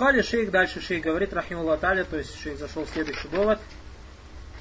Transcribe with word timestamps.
Кали 0.00 0.22
шейх, 0.22 0.50
дальше 0.50 0.80
шейх 0.80 1.04
говорит, 1.04 1.34
рахимулла 1.34 1.76
таля, 1.76 2.04
то 2.04 2.16
есть 2.16 2.34
шейх 2.40 2.58
зашел 2.58 2.86
в 2.86 2.88
следующий 2.88 3.28
довод. 3.28 3.60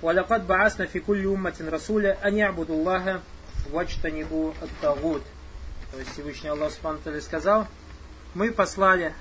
Валякат 0.01 0.43
баасна 0.43 0.85
фикулли 0.85 1.25
умматин 1.25 1.69
расуля, 1.69 2.17
ани 2.21 2.41
абудуллаха 2.41 3.21
вачтанибу 3.69 4.53
аттагут. 4.61 5.23
То 5.93 5.99
есть 5.99 6.11
Всевышний 6.11 6.49
Аллах 6.49 6.73
Субтитры 6.73 7.21
сказал, 7.21 7.67
мы 8.33 8.51
послали, 8.51 9.13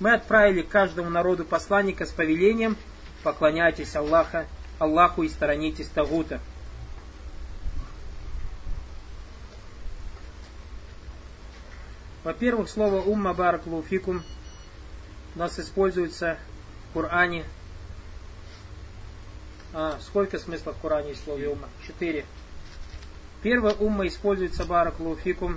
мы 0.00 0.14
отправили 0.14 0.62
каждому 0.62 1.10
народу 1.10 1.44
посланника 1.44 2.06
с 2.06 2.10
повелением, 2.10 2.78
поклоняйтесь 3.22 3.94
Аллаха, 3.94 4.46
Аллаху 4.78 5.24
и 5.24 5.28
сторонитесь 5.28 5.88
Тагута. 5.88 6.40
Во-первых, 12.26 12.68
слово 12.68 13.02
умма 13.02 13.34
бараклуфикум 13.34 14.24
у 15.36 15.38
нас 15.38 15.60
используется 15.60 16.38
в 16.90 16.94
Коране. 16.94 17.44
А, 19.72 19.96
сколько 20.00 20.40
смыслов 20.40 20.74
в 20.76 20.80
Коране 20.80 21.14
в 21.14 21.18
слове 21.18 21.48
умма? 21.48 21.68
Четыре. 21.86 22.24
Первое 23.42 23.74
умма 23.74 24.08
используется 24.08 24.64
бараклуфикум 24.64 25.56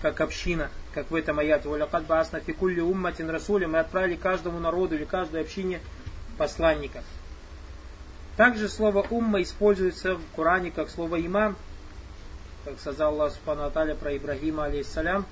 как 0.00 0.22
община, 0.22 0.70
как 0.94 1.10
в 1.10 1.14
этом 1.14 1.38
аяте. 1.38 1.68
Валякад 1.68 2.06
баасна 2.06 2.40
фикулли 2.40 2.80
умматин 2.80 3.28
расуля. 3.28 3.68
Мы 3.68 3.78
отправили 3.78 4.16
каждому 4.16 4.58
народу 4.58 4.94
или 4.94 5.04
каждой 5.04 5.42
общине 5.42 5.80
посланника. 6.38 7.04
Также 8.38 8.70
слово 8.70 9.06
умма 9.10 9.42
используется 9.42 10.14
в 10.14 10.22
Коране 10.34 10.70
как 10.70 10.88
слово 10.88 11.20
имам, 11.20 11.58
как 12.64 12.80
сказал 12.80 13.12
Аллах 13.12 13.34
Субхану 13.34 13.70
про 13.70 14.16
Ибрагима 14.16 14.64
алейхиссалям. 14.64 15.26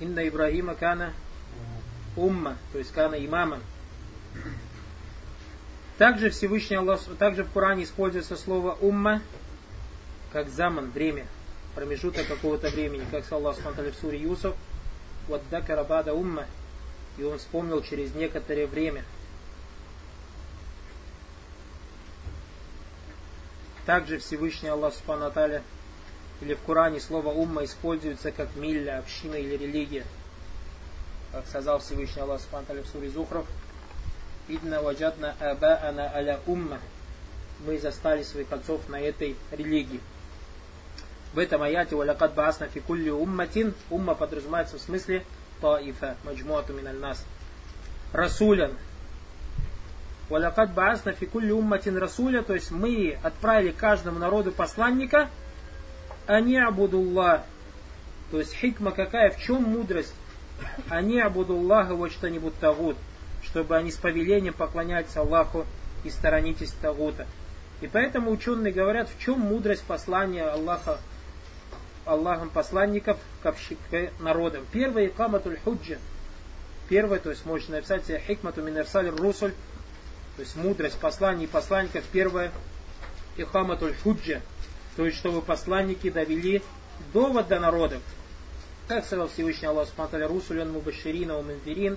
Инна 0.00 0.26
Ибрагима 0.28 0.74
кана 0.74 1.12
умма, 2.16 2.56
то 2.72 2.78
есть 2.78 2.92
кана 2.92 3.14
имама. 3.14 3.60
Также 5.98 6.30
Всевышний 6.30 6.76
Аллах, 6.76 7.00
также 7.18 7.44
в 7.44 7.52
Коране 7.52 7.84
используется 7.84 8.36
слово 8.36 8.72
умма, 8.80 9.22
как 10.32 10.48
заман, 10.48 10.90
время, 10.90 11.26
промежуток 11.74 12.26
какого-то 12.26 12.68
времени, 12.70 13.04
как 13.10 13.24
сказал 13.24 13.46
Аллах 13.46 13.58
в 13.58 14.00
суре 14.00 14.18
Юсуф, 14.18 14.56
вот 15.28 15.42
карабада 15.66 16.12
умма, 16.12 16.46
и 17.16 17.22
он 17.22 17.38
вспомнил 17.38 17.80
через 17.82 18.14
некоторое 18.14 18.66
время. 18.66 19.04
Также 23.86 24.18
Всевышний 24.18 24.68
Аллах 24.68 24.94
Субхану 24.94 25.26
или 26.40 26.54
в 26.54 26.60
Коране 26.62 27.00
слово 27.00 27.28
умма 27.28 27.64
используется 27.64 28.32
как 28.32 28.54
милля, 28.56 28.98
община 28.98 29.34
или 29.34 29.56
религия. 29.56 30.04
Как 31.32 31.46
сказал 31.46 31.78
Всевышний 31.80 32.22
Аллах 32.22 32.40
Субхану 32.40 32.82
в 32.82 32.86
суре 32.86 33.10
Зухров, 33.10 33.46
«Идна 34.48 34.82
ваджадна 34.82 35.34
абаана 35.40 36.10
аля 36.14 36.40
умма». 36.46 36.78
Мы 37.66 37.78
застали 37.78 38.22
своих 38.22 38.52
отцов 38.52 38.88
на 38.88 39.00
этой 39.00 39.36
религии. 39.50 40.00
В 41.32 41.38
этом 41.38 41.62
аяте 41.62 41.96
«Валякад 41.96 42.34
баасна 42.34 42.68
фи 42.68 42.80
кулли 42.80 43.10
умматин» 43.10 43.74
умма 43.90 44.14
подразумевается 44.14 44.76
в 44.76 44.82
смысле 44.82 45.24
таифа, 45.60 46.16
маджмуату 46.24 46.72
миналь 46.72 46.98
нас. 46.98 47.24
Расулян. 48.12 48.72
«Валякад 50.28 50.74
баасна 50.74 51.12
фи 51.12 51.26
кулли 51.26 51.52
умматин 51.52 51.96
расуля», 51.96 52.42
то 52.42 52.54
есть 52.54 52.70
мы 52.70 53.18
отправили 53.22 53.70
каждому 53.70 54.18
народу 54.18 54.52
посланника– 54.52 55.30
они 56.26 56.58
абудуллах. 56.58 57.42
То 58.30 58.38
есть 58.38 58.54
хикма 58.54 58.90
какая, 58.90 59.30
в 59.30 59.40
чем 59.40 59.62
мудрость? 59.62 60.14
Они 60.88 61.20
абудуллаха 61.20 61.94
вот 61.94 62.12
что-нибудь 62.12 62.58
тагут. 62.58 62.96
Чтобы 63.42 63.76
они 63.76 63.90
с 63.90 63.96
повелением 63.96 64.54
поклонялись 64.54 65.16
Аллаху 65.16 65.66
и 66.02 66.10
сторонитесь 66.10 66.72
тагута. 66.80 67.26
И 67.80 67.86
поэтому 67.86 68.30
ученые 68.30 68.72
говорят, 68.72 69.08
в 69.08 69.22
чем 69.22 69.40
мудрость 69.40 69.84
послания 69.84 70.44
Аллаха, 70.44 70.98
Аллахом 72.06 72.50
посланников 72.50 73.18
к, 73.42 73.54
народам. 74.20 74.64
Первое, 74.72 75.06
икаматуль 75.06 75.58
худжа. 75.64 75.98
Первое, 76.88 77.18
то 77.18 77.30
есть 77.30 77.44
можно 77.46 77.76
написать 77.76 78.04
хикмату 78.26 78.62
минерсаль 78.62 79.08
русуль, 79.08 79.52
то 80.36 80.42
есть 80.42 80.56
мудрость 80.56 80.98
посланий 80.98 81.44
и 81.44 81.46
посланников. 81.46 82.04
Первое, 82.12 82.50
ихаматуль 83.36 83.94
худжа, 84.02 84.40
то 84.96 85.06
есть, 85.06 85.18
чтобы 85.18 85.42
посланники 85.42 86.10
довели 86.10 86.62
довод 87.12 87.48
до 87.48 87.60
народов. 87.60 88.02
Как 88.86 89.04
сказал 89.04 89.28
Всевышний 89.28 89.66
Аллах 89.66 89.88
Субтитры 89.88 90.26
Русулян 90.26 90.70
Мубаширина 90.70 91.38
Уманфирин, 91.38 91.96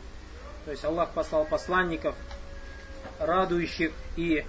то 0.65 0.71
есть 0.71 0.83
Аллах 0.83 1.11
послал 1.11 1.45
посланников, 1.45 2.15
радующих 3.19 3.91
и 4.15 4.45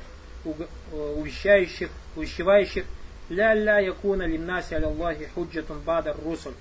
увещающих, 0.92 1.90
увещевающих, 2.16 2.84
ля-ля 3.28 3.80
якуна 3.80 4.26
линнаси 4.26 4.74
аляллахи 4.74 5.28
худжатун 5.34 5.80
бадар 5.80 6.16
русуль, 6.24 6.54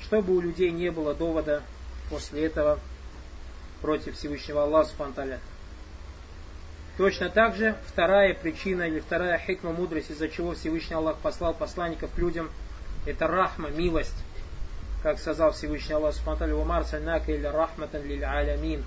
чтобы 0.00 0.36
у 0.36 0.40
людей 0.40 0.70
не 0.70 0.90
было 0.90 1.14
довода 1.14 1.62
после 2.10 2.46
этого 2.46 2.78
против 3.80 4.16
Всевышнего 4.16 4.64
Аллаха 4.64 4.90
Субтитры 4.90 5.40
Точно 7.02 7.30
так 7.30 7.56
же 7.56 7.74
вторая 7.88 8.32
причина 8.32 8.82
или 8.82 9.00
вторая 9.00 9.36
хикма 9.36 9.72
мудрость, 9.72 10.12
из-за 10.12 10.28
чего 10.28 10.54
Всевышний 10.54 10.94
Аллах 10.94 11.16
послал 11.16 11.52
посланников 11.52 12.12
к 12.14 12.18
людям, 12.18 12.48
это 13.06 13.26
рахма, 13.26 13.70
милость. 13.70 14.14
Как 15.02 15.18
сказал 15.18 15.50
Всевышний 15.50 15.96
Аллах 15.96 16.14
Субтитры 16.14 16.54
«Умар 16.54 16.84
сальнака 16.84 17.32
или 17.32 17.44
рахматан 17.44 18.04
лиль 18.04 18.24
алямин». 18.24 18.84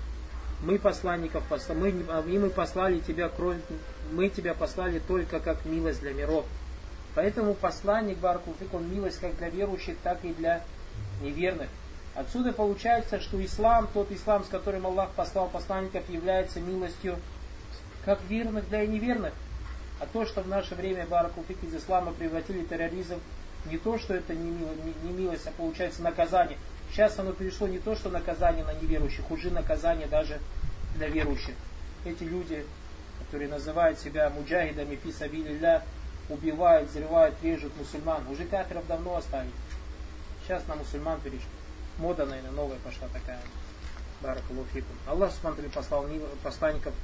Мы 0.62 0.78
посланников, 0.78 1.42
мы, 1.74 1.92
мы 2.24 2.48
послали 2.48 3.00
тебя, 3.00 3.30
мы 4.10 4.30
тебя 4.30 4.54
послали 4.54 4.98
только 4.98 5.38
как 5.38 5.66
милость 5.66 6.00
для 6.00 6.14
миров. 6.14 6.46
Поэтому 7.14 7.52
посланник 7.52 8.16
Баркуфик, 8.16 8.72
он 8.72 8.90
милость 8.90 9.20
как 9.20 9.36
для 9.36 9.50
верующих, 9.50 9.98
так 10.02 10.24
и 10.24 10.32
для 10.32 10.62
неверных. 11.20 11.68
Отсюда 12.14 12.54
получается, 12.54 13.20
что 13.20 13.44
ислам, 13.44 13.86
тот 13.92 14.10
ислам, 14.10 14.42
с 14.42 14.48
которым 14.48 14.86
Аллах 14.86 15.10
послал 15.10 15.48
посланников, 15.48 16.08
является 16.08 16.60
милостью 16.60 17.18
как 18.06 18.20
верных, 18.28 18.70
да 18.70 18.82
и 18.82 18.86
неверных. 18.86 19.34
А 19.98 20.06
то, 20.06 20.24
что 20.24 20.42
в 20.42 20.48
наше 20.48 20.74
время 20.74 21.06
Баракуфик 21.06 21.62
из 21.64 21.74
ислама 21.74 22.12
превратили 22.12 22.64
терроризм, 22.64 23.20
не 23.66 23.78
то, 23.78 23.98
что 23.98 24.14
это 24.14 24.32
не, 24.32 24.50
мило, 24.50 24.72
не, 24.72 25.08
не 25.08 25.12
милость, 25.12 25.46
а 25.46 25.50
получается 25.50 26.02
наказание. 26.02 26.56
Сейчас 26.90 27.18
оно 27.18 27.32
перешло 27.32 27.66
не 27.66 27.80
то, 27.80 27.96
что 27.96 28.08
наказание 28.08 28.64
на 28.64 28.74
неверующих, 28.74 29.28
уже 29.30 29.50
наказание 29.50 30.06
даже 30.06 30.38
для 30.94 31.08
верующих. 31.08 31.54
Эти 32.04 32.22
люди, 32.22 32.64
которые 33.18 33.48
называют 33.48 33.98
себя 33.98 34.30
муджахидами, 34.30 34.94
фисабилилля, 34.96 35.82
убивают, 36.28 36.90
взрывают, 36.90 37.34
режут 37.42 37.76
мусульман. 37.76 38.28
Уже 38.28 38.44
кафиров 38.44 38.86
давно 38.86 39.16
оставили. 39.16 39.50
Сейчас 40.44 40.64
на 40.68 40.76
мусульман 40.76 41.20
перешли. 41.22 41.48
Мода, 41.98 42.24
наверное, 42.24 42.52
новая 42.52 42.78
пошла 42.84 43.08
такая. 43.08 43.40
Баракулуфикум. 44.20 44.96
Аллах, 45.06 45.32
смотрели, 45.32 45.68
послал 45.68 46.06
посланников 46.44 46.94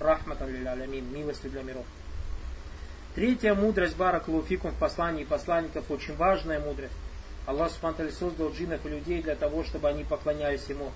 рахматан 0.00 0.66
алямин, 0.66 1.12
милостью 1.12 1.50
для 1.50 1.62
миров. 1.62 1.84
Третья 3.14 3.54
мудрость 3.54 3.96
Баракулуфикум 3.96 4.72
в 4.72 4.74
послании 4.74 5.24
посланников, 5.24 5.90
очень 5.90 6.14
важная 6.16 6.60
мудрость. 6.60 6.92
Аллах 7.46 7.70
Субтитры 7.70 8.10
создал 8.10 8.50
джинов 8.50 8.84
и 8.84 8.88
людей 8.90 9.22
для 9.22 9.36
того, 9.36 9.64
чтобы 9.64 9.88
они 9.88 10.04
поклонялись 10.04 10.66
Ему. 10.68 10.90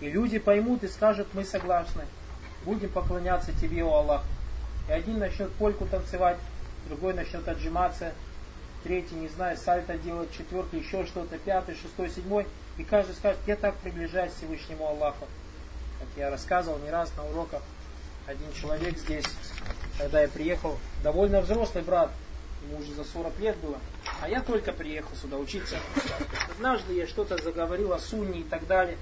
И 0.00 0.10
люди 0.10 0.38
поймут 0.38 0.82
и 0.82 0.88
скажут, 0.88 1.28
мы 1.32 1.44
согласны. 1.44 2.02
Будем 2.64 2.90
поклоняться 2.90 3.52
Тебе, 3.52 3.84
о 3.84 4.00
Аллах. 4.00 4.24
И 4.88 4.92
один 4.92 5.18
начнет 5.18 5.50
польку 5.52 5.86
танцевать, 5.86 6.36
другой 6.88 7.14
начнет 7.14 7.46
отжиматься, 7.46 8.12
третий, 8.82 9.14
не 9.14 9.28
знаю, 9.28 9.56
сальто 9.56 9.96
делать, 9.96 10.32
четвертый, 10.36 10.80
еще 10.80 11.06
что-то, 11.06 11.38
пятый, 11.38 11.76
шестой, 11.76 12.10
седьмой. 12.10 12.46
И 12.76 12.84
каждый 12.84 13.14
скажет, 13.14 13.40
я 13.46 13.56
так 13.56 13.76
приближаюсь 13.76 14.32
к 14.32 14.36
Всевышнему 14.36 14.86
Аллаху. 14.86 15.26
Как 16.00 16.08
я 16.16 16.30
рассказывал 16.30 16.78
не 16.78 16.90
раз 16.90 17.12
на 17.16 17.24
уроках, 17.26 17.62
один 18.30 18.52
человек 18.52 18.96
здесь, 18.96 19.24
когда 19.98 20.22
я 20.22 20.28
приехал, 20.28 20.78
довольно 21.02 21.40
взрослый 21.40 21.82
брат, 21.82 22.10
ему 22.62 22.78
уже 22.78 22.94
за 22.94 23.04
40 23.04 23.38
лет 23.40 23.56
было, 23.58 23.78
а 24.20 24.28
я 24.28 24.40
только 24.40 24.72
приехал 24.72 25.14
сюда 25.16 25.36
учиться. 25.36 25.76
Однажды 26.50 26.94
я 26.94 27.06
что-то 27.06 27.42
заговорил 27.42 27.92
о 27.92 27.98
Сунне 27.98 28.40
и 28.40 28.44
так 28.44 28.66
далее, 28.66 28.98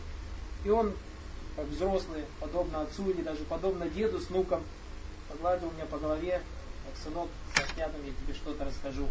и 0.64 0.70
он, 0.70 0.94
как 1.56 1.66
взрослый, 1.66 2.24
подобно 2.40 2.80
отцу 2.82 3.10
или 3.10 3.22
даже 3.22 3.44
подобно 3.44 3.86
деду 3.88 4.18
с 4.18 4.30
внуком, 4.30 4.64
погладил 5.28 5.70
меня 5.72 5.84
по 5.84 5.98
голове, 5.98 6.40
как 6.86 7.04
сынок, 7.04 7.28
сядь 7.54 7.76
рядом, 7.76 8.00
я 8.06 8.12
тебе 8.12 8.34
что-то 8.34 8.64
расскажу. 8.64 9.08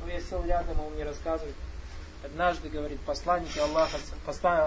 Ну, 0.00 0.08
я 0.08 0.20
сел 0.20 0.44
рядом, 0.44 0.78
он 0.80 0.92
мне 0.92 1.04
рассказывает. 1.04 1.54
Однажды, 2.22 2.68
говорит, 2.68 3.00
посланники 3.00 3.58
Аллаха, 3.58 3.96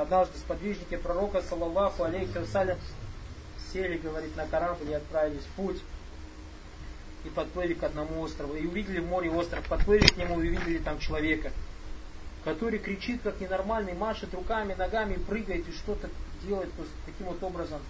однажды 0.01 0.37
сподвижники 0.39 0.97
пророка, 0.97 1.41
саллаллаху 1.41 2.03
алейхи 2.03 2.37
вассалям, 2.37 2.77
сели, 3.73 3.97
говорит, 3.97 4.35
на 4.35 4.45
корабль 4.47 4.89
и 4.89 4.93
отправились 4.93 5.43
в 5.43 5.55
путь. 5.55 5.81
И 7.23 7.29
подплыли 7.29 7.73
к 7.73 7.83
одному 7.83 8.21
острову. 8.21 8.55
И 8.55 8.65
увидели 8.65 8.99
в 8.99 9.07
море 9.07 9.29
остров. 9.31 9.67
Подплыли 9.67 10.05
к 10.05 10.17
нему 10.17 10.41
и 10.41 10.49
увидели 10.49 10.77
там 10.77 10.99
человека. 10.99 11.51
который 12.43 12.77
кричит 12.77 13.21
как 13.23 13.41
ненормальный, 13.41 13.93
машет 13.93 14.31
руками, 14.35 14.75
ногами, 14.75 15.15
прыгает 15.15 15.67
и 15.67 15.71
что-то 15.71 16.09
делает 16.43 16.71
то 16.75 16.83
есть, 16.83 16.93
таким 17.07 17.25
вот 17.25 17.41
образом, 17.41 17.81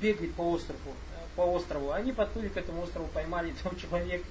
бегает 0.00 0.34
по 0.34 0.42
острову, 0.42 0.94
по 1.36 1.42
острову. 1.42 1.92
Они 1.92 2.12
подплыли 2.12 2.48
к 2.48 2.56
этому 2.56 2.82
острову, 2.82 3.08
поймали 3.08 3.52
этого 3.52 3.76
человека. 3.80 4.24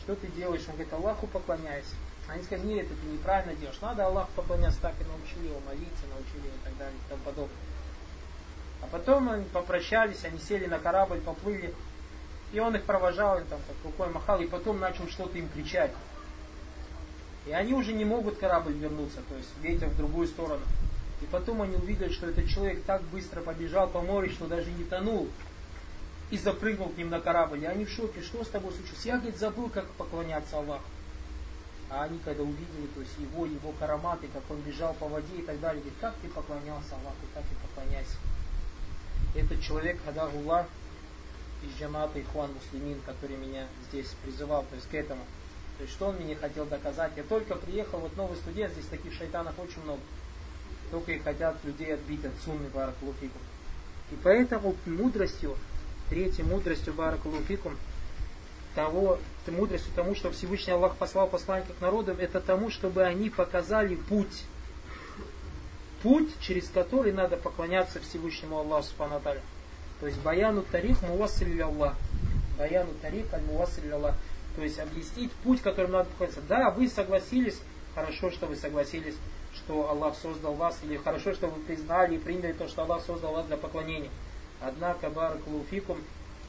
Что 0.00 0.14
ты 0.16 0.26
делаешь? 0.28 0.62
Он 0.68 0.74
говорит, 0.74 0.92
Аллаху 0.92 1.26
поклоняйся. 1.26 1.94
Они 2.28 2.42
сказали, 2.44 2.66
нет, 2.66 2.86
это 2.86 2.94
ты 2.94 3.06
неправильно 3.06 3.54
делаешь. 3.54 3.80
Надо 3.80 4.06
Аллаху 4.06 4.30
поклоняться 4.36 4.80
так 4.80 4.94
и 5.00 5.04
научили 5.04 5.48
его 5.48 5.60
молиться, 5.66 6.06
научили 6.08 6.46
его 6.46 6.56
и 6.56 6.64
так 6.64 6.76
далее 6.78 6.96
и 6.96 7.10
тому 7.10 7.22
подобное. 7.24 7.56
А 8.82 8.86
потом 8.90 9.30
они 9.30 9.44
попрощались, 9.44 10.24
они 10.24 10.38
сели 10.38 10.66
на 10.66 10.78
корабль, 10.78 11.20
поплыли. 11.20 11.74
И 12.52 12.60
он 12.60 12.76
их 12.76 12.82
провожал, 12.82 13.38
им 13.38 13.46
там 13.46 13.60
как 13.66 13.76
рукой 13.84 14.12
махал, 14.12 14.40
и 14.40 14.46
потом 14.46 14.78
начал 14.78 15.08
что-то 15.08 15.38
им 15.38 15.48
кричать. 15.48 15.92
И 17.46 17.52
они 17.52 17.72
уже 17.72 17.92
не 17.92 18.04
могут 18.04 18.38
корабль 18.38 18.72
вернуться, 18.72 19.20
то 19.28 19.36
есть 19.36 19.48
ветер 19.62 19.88
в 19.88 19.96
другую 19.96 20.28
сторону. 20.28 20.62
И 21.22 21.26
потом 21.26 21.62
они 21.62 21.76
увидели, 21.76 22.12
что 22.12 22.28
этот 22.28 22.48
человек 22.48 22.82
так 22.84 23.02
быстро 23.04 23.40
побежал 23.40 23.88
по 23.88 24.00
морю, 24.00 24.30
что 24.30 24.46
даже 24.46 24.70
не 24.70 24.84
тонул. 24.84 25.28
И 26.30 26.38
запрыгнул 26.38 26.88
к 26.88 26.96
ним 26.96 27.10
на 27.10 27.20
корабль. 27.20 27.62
И 27.62 27.66
они 27.66 27.84
в 27.84 27.90
шоке, 27.90 28.22
что 28.22 28.42
с 28.42 28.48
тобой 28.48 28.72
случилось? 28.72 29.04
Я, 29.04 29.18
говорит, 29.18 29.38
забыл, 29.38 29.68
как 29.68 29.86
поклоняться 29.90 30.56
Аллаху. 30.56 30.84
А 31.90 32.04
они, 32.04 32.18
когда 32.24 32.42
увидели, 32.42 32.86
то 32.94 33.00
есть 33.00 33.12
его, 33.18 33.44
его 33.44 33.72
караматы, 33.78 34.26
как 34.32 34.42
он 34.50 34.60
бежал 34.62 34.94
по 34.94 35.08
воде 35.08 35.36
и 35.38 35.42
так 35.42 35.60
далее, 35.60 35.82
говорит, 35.82 35.98
как 36.00 36.14
ты 36.22 36.28
поклонялся 36.28 36.94
Аллаху, 36.94 37.26
так 37.34 37.44
и 37.44 37.66
поклоняйся. 37.66 38.16
Этот 39.34 39.62
человек, 39.62 39.98
Хадагуллах, 40.04 40.66
из 41.62 41.80
джамата 41.80 42.20
Ихван 42.20 42.50
Муслимин, 42.52 43.00
который 43.06 43.36
меня 43.36 43.66
здесь 43.88 44.14
призывал, 44.24 44.64
то 44.68 44.74
есть 44.74 44.88
к 44.88 44.94
этому. 44.94 45.24
То 45.78 45.84
есть 45.84 45.94
что 45.94 46.08
он 46.08 46.16
мне 46.16 46.34
хотел 46.34 46.66
доказать? 46.66 47.12
Я 47.16 47.22
только 47.22 47.54
приехал, 47.54 47.98
вот 47.98 48.16
новый 48.16 48.36
студент, 48.36 48.72
здесь 48.72 48.86
таких 48.86 49.12
шайтанов 49.14 49.58
очень 49.58 49.82
много. 49.82 50.00
Только 50.90 51.12
и 51.12 51.18
хотят 51.18 51.56
людей 51.64 51.94
отбить 51.94 52.24
от 52.24 52.32
сунны 52.44 52.68
Баракулуфикум. 52.68 53.40
И 54.10 54.14
поэтому 54.22 54.76
мудростью, 54.84 55.56
третьей 56.10 56.44
мудростью 56.44 56.92
Баракулуфикум, 56.92 57.76
того, 58.74 59.18
мудростью 59.46 59.92
тому, 59.94 60.14
что 60.14 60.30
Всевышний 60.30 60.72
Аллах 60.72 60.96
послал 60.96 61.28
посланников 61.28 61.80
народам, 61.80 62.16
это 62.18 62.40
тому, 62.40 62.70
чтобы 62.70 63.04
они 63.04 63.30
показали 63.30 63.94
путь. 63.94 64.44
Путь, 66.02 66.30
через 66.40 66.68
который 66.68 67.12
надо 67.12 67.36
поклоняться 67.36 68.00
Всевышнему 68.00 68.58
Аллаху 68.58 68.88
Субхану 68.88 69.20
То 70.00 70.06
есть 70.06 70.18
баяну 70.20 70.62
тарих 70.62 71.00
муассиль 71.02 71.62
Аллах. 71.62 71.94
Баяну 72.58 72.92
тарих 73.00 73.32
аль 73.32 73.42
муассиль 73.42 73.92
Аллах. 73.92 74.16
То 74.56 74.62
есть 74.62 74.80
объяснить 74.80 75.30
путь, 75.44 75.62
которым 75.62 75.92
надо 75.92 76.10
поклоняться. 76.10 76.42
Да, 76.48 76.70
вы 76.70 76.88
согласились, 76.88 77.58
хорошо, 77.94 78.30
что 78.32 78.46
вы 78.46 78.56
согласились, 78.56 79.14
что 79.54 79.88
Аллах 79.90 80.16
создал 80.16 80.54
вас, 80.54 80.78
или 80.82 80.96
хорошо, 80.96 81.34
что 81.34 81.46
вы 81.46 81.62
признали 81.62 82.16
и 82.16 82.18
приняли 82.18 82.52
то, 82.52 82.66
что 82.66 82.82
Аллах 82.82 83.04
создал 83.04 83.34
вас 83.34 83.46
для 83.46 83.56
поклонения. 83.56 84.10
Однако, 84.60 85.08
баракулуфикум, 85.08 85.98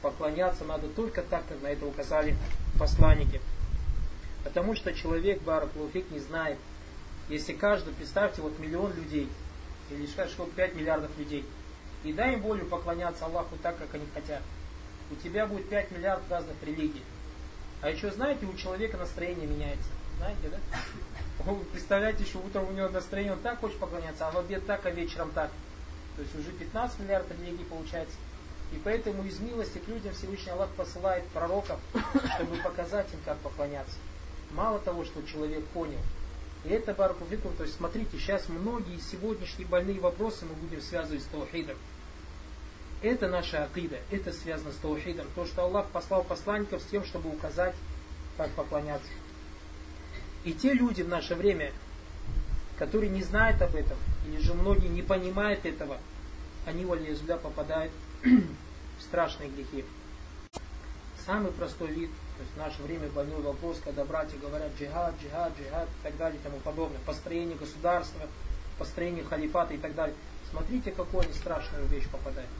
поклоняться 0.02 0.64
надо 0.64 0.88
только 0.88 1.22
так, 1.22 1.44
как 1.48 1.62
на 1.62 1.68
это 1.68 1.86
указали 1.86 2.36
посланники. 2.78 3.40
Потому 4.42 4.74
что 4.74 4.92
человек, 4.92 5.42
баракулуфик, 5.42 6.10
не 6.10 6.18
знает. 6.18 6.58
Если 7.28 7.52
каждый, 7.54 7.94
представьте, 7.94 8.42
вот 8.42 8.58
миллион 8.58 8.92
людей, 8.94 9.28
или 9.90 10.06
сколько 10.06 10.52
5 10.56 10.74
миллиардов 10.74 11.10
людей, 11.18 11.44
и 12.04 12.12
дай 12.12 12.34
им 12.34 12.42
волю 12.42 12.66
поклоняться 12.66 13.24
Аллаху 13.24 13.56
так, 13.62 13.78
как 13.78 13.94
они 13.94 14.06
хотят. 14.12 14.42
У 15.10 15.14
тебя 15.16 15.46
будет 15.46 15.68
5 15.68 15.90
миллиардов 15.92 16.30
разных 16.30 16.56
религий. 16.62 17.02
А 17.80 17.90
еще 17.90 18.10
знаете, 18.10 18.46
у 18.46 18.54
человека 18.56 18.96
настроение 18.96 19.46
меняется. 19.46 19.88
Знаете, 20.18 20.48
да? 20.50 20.58
Вы 21.44 21.64
представляете, 21.64 22.24
что 22.24 22.38
утром 22.38 22.68
у 22.68 22.72
него 22.72 22.88
настроение, 22.88 23.32
он 23.32 23.40
так 23.40 23.60
хочет 23.60 23.78
поклоняться, 23.78 24.28
а 24.28 24.30
в 24.30 24.38
обед 24.38 24.66
так, 24.66 24.86
а 24.86 24.90
вечером 24.90 25.30
так. 25.32 25.50
То 26.16 26.22
есть 26.22 26.34
уже 26.34 26.50
15 26.52 27.00
миллиардов 27.00 27.38
религий 27.38 27.64
получается. 27.64 28.16
И 28.72 28.80
поэтому 28.82 29.24
из 29.24 29.38
милости 29.40 29.78
к 29.78 29.88
людям 29.88 30.14
Всевышний 30.14 30.52
Аллах 30.52 30.70
посылает 30.70 31.24
пророков, 31.28 31.78
чтобы 32.34 32.56
показать 32.62 33.12
им, 33.12 33.20
как 33.24 33.38
поклоняться. 33.38 33.96
Мало 34.52 34.78
того, 34.78 35.04
что 35.04 35.22
человек 35.22 35.64
понял. 35.66 35.98
Это 36.64 36.94
баракуфикум, 36.94 37.54
то 37.56 37.64
есть 37.64 37.76
смотрите, 37.76 38.18
сейчас 38.18 38.48
многие 38.48 38.98
сегодняшние 38.98 39.68
больные 39.68 40.00
вопросы 40.00 40.46
мы 40.46 40.54
будем 40.54 40.80
связывать 40.80 41.22
с 41.22 41.26
таухидом. 41.26 41.76
Это 43.02 43.28
наша 43.28 43.64
акида, 43.64 43.98
это 44.10 44.32
связано 44.32 44.72
с 44.72 44.76
таухидом. 44.76 45.26
То, 45.34 45.44
что 45.44 45.64
Аллах 45.64 45.86
послал 45.88 46.24
посланников 46.24 46.80
с 46.80 46.86
тем, 46.86 47.04
чтобы 47.04 47.28
указать, 47.28 47.74
как 48.38 48.50
поклоняться. 48.52 49.10
И 50.44 50.54
те 50.54 50.72
люди 50.72 51.02
в 51.02 51.08
наше 51.08 51.34
время, 51.34 51.70
которые 52.78 53.10
не 53.10 53.22
знают 53.22 53.60
об 53.60 53.74
этом, 53.74 53.98
или 54.26 54.40
же 54.40 54.54
многие 54.54 54.88
не 54.88 55.02
понимают 55.02 55.66
этого, 55.66 55.98
они, 56.64 56.86
валиязуля, 56.86 57.36
попадают 57.36 57.92
в 58.24 59.02
страшные 59.02 59.50
грехи. 59.50 59.84
Самый 61.26 61.52
простой 61.52 61.88
вид, 61.88 62.10
то 62.36 62.42
есть 62.42 62.54
в 62.54 62.58
наше 62.58 62.82
время 62.82 63.08
больной 63.08 63.40
вопрос, 63.40 63.80
когда 63.84 64.04
братья 64.04 64.36
говорят 64.38 64.72
джихад, 64.78 65.14
джихад, 65.22 65.52
джихад 65.56 65.88
и 65.88 66.02
так 66.02 66.16
далее 66.16 66.40
и 66.40 66.42
тому 66.42 66.58
подобное, 66.58 66.98
построение 67.06 67.56
государства, 67.56 68.22
построение 68.76 69.22
халифата 69.22 69.74
и 69.74 69.78
так 69.78 69.94
далее. 69.94 70.16
Смотрите, 70.50 70.90
какую 70.90 71.22
они 71.22 71.32
страшную 71.32 71.86
вещь 71.86 72.08
попадают. 72.08 72.50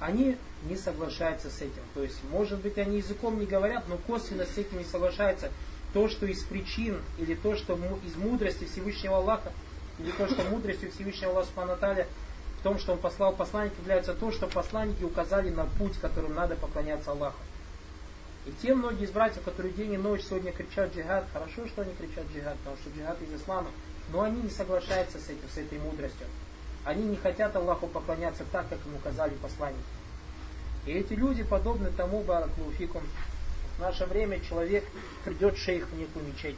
Они 0.00 0.36
не 0.64 0.76
соглашаются 0.76 1.50
с 1.50 1.60
этим. 1.60 1.82
То 1.94 2.02
есть, 2.02 2.18
может 2.30 2.60
быть, 2.60 2.78
они 2.78 2.98
языком 2.98 3.38
не 3.38 3.46
говорят, 3.46 3.84
но 3.88 3.98
косвенно 3.98 4.46
с 4.46 4.56
этим 4.56 4.78
не 4.78 4.84
соглашаются. 4.84 5.50
То, 5.92 6.08
что 6.08 6.24
из 6.26 6.42
причин, 6.42 7.00
или 7.18 7.34
то, 7.34 7.54
что 7.54 7.78
из 8.04 8.16
мудрости 8.16 8.64
Всевышнего 8.64 9.18
Аллаха, 9.18 9.52
или 9.98 10.10
то, 10.10 10.26
что 10.26 10.42
мудростью 10.44 10.90
Всевышнего 10.90 11.32
Аллаха 11.32 11.48
Субхану 11.48 11.76
в 12.58 12.62
том, 12.62 12.78
что 12.78 12.92
он 12.92 12.98
послал 12.98 13.34
посланников, 13.34 13.78
является 13.80 14.14
то, 14.14 14.32
что 14.32 14.46
посланники 14.46 15.04
указали 15.04 15.50
на 15.50 15.66
путь, 15.66 15.98
которым 16.00 16.34
надо 16.34 16.54
поклоняться 16.54 17.10
Аллаху. 17.10 17.36
И 18.46 18.52
те 18.60 18.74
многие 18.74 19.04
из 19.04 19.10
братьев, 19.10 19.42
которые 19.44 19.72
день 19.72 19.92
и 19.92 19.96
ночь 19.96 20.22
сегодня 20.22 20.52
кричат 20.52 20.94
джихад, 20.94 21.26
хорошо, 21.32 21.66
что 21.68 21.82
они 21.82 21.94
кричат 21.94 22.24
джихад, 22.34 22.56
потому 22.58 22.76
что 22.76 22.90
джихад 22.90 23.22
из 23.22 23.40
ислама, 23.40 23.70
но 24.10 24.22
они 24.22 24.42
не 24.42 24.50
соглашаются 24.50 25.18
с 25.18 25.28
этим, 25.28 25.48
с 25.48 25.58
этой 25.58 25.78
мудростью. 25.78 26.26
Они 26.84 27.04
не 27.04 27.16
хотят 27.16 27.54
Аллаху 27.54 27.86
поклоняться 27.86 28.44
так, 28.50 28.68
как 28.68 28.78
им 28.86 28.96
указали 28.96 29.34
посланники. 29.34 29.82
И 30.86 30.92
эти 30.92 31.12
люди 31.12 31.44
подобны 31.44 31.90
тому 31.90 32.22
бараклуфикум. 32.22 33.04
В 33.76 33.80
наше 33.80 34.04
время 34.06 34.40
человек 34.40 34.84
придет 35.24 35.56
шейх 35.56 35.86
в 35.88 35.96
некую 35.96 36.26
мечеть 36.26 36.56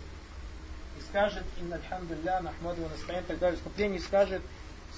и 0.98 1.02
скажет, 1.02 1.44
инна 1.60 1.76
альхамдулля, 1.76 2.40
нахмаду 2.40 2.82
настаин, 2.88 3.25
так 3.25 3.38
далее, 3.38 3.58
вступление 3.58 4.00
скажет, 4.00 4.41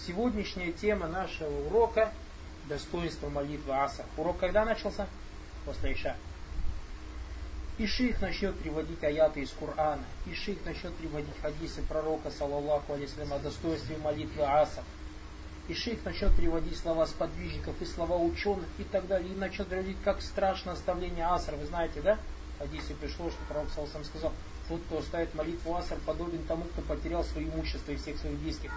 сегодняшняя 0.06 0.72
тема 0.72 1.08
нашего 1.08 1.66
урока– 1.66 2.12
достоинство 2.68 3.28
молитвы 3.28 3.74
Аса. 3.74 4.04
Урок 4.16 4.38
когда 4.38 4.64
начался? 4.64 5.06
После 5.64 5.92
Иша. 5.92 6.16
И 7.78 7.86
шейх 7.86 8.22
начнет 8.22 8.58
приводить 8.58 9.04
аяты 9.04 9.42
из 9.42 9.50
Корана, 9.50 10.02
и 10.24 10.32
шейх 10.32 10.64
начнет 10.64 10.94
приводить 10.94 11.38
хадисы 11.42 11.82
пророка, 11.82 12.30
саллаллаху 12.30 12.94
алейсалям, 12.94 13.34
о 13.34 13.38
достоинстве 13.38 13.98
молитвы 13.98 14.44
Аса. 14.44 14.82
И 15.68 15.74
шейх 15.74 16.02
начнет 16.02 16.34
приводить 16.34 16.78
слова 16.78 17.04
сподвижников 17.06 17.74
и 17.82 17.84
слова 17.84 18.16
ученых 18.16 18.68
и 18.78 18.84
так 18.84 19.06
далее. 19.06 19.30
И 19.30 19.36
начнет 19.36 19.68
говорить, 19.68 19.98
как 20.02 20.22
страшно 20.22 20.72
оставление 20.72 21.26
Аср. 21.26 21.56
Вы 21.56 21.66
знаете, 21.66 22.00
да? 22.00 22.18
В 22.54 22.60
хадисе 22.60 22.94
пришло, 22.94 23.28
что 23.28 23.38
пророк 23.46 23.68
Салсам 23.74 24.04
сказал, 24.04 24.32
тот, 24.70 24.80
кто 24.86 24.98
оставит 24.98 25.34
молитву 25.34 25.76
Аср, 25.76 25.96
подобен 26.06 26.42
тому, 26.44 26.64
кто 26.64 26.80
потерял 26.80 27.24
свое 27.24 27.46
имущество 27.48 27.92
и 27.92 27.96
всех 27.96 28.16
своих 28.16 28.38
близких 28.38 28.72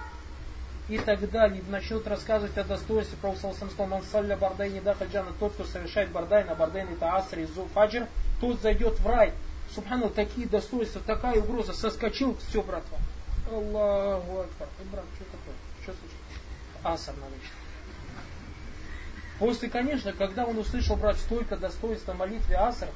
и 0.90 0.98
так 0.98 1.30
далее. 1.30 1.64
Начнут 1.70 2.06
рассказывать 2.08 2.58
о 2.58 2.64
достоинстве 2.66 3.18
Пророка 3.22 3.42
Салсам 3.42 3.70
Мансалля 3.90 4.36
Бардай 4.36 4.72
не 4.72 4.80
Джана, 4.82 5.32
тот, 5.40 5.54
кто 5.54 5.64
совершает 5.64 6.12
Бардай 6.12 6.44
на 6.44 6.56
Бардай 6.56 6.84
это 6.84 7.16
Аср 7.16 7.40
и 7.40 7.46
Фаджр, 7.46 8.08
тот 8.40 8.62
зайдет 8.62 9.00
в 9.00 9.08
рай. 9.08 9.34
Субхану, 9.74 10.10
такие 10.10 10.48
достоинства, 10.48 11.02
такая 11.06 11.40
угроза. 11.40 11.74
Соскочил, 11.74 12.38
все, 12.48 12.62
братва. 12.62 12.98
Аллаху 13.52 14.40
Акбар. 14.40 14.68
Брат, 14.92 15.06
что 15.16 15.26
такое? 15.26 15.56
Что 15.82 15.94
случилось? 15.94 16.20
Аср 16.84 17.14
надо 17.20 17.34
После, 19.40 19.70
конечно, 19.70 20.12
когда 20.12 20.46
он 20.46 20.58
услышал, 20.58 20.98
брат, 20.98 21.18
столько 21.18 21.56
достоинства 21.56 22.14
молитвы 22.14 22.56
Аср, 22.56 22.90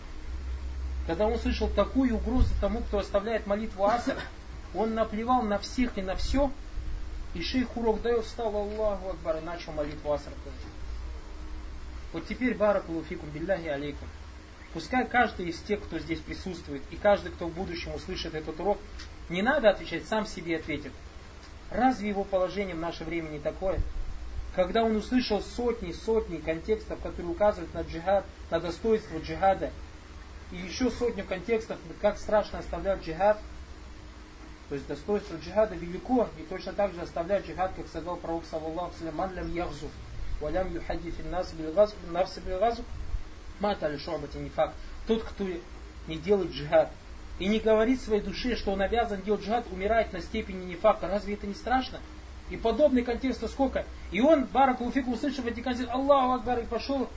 когда 1.08 1.28
он 1.28 1.34
услышал 1.34 1.70
такую 1.70 2.16
угрозу 2.16 2.54
тому, 2.60 2.82
кто 2.82 3.00
оставляет 3.00 3.48
молитву 3.48 3.86
Аср, 3.86 4.16
он 4.74 4.94
наплевал 4.94 5.42
на 5.42 5.58
всех 5.60 5.98
и 5.98 6.02
на 6.02 6.16
все, 6.16 6.52
и 7.34 7.42
шейх 7.42 7.76
урок 7.78 8.02
дает, 8.02 8.26
встал 8.26 8.56
Аллаху 8.56 9.10
Акбар 9.10 9.38
и 9.38 9.42
начал 9.42 9.72
молитву 9.72 10.12
Аср. 10.12 10.32
Вот 12.12 12.28
теперь 12.28 12.56
баракулуфикум 12.56 13.30
билляхи 13.30 13.68
алейкум. 13.68 14.08
Пускай 14.74 15.06
каждый 15.06 15.50
из 15.50 15.60
тех, 15.60 15.82
кто 15.84 16.00
здесь 16.00 16.20
присутствует, 16.20 16.82
и 16.90 16.96
каждый, 16.96 17.32
кто 17.32 17.48
в 17.48 17.54
будущем 17.54 17.94
услышит 17.94 18.34
этот 18.34 18.60
урок, 18.60 18.80
не 19.30 19.44
надо 19.44 19.70
отвечать, 19.70 20.08
сам 20.08 20.26
себе 20.26 20.58
ответит. 20.58 20.92
Разве 21.70 22.10
его 22.10 22.24
положение 22.24 22.76
в 22.76 22.80
наше 22.80 23.04
время 23.04 23.30
не 23.30 23.40
такое? 23.40 23.80
Когда 24.56 24.84
он 24.84 24.96
услышал 24.96 25.42
сотни, 25.42 25.92
сотни 25.92 26.38
контекстов, 26.38 27.00
которые 27.02 27.32
указывают 27.32 27.74
на 27.74 27.82
джихад, 27.82 28.26
на 28.50 28.60
достоинство 28.60 29.20
джихада, 29.20 29.72
и 30.52 30.58
еще 30.58 30.90
сотню 30.92 31.24
контекстов, 31.24 31.78
как 32.02 32.18
страшно 32.18 32.60
оставлять 32.60 33.04
джихад, 33.04 33.40
То 34.70 34.76
есть 34.76 34.88
достоинство 34.88 35.36
джихада 35.38 35.76
велико, 35.76 36.30
и 36.40 36.44
точно 36.44 36.74
так 36.74 36.94
же 36.94 37.02
оставляет 37.02 37.46
джихад, 37.46 37.74
как 37.76 37.88
сказал 37.88 38.18
пророк 38.18 38.44
саллаллаху 38.50 38.94
салям, 38.98 39.16
ман 39.16 39.34
лям 39.36 39.52
ягзу, 39.54 39.90
валям 40.42 40.74
юхадди 40.74 41.14
нас 41.30 41.52
бильгазу, 41.54 41.96
навсы 42.12 42.42
мата 43.64 43.98
шорбати 43.98 44.38
не 44.38 44.50
факт. 44.50 44.76
Тот, 45.08 45.24
кто 45.24 45.46
не 46.08 46.18
делает 46.18 46.52
джихад, 46.52 46.92
и 47.40 47.48
не 47.48 47.60
говорит 47.60 48.02
своей 48.02 48.22
душе, 48.22 48.56
что 48.56 48.72
он 48.72 48.82
обязан 48.82 49.22
делать 49.22 49.42
джихад, 49.42 49.66
умирает 49.72 50.14
на 50.14 50.22
степени 50.22 50.66
не 50.66 50.76
факта. 50.76 51.08
Разве 51.08 51.34
это 51.34 51.48
не 51.48 51.56
страшно? 51.56 52.00
И 52.50 52.58
подобный 52.58 53.04
контекст 53.04 53.50
сколько? 53.50 53.86
И 54.12 54.22
он, 54.22 54.46
Баракулуфик, 54.46 55.08
услышав 55.08 55.46
эти 55.46 55.62
контексты, 55.62 55.92
Аллаху 55.92 56.34
Акбар, 56.34 56.60
и 56.60 56.66
пошел 56.66 57.10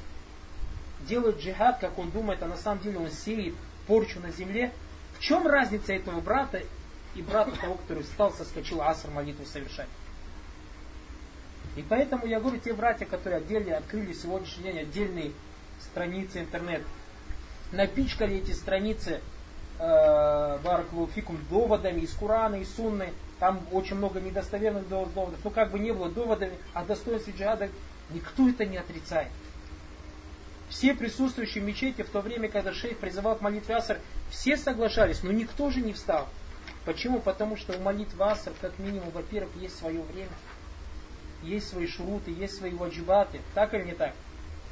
делает 1.06 1.38
джихад, 1.40 1.78
как 1.78 1.98
он 1.98 2.10
думает, 2.10 2.42
а 2.42 2.46
на 2.46 2.56
самом 2.56 2.80
деле 2.80 2.98
он 2.98 3.10
сеет 3.10 3.54
порчу 3.86 4.20
на 4.20 4.30
земле. 4.30 4.72
В 5.18 5.20
чем 5.20 5.46
разница 5.46 5.92
этого 5.92 6.20
брата 6.20 6.62
и 7.14 7.22
брата 7.22 7.52
того, 7.60 7.74
который 7.74 8.02
встал, 8.02 8.32
соскочил 8.32 8.80
аср 8.82 9.10
молитву 9.10 9.44
совершать? 9.44 9.88
И 11.76 11.82
поэтому 11.82 12.26
я 12.26 12.40
говорю, 12.40 12.58
те 12.58 12.72
братья, 12.72 13.04
которые 13.04 13.38
отдельно 13.38 13.76
открыли 13.76 14.12
сегодняшний 14.14 14.64
день 14.64 14.78
отдельные 14.78 15.32
страницы 15.80 16.40
интернет, 16.40 16.82
напичкали 17.72 18.36
эти 18.36 18.52
страницы 18.52 19.20
э, 19.78 20.58
Баракулуфикум 20.62 21.38
доводами 21.50 22.00
из 22.00 22.12
Курана, 22.12 22.56
из 22.56 22.74
Сунны, 22.74 23.12
там 23.38 23.60
очень 23.72 23.96
много 23.96 24.20
недостоверных 24.20 24.88
доводов, 24.88 25.38
но 25.44 25.50
как 25.50 25.70
бы 25.70 25.78
не 25.78 25.92
было 25.92 26.08
доводами 26.08 26.54
о 26.72 26.84
достоинстве 26.84 27.34
джихада, 27.36 27.68
никто 28.10 28.48
это 28.48 28.64
не 28.64 28.78
отрицает. 28.78 29.28
Все 30.68 30.94
присутствующие 30.94 31.62
в 31.62 31.66
мечети 31.66 32.02
в 32.02 32.10
то 32.10 32.20
время, 32.20 32.48
когда 32.48 32.72
шейх 32.72 32.98
призывал 32.98 33.36
к 33.36 33.40
молитве 33.40 33.76
Аср, 33.76 33.98
все 34.30 34.56
соглашались, 34.56 35.22
но 35.22 35.30
никто 35.30 35.70
же 35.70 35.80
не 35.80 35.92
встал. 35.92 36.28
Почему? 36.84 37.20
Потому 37.20 37.56
что 37.56 37.76
у 37.76 37.80
молитвы 37.80 38.24
Аср, 38.24 38.52
как 38.60 38.78
минимум, 38.78 39.10
во-первых, 39.10 39.54
есть 39.56 39.78
свое 39.78 40.00
время, 40.00 40.30
есть 41.42 41.68
свои 41.68 41.86
шуруты, 41.86 42.30
есть 42.32 42.56
свои 42.56 42.72
ваджибаты. 42.72 43.40
Так 43.54 43.74
или 43.74 43.82
не 43.82 43.92
так? 43.92 44.14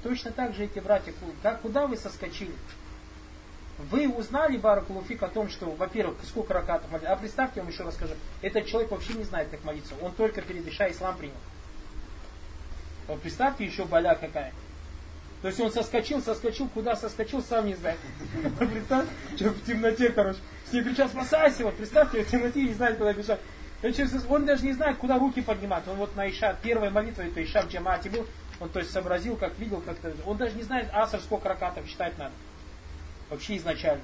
Точно 0.05 0.31
так 0.33 0.55
же 0.55 0.65
эти 0.65 0.81
братья, 0.81 1.15
как, 1.43 1.63
куда 1.63 1.87
вы 1.87 1.97
соскочили? 1.97 2.53
Вы 3.79 4.07
узнали, 4.07 4.59
Баракулуфик, 4.59 5.23
о 5.23 5.29
том, 5.29 5.49
что, 5.49 5.71
во-первых, 5.71 6.19
сколько 6.25 6.53
ракатов 6.53 6.91
молиться. 6.91 7.11
А 7.11 7.17
представьте, 7.17 7.55
я 7.57 7.63
вам 7.63 7.73
еще 7.73 7.85
расскажу. 7.85 8.13
Этот 8.43 8.67
человек 8.67 8.91
вообще 8.91 9.15
не 9.15 9.25
знает, 9.25 9.49
как 9.49 9.65
молиться. 9.65 9.95
Он 10.03 10.13
только 10.13 10.43
перед 10.43 10.69
Иша 10.69 10.91
ислам 10.91 11.17
принял. 11.17 11.35
Вот 13.09 13.21
представьте, 13.23 13.65
еще 13.65 13.87
боля 13.87 14.15
какая. 14.15 14.53
То 15.41 15.49
есть 15.49 15.59
он 15.61 15.73
соскочил, 15.73 16.23
соскочил, 16.23 16.69
куда 16.69 16.97
соскочил, 16.97 17.43
сам 17.43 17.67
не 17.67 17.75
знает. 17.75 17.99
Представьте, 18.59 19.11
в 19.39 19.67
темноте, 19.67 20.11
короче. 20.11 20.39
Все 20.69 20.83
кричат, 20.83 21.11
спасайся, 21.11 21.65
вот 21.65 21.77
представьте, 21.77 22.25
в 22.25 22.31
темноте 22.31 22.63
не 22.63 22.73
знает, 22.73 22.97
куда 22.97 23.13
бежать. 23.13 23.41
Он 24.29 24.47
даже 24.47 24.65
не 24.65 24.73
знает, 24.73 24.97
куда 24.97 25.19
руки 25.19 25.43
поднимать. 25.43 25.87
Он 25.87 25.97
вот 25.97 26.17
на 26.17 26.31
Иша, 26.31 26.57
первая 26.63 26.91
молитва, 26.91 27.23
это 27.23 27.45
Иша 27.45 27.63
в 27.63 27.69
джамате 27.69 28.09
был, 28.09 28.27
он 28.61 28.69
то 28.69 28.79
есть 28.79 28.93
сообразил, 28.93 29.37
как 29.37 29.59
видел, 29.59 29.81
как 29.81 29.99
-то. 29.99 30.15
Он 30.27 30.37
даже 30.37 30.55
не 30.57 30.63
знает, 30.63 30.89
аср 30.93 31.21
сколько 31.21 31.49
ракатов 31.49 31.87
считать 31.87 32.17
надо. 32.19 32.33
Вообще 33.31 33.57
изначально. 33.57 34.03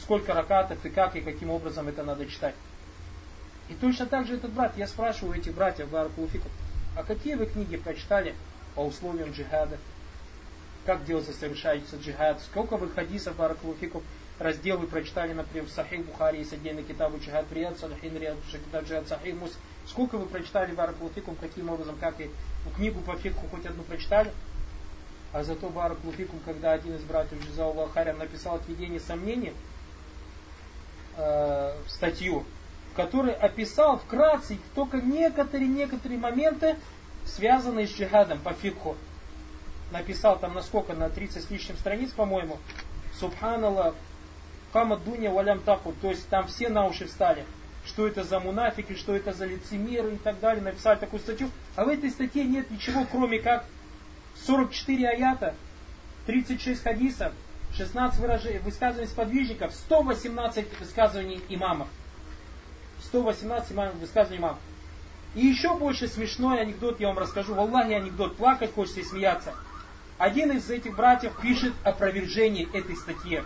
Сколько 0.00 0.34
ракатов 0.34 0.84
и 0.84 0.90
как 0.90 1.16
и 1.16 1.20
каким 1.20 1.50
образом 1.50 1.88
это 1.88 2.02
надо 2.02 2.26
читать. 2.26 2.54
И 3.68 3.74
точно 3.74 4.06
так 4.06 4.26
же 4.26 4.34
этот 4.34 4.52
брат, 4.52 4.76
я 4.76 4.86
спрашиваю 4.86 5.38
этих 5.38 5.54
братьев 5.54 5.88
Баракулуфиков, 5.88 6.50
а 6.96 7.04
какие 7.04 7.34
вы 7.34 7.46
книги 7.46 7.76
прочитали 7.76 8.34
по 8.74 8.80
условиям 8.80 9.30
джихада? 9.32 9.78
Как 10.84 11.04
делается, 11.04 11.32
совершается 11.32 11.96
джихад? 11.96 12.40
Сколько 12.42 12.76
вы 12.76 12.90
хадисов 12.90 13.36
Баракулуфиков 13.36 14.02
раздел 14.38 14.78
вы 14.78 14.88
прочитали, 14.88 15.32
например, 15.32 15.66
в 15.66 15.70
Сахих 15.70 16.04
Бухари, 16.04 16.46
отдельный 16.50 16.82
китабу 16.82 17.18
джихад, 17.18 17.46
Риад, 17.52 17.78
Салахин, 17.78 18.18
Риад, 18.18 18.36
джихад, 18.50 19.08
Сахих 19.08 19.34
Мус. 19.36 19.52
Сколько 19.86 20.16
вы 20.16 20.26
прочитали 20.26 20.74
Баракулуфикум, 20.74 21.36
каким 21.36 21.70
образом, 21.70 21.96
как 22.00 22.20
и 22.20 22.30
книгу 22.76 23.00
по 23.00 23.16
фикху 23.16 23.46
хоть 23.50 23.66
одну 23.66 23.82
прочитали? 23.82 24.32
А 25.32 25.42
зато 25.42 25.68
Баракулуфикум, 25.68 26.40
когда 26.44 26.72
один 26.72 26.94
из 26.96 27.02
братьев 27.02 27.42
Джизаулла 27.44 27.88
Харям 27.88 28.18
написал 28.18 28.56
отведение 28.56 29.00
сомнений, 29.00 29.52
э, 31.16 31.74
статью, 31.88 32.44
в 32.92 32.96
которой 32.96 33.32
описал 33.32 33.98
вкратце 33.98 34.58
только 34.74 34.98
некоторые-некоторые 34.98 36.18
моменты, 36.18 36.76
связанные 37.24 37.86
с 37.86 37.90
джихадом 37.90 38.38
по 38.40 38.52
фикху. 38.52 38.96
Написал 39.90 40.38
там 40.38 40.54
на 40.54 40.62
сколько, 40.62 40.94
на 40.94 41.08
30 41.08 41.44
с 41.44 41.50
лишним 41.50 41.76
страниц, 41.76 42.10
по-моему. 42.12 42.58
Субханаллах, 43.18 43.94
Хамад 44.72 45.04
Дуня 45.04 45.30
Валям 45.30 45.60
Таку. 45.60 45.92
То 46.00 46.10
есть 46.10 46.28
там 46.28 46.46
все 46.46 46.68
на 46.68 46.86
уши 46.86 47.06
встали. 47.06 47.44
Что 47.84 48.06
это 48.06 48.22
за 48.22 48.38
мунафики, 48.38 48.94
что 48.94 49.14
это 49.14 49.32
за 49.32 49.46
лицемеры 49.46 50.14
и 50.14 50.18
так 50.18 50.38
далее. 50.40 50.62
Написали 50.62 50.98
такую 50.98 51.20
статью. 51.20 51.50
А 51.76 51.84
в 51.84 51.88
этой 51.88 52.10
статье 52.10 52.44
нет 52.44 52.70
ничего, 52.70 53.06
кроме 53.10 53.38
как 53.40 53.64
44 54.46 55.08
аята, 55.08 55.54
36 56.26 56.82
хадисов, 56.82 57.32
16 57.74 58.20
выражений, 58.20 58.58
высказываний 58.58 59.08
сподвижников, 59.08 59.72
118 59.72 60.78
высказываний 60.78 61.40
имамов. 61.48 61.88
118 63.04 63.72
имамов, 63.72 63.94
высказываний 63.96 64.38
имамов. 64.38 64.58
И 65.34 65.46
еще 65.46 65.74
больше 65.76 66.08
смешной 66.08 66.60
анекдот 66.60 67.00
я 67.00 67.08
вам 67.08 67.18
расскажу. 67.18 67.54
Валлахи 67.54 67.92
анекдот, 67.92 68.36
плакать 68.36 68.74
хочется 68.74 69.00
и 69.00 69.04
смеяться. 69.04 69.54
Один 70.18 70.52
из 70.52 70.70
этих 70.70 70.94
братьев 70.94 71.32
пишет 71.40 71.72
опровержение 71.84 72.68
этой 72.72 72.96
статьи. 72.96 73.42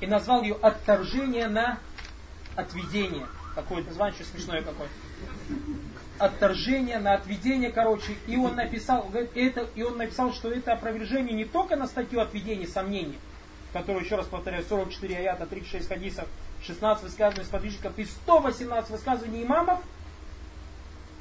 И 0.00 0.06
назвал 0.06 0.42
ее 0.42 0.56
«Отторжение 0.62 1.48
на 1.48 1.78
отведение». 2.56 3.26
Такое 3.54 3.82
название 3.82 4.14
еще 4.18 4.30
смешное 4.30 4.62
какое 4.62 4.88
отторжение, 6.20 6.98
на 6.98 7.14
отведение, 7.14 7.70
короче. 7.70 8.14
И 8.26 8.36
он 8.36 8.54
написал, 8.54 9.10
это, 9.34 9.68
и 9.74 9.82
он 9.82 9.96
написал, 9.96 10.32
что 10.32 10.50
это 10.50 10.74
опровержение 10.74 11.34
не 11.34 11.46
только 11.46 11.76
на 11.76 11.86
статью 11.86 12.20
отведения 12.20 12.66
сомнений, 12.68 13.18
которую, 13.72 14.04
еще 14.04 14.16
раз 14.16 14.26
повторяю, 14.26 14.64
44 14.64 15.16
аята, 15.16 15.46
36 15.46 15.88
хадисов, 15.88 16.28
16 16.62 17.04
высказываний 17.04 17.46
сподвижников 17.46 17.98
и 17.98 18.04
118 18.04 18.90
высказываний 18.90 19.42
имамов, 19.42 19.80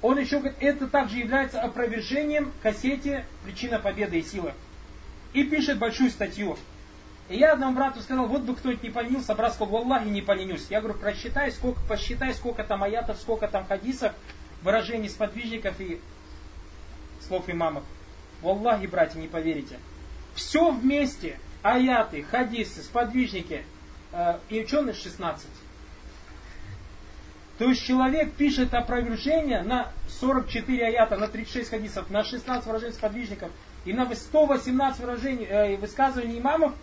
он 0.02 0.18
еще 0.18 0.40
говорит, 0.40 0.58
это 0.62 0.88
также 0.88 1.18
является 1.18 1.62
опровержением 1.62 2.52
кассете 2.62 3.26
«Причина 3.44 3.80
победы 3.80 4.20
и 4.20 4.24
силы». 4.24 4.54
И 5.34 5.44
пишет 5.44 5.78
большую 5.78 6.10
статью. 6.10 6.58
И 7.30 7.38
я 7.38 7.54
одному 7.54 7.76
брату 7.76 8.02
сказал, 8.02 8.26
вот 8.26 8.42
бы 8.42 8.56
кто-нибудь 8.56 8.84
не 8.84 8.90
поленился, 8.90 9.36
брат 9.36 9.54
сказал, 9.54 9.78
Аллахе 9.78 10.10
не 10.10 10.24
поленюсь. 10.24 10.66
Я 10.70 10.82
говорю, 10.82 10.98
просчитай, 10.98 11.52
сколько, 11.52 11.80
посчитай, 11.88 12.34
сколько 12.34 12.64
там 12.64 12.84
аятов, 12.84 13.18
сколько 13.22 13.48
там 13.48 13.68
хадисов, 13.68 14.14
выражений 14.64 15.10
сподвижников 15.10 15.80
и 15.80 16.02
слов 17.28 17.48
имамов. 17.48 17.84
Валлахи, 18.42 18.88
братья, 18.88 19.20
не 19.20 19.28
поверите. 19.28 19.78
Все 20.34 20.72
вместе, 20.72 21.38
аяты, 21.62 22.24
хадисы, 22.24 22.82
сподвижники 22.82 23.64
э, 24.12 24.40
и 24.50 24.62
ученые 24.62 24.96
16. 24.96 25.48
То 27.60 27.66
есть 27.66 27.86
человек 27.86 28.34
пишет 28.34 28.74
опровержение 28.74 29.62
на 29.62 29.92
44 30.20 30.88
аята, 30.88 31.18
на 31.18 31.28
36 31.28 31.70
хадисов, 31.70 32.10
на 32.10 32.24
16 32.24 32.66
выражений 32.66 32.94
сподвижников 32.94 33.52
и 33.86 33.94
на 33.94 34.10
118 34.16 35.00
выражений, 35.02 35.46
э, 35.46 35.76
высказываний 35.76 36.40
имамов, 36.40 36.74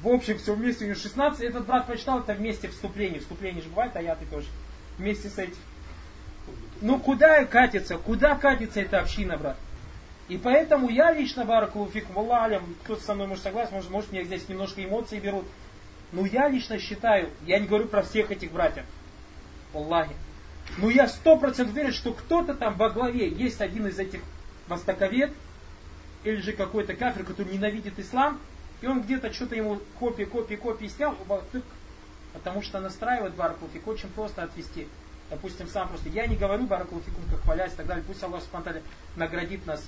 в 0.00 0.08
общем 0.08 0.38
все 0.38 0.54
вместе 0.54 0.84
у 0.84 0.88
него 0.88 0.98
16, 0.98 1.40
этот 1.42 1.66
брат 1.66 1.86
прочитал 1.86 2.20
это 2.20 2.32
вместе 2.34 2.68
вступление. 2.68 3.20
Вступление 3.20 3.62
же 3.62 3.68
бывает, 3.68 3.94
аяты 3.94 4.24
тоже. 4.26 4.46
Вместе 4.98 5.28
с 5.28 5.38
этим. 5.38 5.56
Ну 6.80 6.98
куда 6.98 7.44
катится, 7.44 7.98
куда 7.98 8.34
катится 8.36 8.80
эта 8.80 9.00
община, 9.00 9.36
брат? 9.36 9.56
И 10.28 10.38
поэтому 10.38 10.88
я 10.88 11.12
лично, 11.12 11.44
Баракулуфикум, 11.44 12.18
Аллах 12.18 12.62
кто-то 12.84 13.02
со 13.02 13.14
мной 13.14 13.26
может 13.26 13.44
согласен, 13.44 13.74
может, 13.74 13.90
может 13.90 14.12
мне 14.12 14.24
здесь 14.24 14.48
немножко 14.48 14.82
эмоции 14.82 15.20
берут. 15.20 15.44
Но 16.12 16.24
я 16.24 16.48
лично 16.48 16.78
считаю, 16.78 17.30
я 17.46 17.58
не 17.58 17.66
говорю 17.66 17.86
про 17.86 18.02
всех 18.02 18.30
этих 18.30 18.50
братьев, 18.50 18.84
Аллахи. 19.74 20.14
Но 20.78 20.90
я 20.90 21.08
сто 21.08 21.36
процентов 21.36 21.74
уверен, 21.74 21.92
что 21.92 22.12
кто-то 22.12 22.54
там 22.54 22.76
во 22.76 22.90
главе 22.90 23.28
есть 23.28 23.60
один 23.60 23.86
из 23.86 23.98
этих 23.98 24.20
востоковед, 24.68 25.32
или 26.24 26.36
же 26.36 26.52
какой-то 26.52 26.94
кафир, 26.94 27.24
который 27.24 27.52
ненавидит 27.52 27.98
ислам, 27.98 28.40
и 28.82 28.86
он 28.86 29.02
где-то 29.02 29.32
что-то 29.32 29.54
ему 29.54 29.80
копии, 29.98 30.24
копии, 30.24 30.56
копии 30.56 30.86
снял, 30.86 31.16
потому 32.34 32.62
что 32.62 32.80
настраивает 32.80 33.34
Баракулуфик 33.34 33.86
очень 33.86 34.10
просто 34.10 34.42
отвести 34.42 34.86
допустим, 35.32 35.66
сам 35.66 35.88
просто, 35.88 36.10
я 36.10 36.26
не 36.26 36.36
говорю 36.36 36.66
баракулуфикум, 36.66 37.24
как 37.30 37.40
хвалясь 37.40 37.72
и 37.72 37.76
так 37.76 37.86
далее, 37.86 38.04
пусть 38.06 38.22
Аллах 38.22 38.42
Субхану 38.42 38.80
наградит 39.16 39.66
нас, 39.66 39.82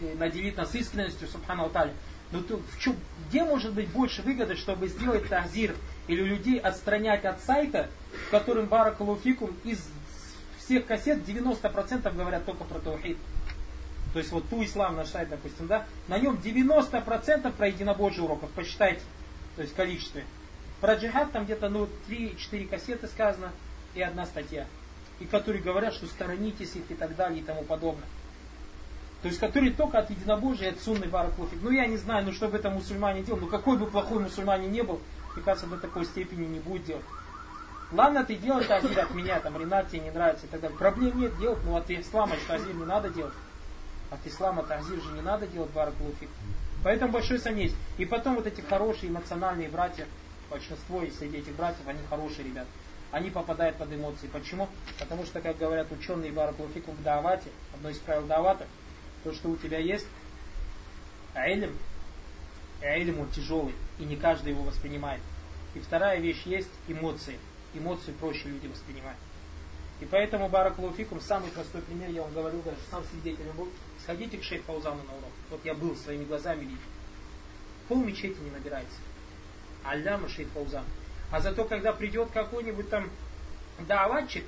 э, 0.00 0.14
наделит 0.14 0.56
нас 0.56 0.74
искренностью, 0.74 1.28
Субхану 1.28 1.64
Алтали. 1.64 1.92
Но 2.32 2.42
то, 2.42 2.56
в 2.56 2.78
чем, 2.78 2.96
где 3.28 3.44
может 3.44 3.74
быть 3.74 3.88
больше 3.88 4.22
выгоды, 4.22 4.56
чтобы 4.56 4.88
сделать 4.88 5.28
тазир 5.28 5.74
или 6.08 6.22
людей 6.22 6.58
отстранять 6.58 7.24
от 7.26 7.42
сайта, 7.42 7.90
в 8.26 8.30
котором 8.30 8.66
баракулуфикум 8.66 9.54
из 9.64 9.86
всех 10.58 10.86
кассет 10.86 11.26
90% 11.26 12.14
говорят 12.14 12.44
только 12.46 12.64
про 12.64 12.78
таухид. 12.78 13.18
То 14.12 14.20
есть 14.20 14.32
вот 14.32 14.48
ту 14.48 14.64
ислам 14.64 14.96
наш 14.96 15.08
сайт, 15.08 15.28
допустим, 15.28 15.66
да, 15.66 15.86
на 16.08 16.18
нем 16.18 16.36
90% 16.36 17.52
про 17.52 17.68
единобожие 17.68 18.24
уроков, 18.24 18.50
посчитайте, 18.50 19.02
то 19.56 19.62
есть 19.62 19.74
количестве. 19.74 20.24
Про 20.80 20.94
джихад 20.94 21.32
там 21.32 21.44
где-то 21.44 21.68
ну, 21.68 21.88
3-4 22.08 22.68
кассеты 22.68 23.06
сказано 23.08 23.52
и 23.94 24.00
одна 24.00 24.26
статья. 24.26 24.66
И 25.20 25.24
которые 25.24 25.62
говорят, 25.62 25.94
что 25.94 26.06
сторонитесь 26.06 26.76
их 26.76 26.90
и 26.90 26.94
так 26.94 27.16
далее 27.16 27.40
и 27.40 27.44
тому 27.44 27.64
подобное. 27.64 28.06
То 29.22 29.26
есть, 29.26 29.40
которые 29.40 29.72
только 29.72 29.98
от 29.98 30.10
единобожия, 30.10 30.70
от 30.70 30.80
сунной 30.80 31.08
баракуфик. 31.08 31.58
Ну, 31.60 31.70
я 31.70 31.86
не 31.86 31.96
знаю, 31.96 32.24
ну, 32.24 32.32
что 32.32 32.46
бы 32.46 32.56
это 32.56 32.70
мусульмане 32.70 33.22
делал. 33.22 33.40
Ну, 33.40 33.48
какой 33.48 33.76
бы 33.76 33.86
плохой 33.86 34.20
мусульмане 34.20 34.68
не 34.68 34.82
был, 34.82 35.00
мне 35.34 35.42
кажется, 35.42 35.66
до 35.66 35.76
такой 35.76 36.04
степени 36.04 36.46
не 36.46 36.60
будет 36.60 36.84
делать. 36.84 37.04
Ладно, 37.90 38.24
ты 38.24 38.36
делай 38.36 38.64
тазир 38.64 38.98
от 39.00 39.14
меня, 39.14 39.40
там, 39.40 39.58
Ренат 39.58 39.88
тебе 39.88 40.00
не 40.00 40.10
нравится 40.10 40.46
и 40.46 40.48
так 40.48 40.60
далее. 40.60 40.78
Проблем 40.78 41.18
нет 41.18 41.36
делать, 41.38 41.58
ну, 41.64 41.76
от 41.76 41.90
ислама 41.90 42.36
тазир 42.46 42.74
не 42.74 42.84
надо 42.84 43.08
делать. 43.08 43.32
От 44.10 44.26
ислама 44.26 44.62
тазир 44.62 45.00
же 45.02 45.12
не 45.12 45.20
надо 45.20 45.46
делать 45.46 45.70
баракуфик. 45.70 46.28
Поэтому 46.82 47.12
большой 47.12 47.38
сомнение. 47.38 47.74
И 47.98 48.04
потом 48.04 48.36
вот 48.36 48.46
эти 48.46 48.60
хорошие 48.60 49.10
эмоциональные 49.10 49.68
братья, 49.68 50.06
большинство 50.50 51.02
из 51.02 51.18
среди 51.18 51.38
этих 51.38 51.54
братьев, 51.54 51.86
они 51.86 52.00
хорошие 52.08 52.44
ребята. 52.44 52.68
Они 53.10 53.30
попадают 53.30 53.76
под 53.76 53.92
эмоции. 53.92 54.28
Почему? 54.28 54.68
Потому 54.98 55.24
что, 55.24 55.40
как 55.40 55.56
говорят 55.58 55.90
ученые 55.90 56.30
Баракулуфику 56.30 56.92
в 56.92 57.02
Давате, 57.02 57.50
одно 57.74 57.88
из 57.88 57.98
правил 57.98 58.26
Давата, 58.26 58.66
то, 59.24 59.32
что 59.32 59.48
у 59.48 59.56
тебя 59.56 59.78
есть 59.78 60.06
и 62.82 62.84
айлим 62.84 63.20
он 63.20 63.28
тяжелый, 63.30 63.74
и 63.98 64.04
не 64.04 64.16
каждый 64.16 64.52
его 64.52 64.62
воспринимает. 64.62 65.20
И 65.74 65.80
вторая 65.80 66.18
вещь 66.20 66.42
есть 66.44 66.70
эмоции. 66.86 67.38
Эмоции 67.74 68.12
проще 68.12 68.48
люди 68.48 68.66
воспринимают. 68.66 69.18
И 70.00 70.04
поэтому 70.04 70.48
Баракулуфикум, 70.48 71.20
самый 71.20 71.50
простой 71.50 71.82
пример, 71.82 72.10
я 72.10 72.22
вам 72.22 72.32
говорю, 72.32 72.62
даже 72.62 72.78
сам 72.90 73.02
свидетелем 73.10 73.56
был, 73.56 73.68
сходите 74.08 74.38
к 74.38 74.42
шейх 74.42 74.62
Фаузану 74.62 75.02
на 75.02 75.12
урок. 75.12 75.32
Вот 75.50 75.60
я 75.64 75.74
был 75.74 75.94
своими 75.94 76.24
глазами 76.24 76.60
видел. 76.60 76.78
Пол 77.88 77.98
мечети 78.02 78.38
не 78.40 78.50
набирается. 78.50 78.96
Алляма 79.84 80.30
шейх 80.30 80.48
Фаузан. 80.54 80.84
А 81.30 81.40
зато, 81.40 81.64
когда 81.64 81.92
придет 81.92 82.30
какой-нибудь 82.30 82.88
там 82.88 83.10
даватчик, 83.86 84.44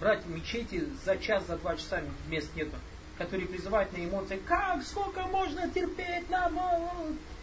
брать 0.00 0.26
мечети 0.26 0.88
за 1.04 1.16
час, 1.16 1.46
за 1.46 1.58
два 1.58 1.76
часа 1.76 2.02
мест 2.28 2.50
нету 2.56 2.74
который 3.18 3.46
призывает 3.46 3.92
на 3.92 4.04
эмоции, 4.04 4.40
как, 4.48 4.82
сколько 4.82 5.20
можно 5.26 5.68
терпеть 5.68 6.28
нам, 6.30 6.58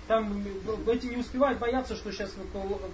там 0.08 0.44
эти 0.88 1.06
не 1.06 1.18
успевают 1.18 1.60
бояться, 1.60 1.96
что 1.96 2.12
сейчас 2.12 2.34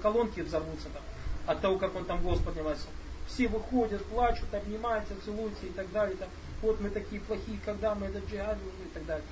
колонки 0.04 0.42
взорвутся 0.42 0.90
там, 0.90 1.02
от 1.48 1.62
того, 1.62 1.80
как 1.80 1.96
он 1.96 2.06
там 2.06 2.22
голос 2.22 2.40
поднимается. 2.42 2.86
Все 3.28 3.48
выходят, 3.48 4.06
плачут, 4.06 4.54
обнимаются, 4.54 5.16
целуются 5.24 5.66
и 5.66 5.70
так 5.70 5.90
далее. 5.92 6.18
Там, 6.18 6.30
вот 6.62 6.80
мы 6.80 6.90
такие 6.90 7.22
плохие, 7.22 7.60
когда 7.66 7.96
мы 7.96 8.08
это 8.08 8.20
джихад 8.20 8.58
и 8.58 8.94
так 8.94 9.06
далее. 9.06 9.26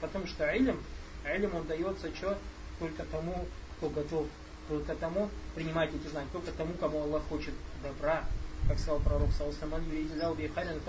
Потому 0.00 0.26
что 0.26 0.44
илем, 0.56 0.78
илем 1.24 1.54
он 1.54 1.66
дается 1.66 2.14
что? 2.14 2.38
Только 2.78 3.04
тому, 3.04 3.46
кто 3.76 3.88
готов, 3.88 4.26
только 4.68 4.94
тому, 4.94 5.30
принимайте 5.54 5.96
эти 5.96 6.08
знания, 6.08 6.28
только 6.32 6.52
тому, 6.52 6.74
кому 6.74 7.02
Аллах 7.02 7.22
хочет 7.28 7.54
добра, 7.82 8.24
как 8.68 8.78
сказал 8.78 9.00
пророк 9.00 9.30
Саусаман 9.32 9.82
Юридиляу 9.90 10.34
Бихарин, 10.34 10.80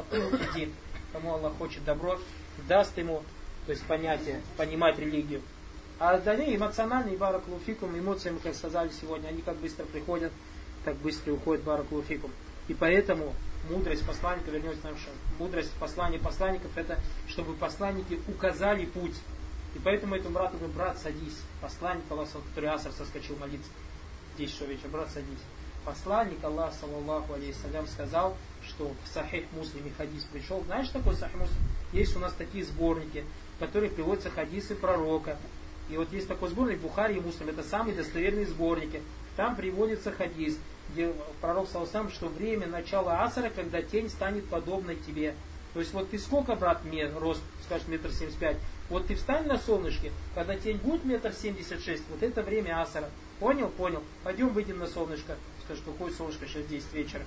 кому 1.13 1.33
Аллах 1.33 1.53
хочет 1.57 1.86
добро, 1.86 2.19
даст 2.67 2.97
ему, 2.97 3.24
то 3.65 3.71
есть 3.71 3.83
понятие, 3.83 4.41
понимать 4.57 5.00
религию. 5.00 5.41
А 6.00 6.12
остальные 6.12 6.55
эмоциональные 6.55 7.15
эмоции, 7.15 8.29
мы 8.29 8.39
как 8.39 8.55
сказали 8.55 8.91
сегодня, 9.01 9.29
они 9.29 9.41
как 9.41 9.55
быстро 9.57 9.86
приходят, 9.86 10.31
так 10.86 10.95
быстро 10.97 11.33
уходят 11.33 11.63
баракулуфикум. 11.63 12.31
И 12.67 12.74
поэтому 12.74 13.33
мудрость 13.69 14.05
посланника, 14.05 14.51
вернемся 14.51 14.81
к 14.81 14.83
нашему, 14.83 15.15
мудрость 15.39 15.71
послания 15.79 16.19
посланников, 16.19 16.77
это 16.77 17.00
чтобы 17.27 17.53
посланники 17.53 18.19
указали 18.27 18.86
путь. 18.86 19.15
И 19.75 19.79
поэтому 19.79 20.15
этому 20.15 20.33
брату 20.36 20.57
говорю, 20.57 20.74
брат, 20.74 20.97
садись. 20.97 21.41
Посланник 21.62 22.03
Аллаха, 22.09 22.39
который 22.50 22.69
Асар 22.69 22.91
соскочил 22.91 23.36
молиться. 23.38 23.69
10 24.38 24.51
часов 24.51 24.67
вечера, 24.69 24.89
брат, 24.89 25.09
садись 25.12 25.39
посланник 25.88 26.43
Аллах, 26.43 26.74
саллаллаху 26.74 27.33
алейхиссалям, 27.33 27.88
сказал, 27.88 28.36
что 28.62 28.91
в 29.05 29.07
Сахих 29.07 29.45
Муслиме 29.53 29.89
хадис 29.97 30.23
пришел. 30.23 30.62
Знаешь, 30.65 30.88
что 30.88 30.99
такое 30.99 31.15
Сахих 31.15 31.38
Муслим? 31.38 31.58
Есть 31.93 32.15
у 32.17 32.19
нас 32.19 32.34
такие 32.34 32.65
сборники, 32.65 33.23
в 33.56 33.60
которых 33.60 33.93
приводятся 33.93 34.30
хадисы 34.30 34.75
пророка. 34.75 35.38
И 35.89 35.95
вот 35.95 36.12
есть 36.12 36.27
такой 36.27 36.49
сборник 36.49 36.80
Бухари 36.80 37.15
и 37.15 37.21
Муслим, 37.21 37.47
это 37.47 37.63
самые 37.63 37.95
достоверные 37.95 38.45
сборники. 38.45 39.01
Там 39.38 39.56
приводится 39.56 40.12
хадис, 40.12 40.58
где 40.89 41.13
пророк 41.41 41.67
сказал 41.67 42.10
что 42.10 42.28
время 42.28 42.67
начала 42.67 43.23
асара, 43.23 43.50
когда 43.50 43.82
тень 43.82 44.10
станет 44.10 44.47
подобной 44.47 44.95
тебе. 44.95 45.36
То 45.73 45.80
есть 45.80 45.93
вот 45.93 46.10
ты 46.10 46.17
сколько, 46.17 46.56
брат, 46.56 46.84
мне 46.86 47.08
рост, 47.08 47.41
скажешь, 47.65 47.88
метр 47.88 48.12
семьдесят 48.12 48.39
пять. 48.39 48.58
Вот 48.89 49.08
ты 49.08 49.15
встань 49.15 49.47
на 49.47 49.58
солнышке, 49.58 50.12
когда 50.34 50.56
тень 50.56 50.78
будет 50.78 51.04
метр 51.04 51.34
семьдесят 51.34 51.84
шесть, 51.84 52.04
вот 52.10 52.23
это 52.23 52.41
время 52.41 52.82
асара. 52.82 53.10
Понял? 53.39 53.69
Понял. 53.69 54.02
Пойдем 54.23 54.50
выйдем 54.50 54.80
на 54.80 54.88
солнышко 54.88 55.36
скажет, 55.67 55.84
какое 55.86 56.12
солнышко, 56.12 56.47
сейчас 56.47 56.65
10 56.65 56.93
вечера. 56.93 57.23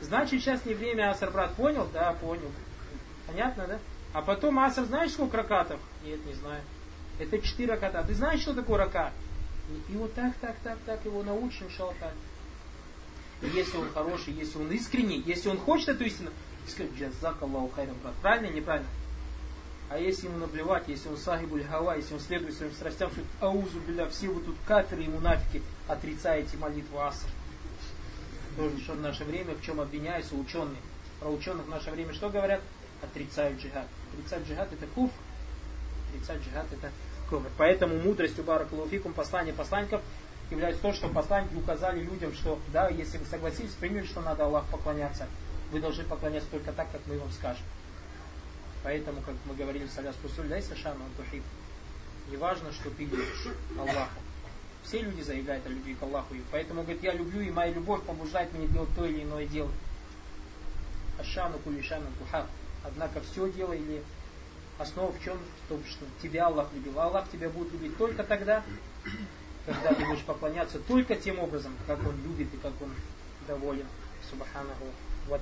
Значит, 0.00 0.40
сейчас 0.40 0.64
не 0.64 0.74
время 0.74 1.10
Асар, 1.10 1.30
брат, 1.30 1.54
понял? 1.54 1.86
Да, 1.92 2.12
понял. 2.14 2.50
Понятно, 3.26 3.66
да? 3.66 3.78
А 4.12 4.22
потом 4.22 4.58
Асар, 4.58 4.84
знаешь, 4.84 5.12
сколько 5.12 5.36
ракатов? 5.36 5.80
Нет, 6.04 6.24
не 6.26 6.34
знаю. 6.34 6.62
Это 7.18 7.38
4 7.38 7.72
раката. 7.72 8.04
Ты 8.06 8.14
знаешь, 8.14 8.40
что 8.40 8.54
такое 8.54 8.78
рака? 8.78 9.12
И 9.88 9.92
вот 9.96 10.14
так, 10.14 10.34
так, 10.40 10.56
так, 10.62 10.78
так 10.84 11.04
его 11.04 11.22
научим, 11.22 11.70
шалта. 11.70 12.12
Если 13.52 13.76
он 13.76 13.90
хороший, 13.92 14.32
если 14.32 14.58
он 14.58 14.70
искренний, 14.72 15.22
если 15.26 15.48
он 15.48 15.58
хочет 15.58 15.90
эту 15.90 16.04
истину, 16.04 16.30
скажет, 16.66 16.92
джазак 16.96 17.42
Аллаху 17.42 17.70
хайрам, 17.74 17.96
брат. 18.02 18.14
Правильно 18.22 18.54
неправильно? 18.54 18.88
А 19.90 19.98
если 19.98 20.26
ему 20.26 20.38
наплевать, 20.38 20.84
если 20.88 21.08
он 21.08 21.18
сахибуль 21.18 21.64
хава, 21.64 21.96
если 21.96 22.14
он 22.14 22.20
следует 22.20 22.54
своим 22.54 22.72
страстям, 22.72 23.10
что 23.10 23.20
аузу 23.40 23.80
биля, 23.86 24.06
все 24.08 24.28
вы 24.28 24.40
тут 24.40 24.56
каферы 24.66 25.04
и 25.04 25.08
мунафики, 25.08 25.62
отрицаете 25.88 26.56
молитву 26.56 27.00
Аср 27.00 27.28
тоже 28.56 28.78
что 28.80 28.92
в 28.94 29.00
наше 29.00 29.24
время, 29.24 29.54
в 29.54 29.62
чем 29.62 29.80
обвиняются 29.80 30.34
ученые. 30.34 30.76
Про 31.20 31.30
ученых 31.30 31.66
в 31.66 31.68
наше 31.68 31.90
время 31.90 32.12
что 32.14 32.28
говорят? 32.28 32.60
Отрицают 33.02 33.60
джихад. 33.60 33.86
Отрицать 34.12 34.46
джихад 34.46 34.72
это 34.72 34.86
куф. 34.94 35.10
Отрицать 36.08 36.42
джихад 36.42 36.66
это 36.72 36.90
куфр. 37.28 37.48
Поэтому 37.58 37.96
мудростью 37.98 38.44
Баракалуфикум 38.44 39.12
послания 39.12 39.52
посланников 39.52 40.02
является 40.50 40.82
то, 40.82 40.92
что 40.92 41.08
посланники 41.08 41.54
указали 41.54 42.00
людям, 42.00 42.32
что 42.34 42.58
да, 42.72 42.88
если 42.88 43.18
вы 43.18 43.24
согласились, 43.26 43.72
приняли, 43.72 44.06
что 44.06 44.20
надо 44.20 44.44
Аллах 44.44 44.64
поклоняться, 44.66 45.26
вы 45.70 45.80
должны 45.80 46.04
поклоняться 46.04 46.50
только 46.50 46.72
так, 46.72 46.90
как 46.92 47.00
мы 47.06 47.18
вам 47.18 47.30
скажем. 47.32 47.64
Поэтому, 48.82 49.22
как 49.22 49.34
мы 49.46 49.54
говорили, 49.54 49.86
Саляс 49.86 50.14
Кусуль, 50.20 50.48
дай 50.48 50.62
Сашану 50.62 51.04
Антухиб. 51.04 51.42
Не 52.30 52.36
важно, 52.36 52.72
что 52.72 52.90
ты 52.90 53.04
любишь 53.04 53.48
Аллаха. 53.78 54.20
Все 54.84 55.00
люди 55.00 55.22
заявляют 55.22 55.66
о 55.66 55.70
любви 55.70 55.94
к 55.94 56.02
Аллаху. 56.02 56.34
И 56.34 56.42
поэтому, 56.52 56.82
говорит, 56.82 57.02
я 57.02 57.14
люблю, 57.14 57.40
и 57.40 57.50
моя 57.50 57.72
любовь 57.72 58.02
побуждает 58.02 58.52
меня 58.52 58.66
делать 58.68 58.90
то 58.94 59.06
или 59.06 59.22
иное 59.22 59.46
дело. 59.46 59.70
Ашану 61.18 61.58
кулишану 61.58 62.06
тухаб. 62.18 62.46
Однако 62.84 63.20
все 63.22 63.50
дело 63.50 63.72
или 63.72 64.02
основа 64.78 65.12
в 65.12 65.22
чем? 65.22 65.38
В 65.38 65.68
том, 65.68 65.82
что 65.86 66.04
тебя 66.22 66.46
Аллах 66.46 66.68
любил. 66.74 67.00
А 67.00 67.04
Аллах 67.04 67.30
тебя 67.30 67.48
будет 67.48 67.72
любить 67.72 67.96
только 67.96 68.22
тогда, 68.24 68.62
когда 69.66 69.94
ты 69.94 70.04
будешь 70.04 70.24
поклоняться 70.24 70.78
только 70.78 71.16
тем 71.16 71.38
образом, 71.38 71.76
как 71.86 71.98
Он 72.06 72.14
любит 72.22 72.52
и 72.52 72.56
как 72.58 72.72
Он 72.80 72.90
доволен. 73.46 73.86
Субханаху 74.30 74.86
ва 75.28 75.38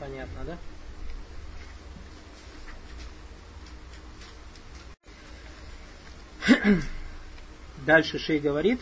Понятно, 0.00 0.44
да? 0.44 0.58
Дальше 7.86 8.18
Шей 8.18 8.38
говорит. 8.38 8.80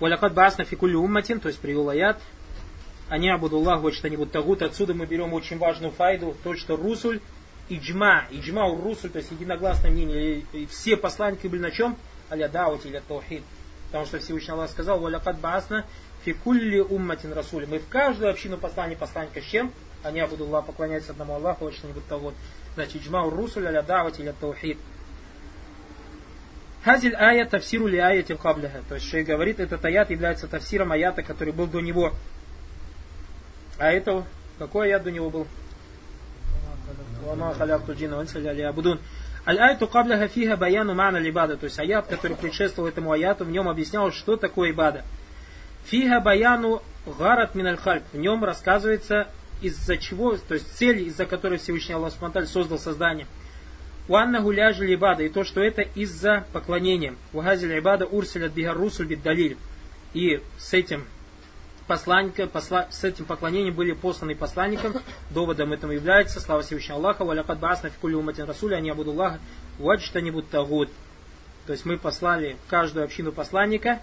Валякат 0.00 0.34
басна 0.34 0.64
фикулли 0.64 0.94
умматин, 0.94 1.40
то 1.40 1.48
есть 1.48 1.60
привел 1.60 1.88
аят. 1.88 2.20
Они 3.08 3.28
абудуллах 3.28 3.80
вот 3.80 4.32
тагут. 4.32 4.62
Отсюда 4.62 4.94
мы 4.94 5.06
берем 5.06 5.32
очень 5.32 5.58
важную 5.58 5.92
файду, 5.92 6.34
то, 6.42 6.56
что 6.56 6.76
русуль, 6.76 7.20
иджма, 7.68 8.24
иджма 8.30 8.66
у 8.66 8.80
русуль, 8.80 9.10
то 9.10 9.18
есть 9.18 9.30
единогласное 9.30 9.90
мнение, 9.90 10.42
все 10.68 10.96
посланники 10.96 11.46
были 11.46 11.60
на 11.60 11.70
чем? 11.70 11.96
Аля 12.30 12.48
даут 12.48 12.86
или 12.86 13.00
таухид. 13.06 13.42
Потому 13.88 14.06
что 14.06 14.18
Всевышний 14.18 14.52
Аллах 14.52 14.70
сказал, 14.70 14.98
валякат 14.98 15.38
басна 15.38 15.84
фикулли 16.24 16.80
умматин 16.80 17.32
расуль. 17.32 17.66
Мы 17.66 17.78
в 17.78 17.88
каждую 17.88 18.30
общину 18.30 18.56
послание 18.56 18.96
посланника 18.96 19.40
с 19.40 19.44
чем? 19.44 19.72
они 20.04 20.20
Абудуллах 20.20 20.66
поклоняются 20.66 21.12
одному 21.12 21.34
Аллаху, 21.34 21.72
что-нибудь 21.72 22.06
того. 22.06 22.34
Значит, 22.74 23.02
джмау 23.02 23.30
русуль 23.30 23.66
аля 23.66 23.82
давати 23.82 24.20
или 24.20 24.34
таухид. 24.38 24.78
Хазиль 26.84 27.14
аят 27.14 27.50
тавсиру 27.50 27.86
ли 27.86 27.98
аяти 27.98 28.34
кабляха. 28.34 28.82
То 28.88 28.96
есть 28.96 29.08
шейх 29.08 29.26
говорит, 29.26 29.58
этот 29.58 29.82
аят 29.84 30.10
является 30.10 30.46
тавсиром 30.46 30.92
аята, 30.92 31.22
который 31.22 31.54
был 31.54 31.66
до 31.66 31.80
него. 31.80 32.12
А 33.78 33.90
это, 33.90 34.24
какой 34.58 34.88
аят 34.88 35.02
до 35.04 35.10
него 35.10 35.30
был? 35.30 35.46
Аль-айту 39.46 39.86
кабляха 39.86 40.28
фиха 40.28 40.56
баяну 40.56 40.94
мана 40.94 41.18
либада. 41.18 41.56
То 41.56 41.64
есть 41.64 41.78
аят, 41.78 42.06
который 42.06 42.36
предшествовал 42.36 42.88
этому 42.88 43.12
аяту, 43.12 43.44
в 43.44 43.50
нем 43.50 43.68
объяснял, 43.68 44.10
что 44.12 44.36
такое 44.36 44.70
ибада. 44.70 45.04
Фиха 45.86 46.20
баяну 46.20 46.82
гарат 47.18 47.54
миналь 47.54 47.78
В 48.12 48.16
нем 48.16 48.44
рассказывается 48.44 49.28
из-за 49.60 49.96
чего, 49.96 50.36
то 50.36 50.54
есть 50.54 50.76
цель, 50.76 51.02
из-за 51.08 51.26
которой 51.26 51.58
Всевышний 51.58 51.94
Аллах 51.94 52.12
Субтитры 52.12 52.46
создал 52.46 52.78
создание. 52.78 53.26
Уанна 54.08 54.40
гуляжи 54.40 54.86
либада, 54.86 55.22
и 55.22 55.28
то, 55.30 55.44
что 55.44 55.62
это 55.62 55.82
из-за 55.82 56.44
поклонения. 56.52 57.14
Угазиль 57.32 57.78
ибада 57.78 58.06
урсилят 58.06 58.52
бигар 58.52 58.76
русуль 58.76 59.06
биддалиль. 59.06 59.56
И 60.12 60.42
с 60.58 60.74
этим 60.74 61.04
посланника, 61.86 62.46
посла, 62.46 62.88
с 62.90 63.04
этим 63.04 63.24
поклонением 63.24 63.74
были 63.74 63.92
посланы 63.92 64.34
посланникам. 64.34 64.94
Доводом 65.30 65.72
этому 65.72 65.92
является 65.92 66.40
слава 66.40 66.62
Всевышнего 66.62 66.98
Аллаха, 66.98 67.24
валякад 67.24 67.58
баасна 67.58 67.90
фикулю 67.90 68.18
уматин 68.18 68.44
расуля, 68.44 68.76
они 68.76 68.90
абудуллаха, 68.90 69.38
ваджтанибут 69.78 70.48
тагут. 70.48 70.90
То 71.66 71.72
есть 71.72 71.84
мы 71.84 71.96
послали 71.96 72.56
каждую 72.68 73.04
общину 73.04 73.32
посланника 73.32 74.00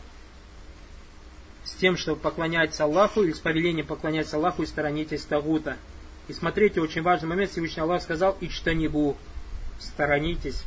с 1.64 1.76
тем, 1.76 1.96
чтобы 1.96 2.20
поклоняться 2.20 2.84
Аллаху 2.84 3.24
или 3.24 3.32
с 3.32 3.40
повелением 3.40 3.86
поклоняться 3.86 4.38
Аллаху 4.38 4.64
и 4.64 4.66
сторонитесь 4.66 5.26
Тагута. 5.26 5.78
И 6.28 6.34
смотрите, 6.34 6.82
очень 6.82 7.02
важный 7.02 7.30
момент, 7.30 7.52
Всевышний 7.52 7.82
Аллах 7.82 8.02
сказал, 8.02 8.38
ичтанибу, 8.42 9.16
сторонитесь. 9.80 10.64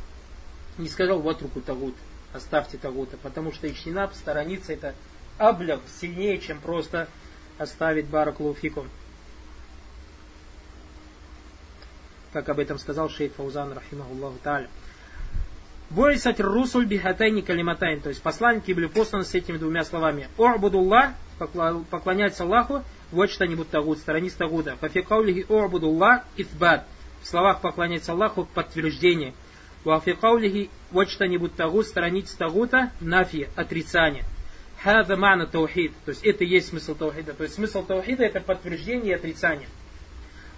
Не 0.77 0.87
сказал, 0.87 1.19
вот 1.19 1.41
руку 1.41 1.61
Тагут, 1.61 1.95
оставьте 2.33 2.77
Тагута, 2.77 3.17
потому 3.17 3.51
что 3.51 3.69
ичтинаб, 3.69 4.13
сторониться 4.13 4.73
это 4.73 4.95
аблях 5.37 5.79
сильнее, 5.99 6.39
чем 6.39 6.59
просто 6.59 7.07
оставить 7.57 8.05
бараклуфикум. 8.07 8.89
Как 12.33 12.49
об 12.49 12.59
этом 12.59 12.77
сказал 12.77 13.09
шейх 13.09 13.33
Фаузан, 13.33 13.71
рахимахуллаху 13.73 14.37
та'аля. 14.43 14.67
Борисат 15.89 16.39
русуль 16.41 16.85
бихатайни 16.85 17.41
калиматайн. 17.41 18.01
То 18.01 18.09
есть 18.09 18.21
посланники 18.21 18.73
были 18.73 18.87
посланы 18.87 19.23
с 19.23 19.33
этими 19.33 19.57
двумя 19.57 19.85
словами. 19.85 20.27
О'будуллах, 20.37 21.11
поклоняться 21.37 22.43
Аллаху, 22.43 22.83
вот 23.11 23.29
что-нибудь 23.29 23.69
тагут, 23.69 23.99
страниц 23.99 24.33
тагуда. 24.33 24.75
Фафикаулихи 24.77 25.45
о'будуллах 25.47 26.23
ифбат. 26.35 26.85
В 27.21 27.27
словах 27.27 27.61
поклоняться 27.61 28.11
Аллаху 28.11 28.45
подтверждение. 28.53 29.33
Вафикаулихи 29.83 30.69
вот 30.91 31.09
что-нибудь 31.09 31.55
тагут, 31.55 31.85
страниц 31.85 32.33
тагута, 32.33 32.91
нафи, 32.99 33.47
отрицание. 33.55 34.25
Хада 34.85 35.17
мана 35.17 35.47
таухид. 35.47 35.93
То 36.05 36.11
есть 36.11 36.23
это 36.23 36.43
и 36.43 36.47
есть 36.47 36.67
смысл 36.67 36.93
таухида. 36.93 37.33
То 37.33 37.41
есть 37.41 37.55
смысл 37.55 37.83
таухида 37.83 38.23
это 38.23 38.39
подтверждение 38.39 39.13
и 39.13 39.15
отрицание. 39.15 39.67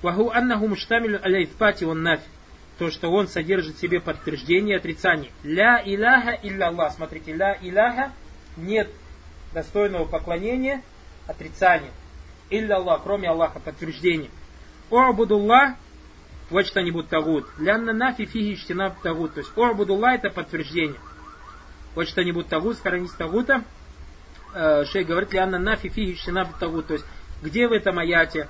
Ваху 0.01 0.31
аннаху 0.31 0.67
муштамилю 0.67 1.23
аля 1.23 1.45
ифпати 1.45 1.85
ван 1.85 2.03
нафи 2.03 2.25
то, 2.77 2.91
что 2.91 3.09
он 3.09 3.29
содержит 3.29 3.77
в 3.77 3.79
себе 3.79 4.01
подтверждение 4.01 4.75
и 4.75 4.79
отрицание. 4.79 5.31
Ля 5.43 5.81
иляха 5.83 6.37
илля 6.43 6.67
Аллах. 6.67 6.91
Смотрите, 6.91 7.33
ля 7.33 7.57
иляха 7.61 8.11
нет 8.57 8.89
достойного 9.53 10.03
поклонения, 10.03 10.83
отрицания. 11.25 11.91
Илля 12.49 12.75
Аллах, 12.75 13.03
кроме 13.03 13.29
Аллаха, 13.29 13.61
подтверждение. 13.61 14.29
О'будуллах, 14.91 15.75
вот 16.49 16.67
что-нибудь 16.67 17.07
тагут. 17.07 17.47
Лянна 17.59 17.93
нафи 17.93 18.25
фиги 18.25 18.57
штинаб 18.57 18.99
тагут. 18.99 19.35
То 19.35 19.39
есть 19.39 19.53
о'будуллах 19.55 20.15
это 20.15 20.29
подтверждение. 20.29 20.99
Вот 21.95 22.09
что-нибудь 22.09 22.49
тагут, 22.49 22.75
сторонись 22.75 23.11
тагута. 23.11 23.63
Э, 24.53 24.83
говорит, 25.03 25.33
лянна 25.33 25.59
нафи 25.59 25.89
фиги 25.89 26.15
штинаб 26.15 26.57
тагут. 26.57 26.87
То 26.87 26.93
есть 26.93 27.05
где 27.41 27.67
в 27.67 27.71
этом 27.71 27.99
аяте 27.99 28.47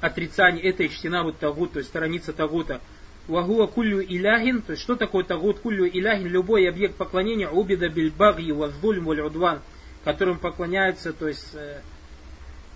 отрицание 0.00 0.64
этой 0.64 0.88
штинаб 0.88 1.36
тагут, 1.38 1.72
то 1.72 1.78
есть 1.78 1.90
страница 1.90 2.32
тагута. 2.32 2.80
Вагуа 3.28 3.66
кулю 3.66 4.00
иляхин, 4.00 4.62
то 4.62 4.72
есть 4.72 4.82
что 4.82 4.94
такое 4.94 5.24
тагут 5.24 5.58
кулю 5.58 5.86
иляхин, 5.86 6.26
любой 6.26 6.68
объект 6.68 6.94
поклонения, 6.94 7.48
убида 7.48 7.88
бильбаги 7.88 8.52
ваздуль 8.52 8.98
удван, 8.98 9.60
которым 10.04 10.38
поклоняется, 10.38 11.12
то 11.12 11.26
есть 11.26 11.54
э, 11.54 11.80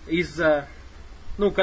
из-за, 0.07 0.67
ну, 1.37 1.55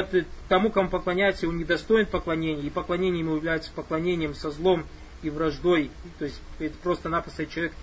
тому, 0.47 0.71
кому 0.71 0.89
поклоняется, 0.89 1.47
он 1.47 1.59
недостоин 1.59 2.07
поклонения, 2.07 2.63
и 2.63 2.71
поклонение 2.71 3.19
ему 3.19 3.35
является 3.35 3.71
поклонением 3.71 4.33
со 4.33 4.49
злом 4.49 4.85
и 5.21 5.29
враждой, 5.29 5.91
то 6.17 6.25
есть 6.25 6.41
это 6.57 6.75
просто-напросто 6.81 7.45
человек 7.45 7.73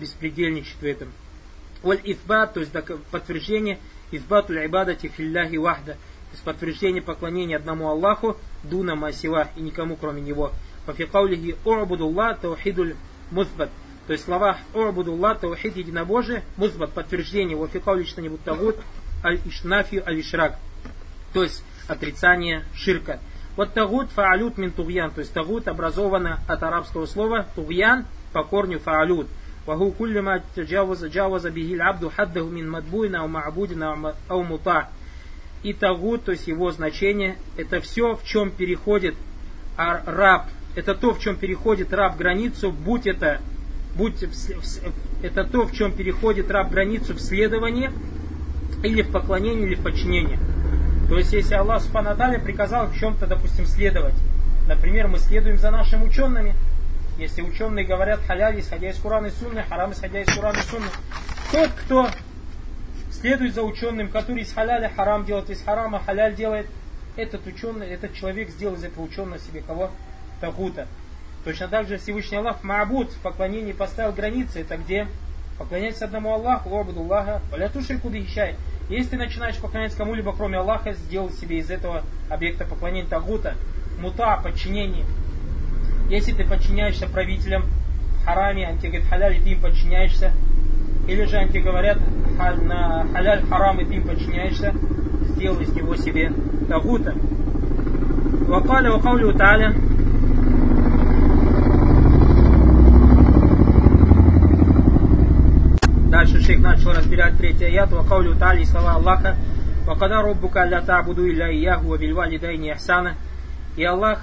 беспредельничает 0.00 0.80
в 0.80 0.84
этом. 0.84 1.12
Валь 1.82 2.00
ифбат, 2.04 2.54
то 2.54 2.60
есть 2.60 2.72
подтверждение, 3.10 3.78
ифбату 4.10 4.54
ибадати 4.54 5.08
филляхи 5.08 5.56
вахда, 5.56 5.96
из 6.32 6.40
подтверждения 6.40 7.02
поклонения 7.02 7.56
одному 7.56 7.88
Аллаху, 7.88 8.36
дуна 8.62 8.94
масива 8.94 9.48
и 9.56 9.60
никому 9.60 9.96
кроме 9.96 10.20
него. 10.20 10.52
Фафикаулихи 10.86 11.56
о'будуллах 11.64 12.40
таухидуль 12.40 12.94
музбат. 13.30 13.70
То 14.06 14.12
есть 14.12 14.24
слова 14.24 14.58
о'будуллах 14.74 15.40
таухид 15.40 15.76
единобожие, 15.76 16.42
музбат 16.56 16.92
подтверждение, 16.92 17.56
вафикаули 17.56 18.04
что-нибудь 18.04 18.42
тагут, 18.44 18.76
аль-ишнафию 19.24 20.06
аль-ишрак. 20.06 20.58
То 21.32 21.42
есть 21.42 21.64
отрицание 21.88 22.64
ширка. 22.74 23.20
Вот 23.56 23.72
тагут 23.72 24.10
фаалют 24.10 24.58
мин 24.58 24.70
тугьян, 24.70 25.10
то 25.10 25.20
есть 25.20 25.32
тагут 25.32 25.66
образовано 25.66 26.40
от 26.46 26.62
арабского 26.62 27.06
слова 27.06 27.46
тугьян 27.54 28.04
по 28.32 28.44
корню 28.44 28.78
фаалют. 28.78 29.28
وهو 29.67 29.91
كل 29.91 30.21
ما 30.21 30.41
تجاوز 30.55 31.05
جاوز 31.05 31.47
به 31.47 31.73
العبد 31.73 32.09
حده 32.17 32.45
من 32.45 32.67
مدبوء 32.67 33.17
أو 33.17 33.27
معبود 33.27 33.81
أو 34.31 34.43
مطاع 34.43 34.89
и 35.63 35.73
тагут, 35.73 36.25
то 36.25 36.31
есть 36.31 36.47
его 36.47 36.71
значение, 36.71 37.37
это 37.55 37.81
все, 37.81 38.15
в 38.15 38.23
чем 38.23 38.49
переходит 38.49 39.15
раб, 39.77 40.47
это 40.75 40.95
то, 40.95 41.13
в 41.13 41.19
чем 41.19 41.35
переходит 41.35 41.93
раб 41.93 42.17
границу, 42.17 42.71
будь 42.71 43.05
это, 43.05 43.41
будь 43.95 44.23
это 45.21 45.43
то, 45.43 45.67
в 45.67 45.73
чем 45.73 45.91
переходит 45.91 46.49
раб 46.49 46.71
границу 46.71 47.13
в 47.13 47.19
следовании, 47.19 47.91
или 48.83 49.03
в 49.03 49.11
поклонении, 49.11 49.65
или 49.65 49.75
в 49.75 49.83
подчинении. 49.83 50.39
То 51.09 51.17
есть, 51.17 51.33
если 51.33 51.53
Аллах 51.53 51.83
Субхану 51.83 52.15
приказал 52.43 52.87
в 52.87 52.97
чем-то, 52.97 53.27
допустим, 53.27 53.65
следовать, 53.65 54.15
например, 54.67 55.07
мы 55.09 55.19
следуем 55.19 55.57
за 55.57 55.69
нашими 55.69 56.05
учеными, 56.05 56.55
если 57.18 57.42
ученые 57.42 57.84
говорят 57.84 58.20
халяль, 58.26 58.60
исходя 58.60 58.90
из 58.90 58.98
Курана 58.98 59.26
и 59.26 59.30
Сунны, 59.30 59.62
харам, 59.62 59.92
исходя 59.92 60.20
из 60.20 60.34
Курана 60.34 60.58
и 60.58 60.62
Сунны, 60.62 60.88
тот, 61.52 61.70
кто 61.70 62.08
следует 63.10 63.54
за 63.54 63.62
ученым, 63.62 64.08
который 64.08 64.42
из 64.42 64.52
халяля 64.52 64.90
харам 64.94 65.24
делает, 65.24 65.50
из 65.50 65.62
харама 65.62 66.00
халяль 66.00 66.34
делает, 66.34 66.66
этот 67.16 67.46
ученый, 67.46 67.88
этот 67.88 68.14
человек 68.14 68.50
сделал 68.50 68.74
из 68.74 68.84
этого 68.84 69.04
ученого 69.04 69.38
себе 69.38 69.62
кого? 69.62 69.90
Тагута. 70.40 70.86
Точно 71.44 71.68
так 71.68 71.88
же 71.88 71.96
Всевышний 71.96 72.36
Аллах 72.36 72.62
Маабуд 72.62 73.10
в 73.12 73.20
поклонении 73.20 73.72
поставил 73.72 74.12
границы. 74.12 74.60
Это 74.60 74.76
где? 74.76 75.06
Поклоняйся 75.58 76.04
одному 76.04 76.34
Аллаху, 76.34 76.76
обуду 76.76 77.00
Аллаха, 77.00 77.40
валятушрику 77.50 78.10
бихищай. 78.10 78.56
Если 78.90 79.10
ты 79.10 79.16
начинаешь 79.16 79.56
поклоняться 79.56 79.96
кому-либо, 79.96 80.34
кроме 80.34 80.58
Аллаха, 80.58 80.92
сделай 80.92 81.32
себе 81.32 81.58
из 81.58 81.70
этого 81.70 82.04
объекта 82.28 82.64
поклонения 82.64 83.08
Тагута, 83.08 83.54
мута, 83.98 84.36
подчинение. 84.36 85.06
Если 86.08 86.32
ты 86.32 86.44
подчиняешься 86.44 87.08
правителям 87.08 87.64
хараме, 88.24 88.66
они 88.66 88.78
тебе 88.78 88.90
говорят 88.90 89.08
халяль, 89.10 89.36
и 89.36 89.40
ты 89.40 89.50
им 89.50 89.60
подчиняешься, 89.60 90.32
или 91.08 91.24
же 91.24 91.36
они 91.36 91.60
говорят, 91.60 91.98
на 92.38 93.06
халяль 93.12 93.44
харам 93.46 93.80
и 93.80 93.84
ты 93.84 93.94
им 93.94 94.06
подчиняешься, 94.06 94.74
сделай 95.30 95.64
из 95.64 95.72
него 95.72 95.96
себе 95.96 96.32
тагута. 96.68 97.14
Вакаля 98.46 98.92
вакаулю 98.92 99.32
та'аля 99.32 99.74
Дальше 106.08 106.40
шейх 106.40 106.60
начал 106.60 106.92
разбирать 106.92 107.36
третий 107.36 107.64
аят. 107.64 107.90
Вакаулю 107.90 108.36
та'аля 108.36 108.60
и 108.60 108.64
слова 108.64 108.94
Аллаха. 108.94 109.36
Вакада 109.86 110.22
роббука 110.22 110.64
ля 110.64 110.80
та'буду 110.80 111.28
илля 111.28 111.50
ияху 111.52 111.88
ва 111.88 111.98
бильвали 111.98 112.38
дайни 112.38 112.70
ахсана. 112.70 113.14
И 113.76 113.84
Аллах, 113.84 114.20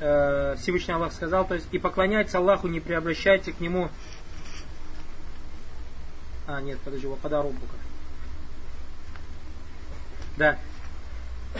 э, 0.00 0.56
Всевышний 0.58 0.94
Аллах 0.94 1.12
сказал, 1.12 1.46
то 1.46 1.54
есть, 1.54 1.68
и 1.72 1.78
поклоняйтесь 1.78 2.34
Аллаху, 2.34 2.68
не 2.68 2.80
преобращайте 2.80 3.52
к 3.52 3.60
Нему 3.60 3.90
а, 6.48 6.62
нет, 6.62 6.78
подожди, 6.82 7.06
Вакада 7.06 7.42
Роббука. 7.42 7.74
Да. 10.38 10.58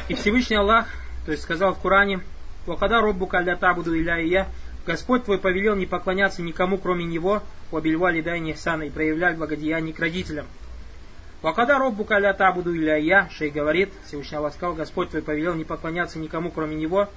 И 0.09 0.14
Всевышний 0.14 0.57
Аллах, 0.57 0.88
то 1.27 1.33
есть 1.33 1.42
сказал 1.42 1.74
в 1.74 1.79
Коране, 1.79 2.20
Вакада 2.64 3.03
Роббука 3.03 3.42
для 3.42 3.57
табуду 3.57 3.94
иля 3.94 4.18
и 4.18 4.29
я, 4.29 4.48
Господь 4.87 5.24
твой 5.24 5.37
повелел 5.37 5.77
не 5.77 5.85
поклоняться 5.85 6.40
никому, 6.40 6.79
кроме 6.79 7.05
Него, 7.05 7.42
обельвали 7.70 8.22
дай 8.22 8.40
нехсана 8.40 8.85
и 8.85 8.90
проявлять 8.90 9.37
благодеяние 9.37 9.92
к 9.92 10.01
родителям. 10.01 10.46
Вакада 11.42 11.77
Роббука 11.79 12.16
ля 12.16 12.33
табуду 12.33 12.74
иля 12.74 12.96
я, 12.96 13.29
Шей 13.29 13.51
говорит, 13.51 13.90
Всевышний 14.07 14.38
Аллах 14.38 14.55
сказал, 14.55 14.74
Господь 14.74 15.11
твой 15.11 15.20
повелел 15.20 15.55
не 15.55 15.64
поклоняться 15.64 16.18
никому, 16.18 16.51
кроме 16.51 16.77
Него. 16.77 17.11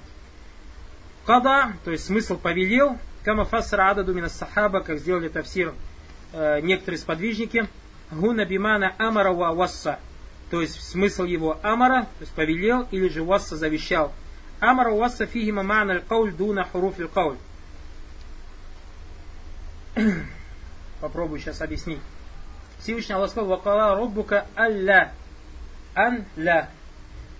Када, 1.24 1.72
то 1.84 1.90
есть 1.92 2.04
смысл 2.06 2.36
повелел, 2.36 2.98
кама 3.24 3.44
фасра 3.44 3.90
ададу 3.90 4.12
мина 4.12 4.28
сахаба, 4.28 4.80
как 4.80 4.98
сделали 4.98 5.28
тавсир 5.28 5.72
э, 6.32 6.60
некоторые 6.60 6.98
сподвижники, 6.98 7.68
гуна 8.10 8.44
бимана 8.44 8.94
амара 8.98 9.32
ва 9.32 9.52
васса, 9.52 10.00
то 10.50 10.60
есть 10.60 10.82
смысл 10.82 11.24
его 11.24 11.58
амара, 11.62 12.02
то 12.18 12.22
есть 12.22 12.32
повелел, 12.32 12.88
или 12.90 13.08
же 13.08 13.22
васса 13.22 13.56
завещал. 13.56 14.12
Амара 14.58 14.90
васса 14.90 15.26
фигима 15.26 15.62
мана 15.62 15.94
аль-кауль 15.94 16.32
дуна 16.32 16.64
хуруф 16.64 16.98
аль-кауль. 16.98 17.36
Попробую 21.00 21.40
сейчас 21.40 21.60
объяснить. 21.60 22.00
Всевышний 22.80 23.14
Аллах 23.14 23.30
сказал, 23.30 23.48
вакала 23.48 23.96
роббука 23.96 24.46
алля, 24.56 25.12
ан 25.94 26.24
ля. 26.36 26.68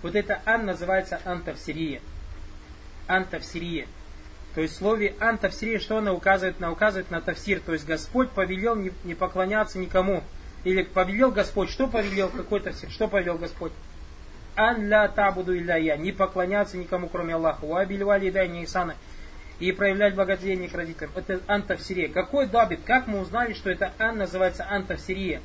Вот 0.01 0.15
это 0.15 0.41
ан 0.45 0.65
называется 0.65 1.19
антавсирия. 1.25 2.01
Антавсирия. 3.07 3.87
То 4.55 4.61
есть 4.61 4.75
в 4.75 4.77
слове 4.77 5.15
антавсирия 5.19 5.79
что 5.79 5.97
она 5.97 6.13
указывает? 6.13 6.57
Она 6.59 6.71
указывает 6.71 7.09
на 7.09 7.21
тавсир. 7.21 7.59
То 7.59 7.73
есть 7.73 7.85
Господь 7.85 8.29
повелел 8.31 8.75
не, 8.75 8.91
не 9.03 9.15
поклоняться 9.15 9.79
никому. 9.79 10.23
Или 10.63 10.83
повелел 10.83 11.31
Господь. 11.31 11.69
Что 11.69 11.87
повелел? 11.87 12.29
Какой 12.29 12.59
тавсир? 12.59 12.89
Что 12.91 13.07
повелел 13.07 13.37
Господь? 13.37 13.71
Ан 14.55 14.87
ля 14.87 15.07
табуду 15.07 15.57
илля 15.57 15.77
я. 15.77 15.97
Не 15.97 16.11
поклоняться 16.11 16.77
никому, 16.77 17.09
кроме 17.09 17.33
Аллаха. 17.33 17.65
Уабилюали 17.65 18.29
дай 18.29 18.47
Исана. 18.63 18.95
И 19.59 19.71
проявлять 19.71 20.13
благословение 20.13 20.69
к 20.69 20.75
родителям. 20.75 21.11
Это 21.15 21.39
антавсирия. 21.47 22.09
Какой 22.09 22.47
дабит? 22.47 22.81
Как 22.85 23.07
мы 23.07 23.21
узнали, 23.21 23.53
что 23.53 23.71
это 23.71 23.93
ан 23.97 24.17
называется 24.17 24.67
антавсирия? 24.69 25.41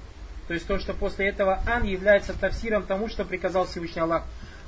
То 0.48 0.54
есть 0.54 0.66
то, 0.66 0.78
что 0.78 0.92
после 0.94 1.28
этого 1.28 1.62
ан 1.66 1.84
является 1.84 2.38
тавсиром 2.38 2.84
тому, 2.84 3.08
что 3.08 3.24
приказал 3.24 3.66
Всевышний 3.66 4.02
Аллах. 4.02 4.24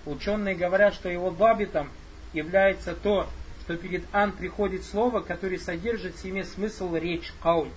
Ученые 0.06 0.54
говорят, 0.54 0.94
что 0.94 1.08
его 1.08 1.30
дабитом 1.30 1.90
является 2.32 2.94
то, 2.94 3.26
что 3.62 3.76
перед 3.76 4.04
ан 4.12 4.32
приходит 4.32 4.84
слово, 4.84 5.20
которое 5.20 5.58
содержит 5.58 6.16
в 6.16 6.20
себе 6.20 6.44
смысл 6.44 6.94
речь 6.94 7.32
кауль. 7.42 7.70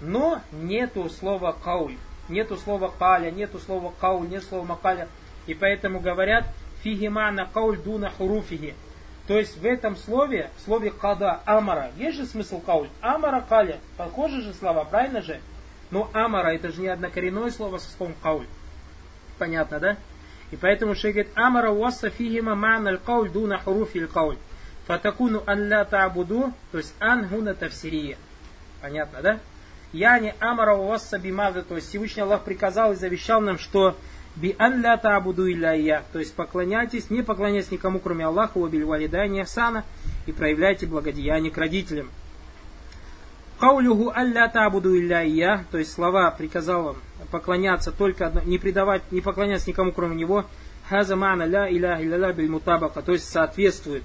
Но 0.00 0.42
нету 0.52 1.08
слова 1.08 1.52
кауль. 1.52 1.96
Нету 2.28 2.56
слова 2.56 2.92
каля, 2.98 3.30
нету 3.30 3.58
слова 3.58 3.92
кауль, 4.00 4.28
нет 4.28 4.44
слова 4.44 4.64
макаля. 4.64 5.08
И 5.46 5.54
поэтому 5.54 6.00
говорят 6.00 6.46
фигимана 6.82 7.48
кауль 7.52 7.78
дуна 7.78 8.10
хуруфиги. 8.10 8.74
То 9.26 9.38
есть 9.38 9.56
в 9.56 9.64
этом 9.64 9.96
слове, 9.96 10.50
в 10.56 10.60
слове 10.62 10.90
када, 10.90 11.40
амара, 11.46 11.90
есть 11.96 12.16
же 12.18 12.26
смысл 12.26 12.60
кауль. 12.60 12.88
Амара 13.00 13.40
каля, 13.40 13.78
похожи 13.96 14.42
же 14.42 14.52
слова, 14.52 14.84
правильно 14.84 15.22
же? 15.22 15.40
Но 15.90 16.10
амара 16.12 16.48
это 16.48 16.70
же 16.72 16.82
не 16.82 16.88
однокоренное 16.88 17.50
слово 17.50 17.78
со 17.78 17.90
словом 17.90 18.14
кауль. 18.22 18.46
Понятно, 19.38 19.80
да? 19.80 19.96
И 20.54 20.56
поэтому 20.56 20.94
шейх 20.94 21.16
говорит, 21.16 21.32
амара 21.34 21.72
уасса 21.72 22.10
фигима 22.10 22.54
мана 22.54 22.90
аль-кауль 22.90 23.28
дуна 23.28 23.58
хуруфи 23.58 23.98
аль-кауль. 23.98 24.36
Фатакуну 24.86 25.42
ан 25.48 25.68
та'буду, 25.68 26.52
то 26.70 26.78
есть 26.78 26.94
ан 27.00 27.26
гуна 27.26 27.54
тавсирия. 27.54 28.16
Понятно, 28.80 29.20
да? 29.20 29.40
Я 29.92 30.16
не 30.20 30.32
амара 30.38 30.76
уасса 30.76 31.18
бимаза, 31.18 31.62
то 31.62 31.74
есть 31.74 31.88
Всевышний 31.88 32.22
Аллах 32.22 32.44
приказал 32.44 32.92
и 32.92 32.94
завещал 32.94 33.40
нам, 33.40 33.58
что 33.58 33.96
би 34.36 34.54
ан 34.56 34.80
ля 34.80 34.96
та'буду 34.96 35.50
илля 35.50 35.72
я, 35.72 36.04
то 36.12 36.20
есть 36.20 36.34
поклоняйтесь, 36.34 37.10
не 37.10 37.22
поклоняйтесь 37.22 37.72
никому, 37.72 37.98
кроме 37.98 38.24
Аллаха, 38.24 38.58
убиль 38.58 38.84
валидания 38.84 39.46
сана, 39.46 39.82
и 40.26 40.30
проявляйте 40.30 40.86
благодеяние 40.86 41.50
к 41.50 41.58
родителям. 41.58 42.12
Каулюху 43.58 44.12
алля 44.14 44.48
табуду 44.48 44.98
илля 44.98 45.20
я, 45.22 45.64
то 45.70 45.78
есть 45.78 45.92
слова 45.92 46.30
приказал 46.30 46.96
поклоняться 47.30 47.92
только 47.92 48.32
не 48.44 48.58
предавать, 48.58 49.02
не 49.12 49.20
поклоняться 49.20 49.68
никому 49.68 49.92
кроме 49.92 50.16
него. 50.16 50.44
Хаза 50.88 51.16
мана 51.16 51.44
ля 51.44 51.68
иля 51.68 51.98
илля 52.02 52.32
биль 52.32 52.50
мутабака, 52.50 53.00
то 53.00 53.12
есть 53.12 53.28
соответствует. 53.28 54.02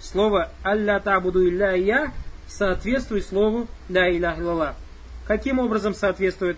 Слово 0.00 0.50
алля 0.64 1.00
табуду 1.00 1.46
илля 1.46 1.72
я 1.72 2.12
соответствует 2.48 3.26
слову 3.26 3.66
ля 3.88 4.08
иля 4.08 4.34
илля. 4.38 4.74
Каким 5.26 5.58
образом 5.58 5.94
соответствует? 5.94 6.56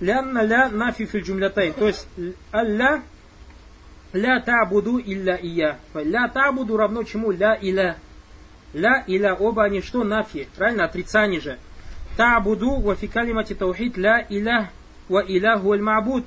Лянна 0.00 0.42
ля 0.42 0.68
нафи 0.68 1.06
филь 1.06 1.22
джумлятай, 1.22 1.72
то 1.72 1.86
есть 1.86 2.08
алля 2.50 3.02
ля 4.12 4.40
табуду 4.40 4.98
илля 4.98 5.36
ия. 5.36 5.78
Ля 5.94 6.28
табуду 6.28 6.76
равно 6.76 7.04
чему? 7.04 7.30
Ля 7.30 7.54
иля. 7.54 7.96
Ля 8.74 9.04
и 9.06 9.18
ля 9.18 9.34
оба 9.34 9.64
они 9.64 9.82
что? 9.82 10.04
Нафи. 10.04 10.48
Правильно? 10.56 10.84
Отрицание 10.84 11.40
же. 11.40 11.58
Та'буду 12.16 12.80
ва 12.80 12.94
фи 12.94 13.06
калимати 13.06 13.54
таухид 13.54 13.96
ля 13.96 14.26
иля 14.28 14.70
ва 15.08 15.24
иляху 15.26 15.72
аль 15.72 15.80
ма'буд. 15.80 16.24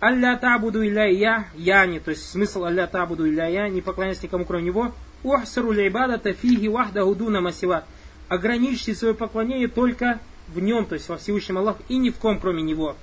Алля 0.00 0.38
та'буду 0.40 0.82
иля 0.82 1.06
я, 1.06 1.46
яни, 1.56 1.98
то 1.98 2.10
есть 2.10 2.30
смысл 2.30 2.64
алля 2.64 2.86
та'буду 2.86 3.26
иля 3.26 3.48
я, 3.48 3.68
не 3.68 3.80
поклоняйся 3.80 4.24
никому 4.24 4.44
кроме 4.44 4.64
него. 4.64 4.92
Ухсару 5.24 5.72
ибадата 5.72 6.32
фиги 6.32 6.68
вахдаху 6.68 7.14
дуна 7.16 7.40
масива. 7.40 7.84
Ограничьте 8.28 8.94
свое 8.94 9.14
поклонение 9.14 9.68
только 9.68 10.20
в 10.48 10.60
нем, 10.60 10.86
то 10.86 10.94
есть 10.94 11.08
во 11.08 11.16
Всевышнем 11.16 11.58
Аллах, 11.58 11.76
и 11.88 11.96
ни 11.96 12.10
в 12.10 12.16
ком 12.16 12.38
кроме 12.38 12.62
него. 12.62 12.96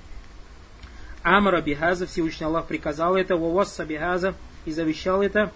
Амара 1.22 1.60
бихаза, 1.60 2.06
Всевышний 2.06 2.46
Аллах 2.46 2.66
приказал 2.66 3.16
это, 3.16 3.36
вавасса 3.36 3.84
бихаза, 3.84 4.34
и 4.64 4.70
завещал 4.70 5.22
это. 5.22 5.52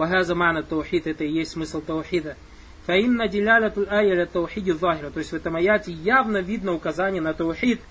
Вахаза 0.00 0.34
мана 0.34 0.62
таухид, 0.62 1.06
это 1.06 1.24
и 1.24 1.30
есть 1.30 1.50
смысл 1.50 1.82
таухида. 1.82 2.34
Фаинна 2.86 3.28
диляляту 3.28 3.86
ая 3.86 4.24
таухиди 4.24 4.70
захира. 4.70 5.10
То 5.10 5.18
есть 5.18 5.30
в 5.30 5.34
этом 5.34 5.56
аяте 5.56 5.92
явно 5.92 6.38
видно 6.38 6.72
указание 6.72 7.20
на 7.20 7.34
таухид. 7.34 7.82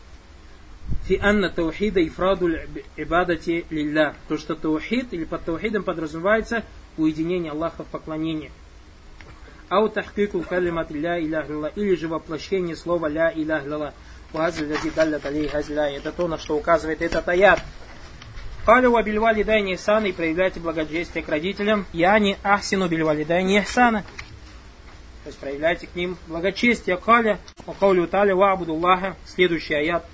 Фи 1.04 1.20
анна 1.22 1.52
таухида 1.52 2.04
ифраду 2.08 2.50
ибадати 2.96 3.64
лилля. 3.70 4.16
То, 4.28 4.40
что 4.40 4.56
таухид 4.56 5.14
или 5.14 5.24
под 5.24 5.44
таухидом 5.44 5.84
подразумевается 5.84 6.64
уединение 6.98 7.52
Аллаха 7.52 7.84
в 7.84 7.88
поклонении. 7.90 8.52
Ау 9.70 9.88
тахкику 9.88 10.42
калимат 10.42 10.90
ля 10.90 11.20
илях 11.20 11.46
или 11.76 11.94
же 11.94 12.08
воплощение 12.08 12.76
слова 12.76 13.06
ля 13.06 13.32
илях 13.32 13.66
лилла. 13.68 13.94
Это 14.34 16.12
то, 16.12 16.28
на 16.28 16.40
что 16.40 16.58
указывает 16.58 17.04
этот 17.04 17.30
аят. 17.30 17.60
Калю 18.66 18.92
ва 18.92 19.02
бильвалидай 19.04 19.62
нихсана 19.62 20.08
и 20.08 20.12
проявляйте 20.12 20.60
благодействие 20.60 21.24
к 21.24 21.30
родителям. 21.30 21.86
Я 21.94 22.18
не 22.20 22.38
ахсину 22.44 22.88
бильвалидай 22.88 23.44
нихсана. 23.44 24.04
То 25.24 25.28
есть 25.28 25.40
проявляйте 25.40 25.88
к 25.88 25.96
ним 25.96 26.18
благочестие. 26.28 26.98
Каля, 26.98 27.40
каулю 27.80 28.08
таля 28.08 28.36
ва 28.36 28.52
абудуллаха. 28.52 29.16
Следующий 29.26 29.74
аят 29.74 30.06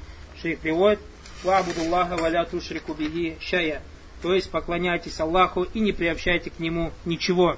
шейх 0.42 0.60
приводит. 0.60 1.00
Ва 1.44 1.58
абудуллаха 1.58 2.18
валя 2.18 2.46
тушрику 2.46 2.94
биги 2.94 3.38
шая. 3.40 3.82
То 4.22 4.34
есть 4.34 4.50
поклоняйтесь 4.50 5.20
Аллаху 5.20 5.64
и 5.64 5.80
не 5.80 5.92
приобщайте 5.92 6.50
к 6.50 6.60
нему 6.60 6.92
ничего. 7.06 7.58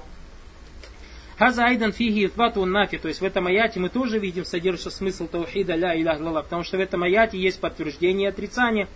Хаза 1.38 1.64
айдан 1.66 1.92
фиги 1.92 2.26
итвату 2.26 2.64
нафи. 2.64 2.98
То 2.98 3.08
есть 3.08 3.20
в 3.20 3.24
этом 3.24 3.46
аяте 3.46 3.78
мы 3.78 3.88
тоже 3.88 4.18
видим 4.18 4.44
содержится 4.44 4.90
смысл 4.90 5.28
таухида 5.28 5.76
ля 5.76 5.98
илях 5.98 6.18
Потому 6.18 6.64
что 6.64 6.76
в 6.76 6.80
этом 6.80 7.04
аяте 7.04 7.38
есть 7.38 7.60
подтверждение 7.60 8.28
и 8.28 8.32
отрицание. 8.32 8.88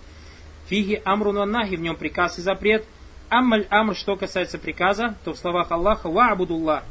Фиги 0.66 1.00
амру 1.04 1.32
нахи, 1.32 1.76
в 1.76 1.80
нем 1.80 1.96
приказ 1.96 2.38
и 2.38 2.42
запрет. 2.42 2.84
Аммаль 3.28 3.66
амр, 3.70 3.96
что 3.96 4.16
касается 4.16 4.58
приказа, 4.58 5.16
то 5.24 5.32
в 5.32 5.38
словах 5.38 5.72
Аллаха 5.72 6.10
ва 6.10 6.32
абудуллах, 6.32 6.84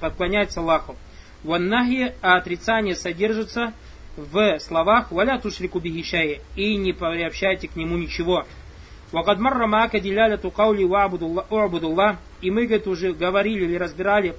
поклоняется 0.00 0.60
Аллаху. 0.60 0.96
Ваннахи, 1.42 2.14
а 2.22 2.36
отрицание 2.36 2.94
содержится 2.94 3.72
в 4.16 4.58
словах 4.58 5.12
валя 5.12 5.38
тушрику 5.38 5.80
и 5.80 6.76
не 6.76 6.92
приобщайте 6.92 7.68
к 7.68 7.76
нему 7.76 7.96
ничего. 7.96 8.44
Вакад 9.12 9.38
марра 9.38 9.66
мака 9.66 10.00
диляляту 10.00 10.50
каули 10.50 10.84
ва 10.84 11.04
абудуллах, 11.04 12.16
и 12.42 12.50
мы, 12.50 12.66
говорит, 12.66 12.86
уже 12.86 13.12
говорили 13.12 13.64
или 13.64 13.76
разбирали 13.76 14.36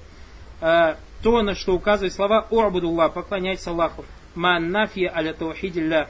э, 0.61 0.95
то, 1.23 1.41
на 1.41 1.55
что 1.55 1.73
указывает 1.73 2.13
слова 2.13 2.47
«У'будуллах», 2.49 3.13
поклоняйся 3.13 3.71
Аллаху. 3.71 4.05
Ман 4.35 4.71
нафия 4.71 5.11
аля 5.13 5.33
таухидилля. 5.33 6.07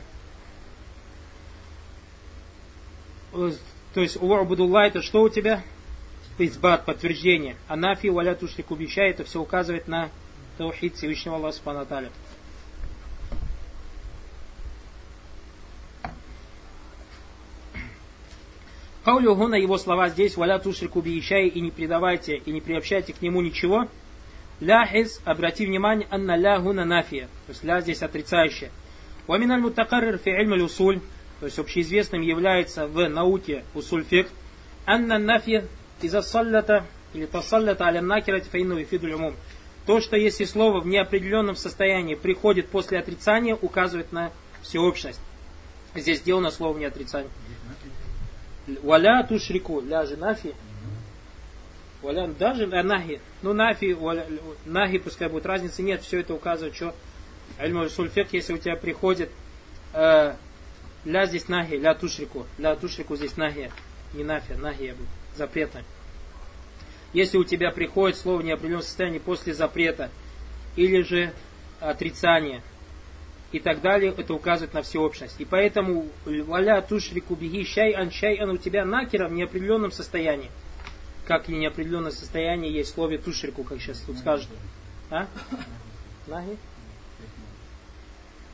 То 3.32 4.02
есть 4.02 4.18
У'будулла 4.18 4.88
это 4.88 5.02
что 5.02 5.22
у 5.22 5.30
тебя? 5.30 5.64
Избат, 6.38 6.86
подтверждение. 6.86 7.58
Анафи 7.68 8.08
валя 8.08 8.34
тушлику 8.34 8.76
биша, 8.76 9.02
это 9.02 9.26
все 9.26 9.42
указывает 9.42 9.90
на 9.90 10.10
таухид 10.58 10.96
Всевышнего 10.96 11.36
Аллаха 11.36 11.58
Субхану. 11.58 12.10
Каулю 19.04 19.36
гуна 19.36 19.56
его 19.56 19.78
слова 19.78 20.10
здесь, 20.10 20.38
валя 20.38 20.60
тушрику 20.60 21.02
биишай, 21.02 21.48
и 21.48 21.60
не 21.62 21.72
предавайте, 21.72 22.38
и 22.38 22.52
не 22.52 22.62
приобщайте 22.62 23.12
к 23.12 23.22
нему 23.22 23.42
ничего. 23.42 23.88
Ляхиз, 24.60 25.22
обрати 25.26 25.66
внимание, 25.66 26.08
анна 26.12 26.36
ля 26.36 26.60
гуна 26.60 26.86
нафия. 26.86 27.28
То 27.48 27.54
есть 27.54 27.64
ля 27.64 27.82
здесь 27.82 28.04
отрицающая. 28.04 28.72
Ваминаль 29.26 29.62
мутакаррир 29.62 30.18
фи 30.20 30.32
усуль 30.62 31.00
то 31.40 31.46
есть 31.46 31.58
общеизвестным 31.60 32.22
является 32.22 32.88
в 32.88 33.08
науке 33.08 33.64
усульфик, 33.74 34.28
анна 34.86 35.18
нафи 35.18 35.64
иза 36.02 36.22
саллята 36.22 36.86
или 37.14 37.26
тасаллята 37.26 37.86
аля 37.86 38.02
накирати 38.02 38.50
фаину 38.50 38.84
фидуль 38.84 39.14
умум. 39.14 39.36
То, 39.86 40.02
что 40.02 40.18
если 40.18 40.44
слово 40.44 40.82
в 40.82 40.88
неопределенном 40.88 41.56
состоянии 41.56 42.16
приходит 42.16 42.68
после 42.68 43.00
отрицания, 43.00 43.56
указывает 43.56 44.12
на 44.12 44.32
всеобщность. 44.62 45.20
Здесь 45.96 46.20
сделано 46.20 46.52
слово 46.52 46.74
в 46.74 46.80
неотрицании. 46.80 47.32
Валя 48.84 49.26
тушрику, 49.28 49.82
ля 49.82 50.06
же 50.06 50.16
нафи. 50.16 50.54
Валя, 52.04 52.28
даже 52.28 52.68
нахи. 52.68 53.20
Ну, 53.42 53.54
нафи, 53.54 53.94
валя, 53.94 54.28
нахи, 54.66 55.00
пускай 55.00 55.28
будет 55.28 55.46
разницы 55.46 55.82
нет, 55.82 56.04
все 56.04 56.20
это 56.20 56.34
указывает, 56.34 56.76
что 56.76 56.94
Альму 57.58 57.90
сульфик, 57.90 58.32
если 58.32 58.54
у 58.54 58.58
тебя 58.58 58.76
приходит 58.76 59.30
э, 59.94 60.36
Ля 61.06 61.26
здесь 61.26 61.48
нахи, 61.48 61.74
ля 61.74 61.94
тушрику. 61.94 62.46
Ля 62.58 62.76
тушрику 62.76 63.16
здесь 63.16 63.38
нахи. 63.38 63.72
Не 64.14 64.24
нафи, 64.24 64.54
нахи 64.54 64.96
будет. 64.98 65.08
Запретно. 65.36 65.84
Если 67.14 67.38
у 67.38 67.44
тебя 67.44 67.72
приходит 67.72 68.18
слово 68.18 68.42
в 68.42 68.44
неопределенном 68.44 68.84
состоянии 68.84 69.20
после 69.20 69.54
запрета, 69.54 70.10
или 70.76 71.02
же 71.02 71.34
отрицания, 71.80 72.62
и 73.52 73.60
так 73.60 73.82
далее, 73.82 74.14
это 74.16 74.34
указывает 74.34 74.74
на 74.74 74.84
всеобщность. 74.84 75.40
И 75.40 75.46
поэтому 75.46 76.08
валя 76.26 76.82
тушрику 76.82 77.36
бихи 77.36 77.66
шай 77.66 77.94
ан 77.94 78.12
шай 78.12 78.36
ан 78.36 78.52
у 78.52 78.58
тебя 78.58 78.86
накера 78.86 79.28
в 79.28 79.34
неопределенном 79.34 79.92
состоянии. 79.92 80.52
Как 81.26 81.50
и 81.50 81.54
неопределенное 81.54 82.12
состояние 82.12 82.72
есть 82.72 82.92
в 82.92 82.94
слове 82.94 83.18
тушрику, 83.18 83.64
как 83.64 83.80
сейчас 83.80 84.00
тут 84.02 84.18
скажут. 84.20 84.50
А? 85.10 85.28
Наги? 86.28 86.58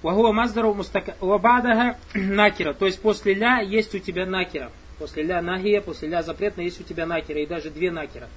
Вахуа 0.05 0.31
маздару 0.31 0.75
мустака... 0.75 1.15
Вабадаха 1.19 1.97
накера. 2.13 2.73
То 2.73 2.85
есть 2.85 3.01
после 3.01 3.33
ля 3.33 3.61
есть 3.61 3.95
у 3.95 3.97
тебя 3.97 4.27
накера. 4.27 4.71
После 4.99 5.23
ля 5.23 5.41
нахия, 5.41 5.81
после 5.81 6.09
ля 6.09 6.21
запретно 6.21 6.61
есть 6.61 6.79
у 6.79 6.83
тебя 6.83 7.07
накера. 7.07 7.39
И 7.39 7.47
даже 7.47 7.71
две 7.71 7.89
накера. 7.89 8.29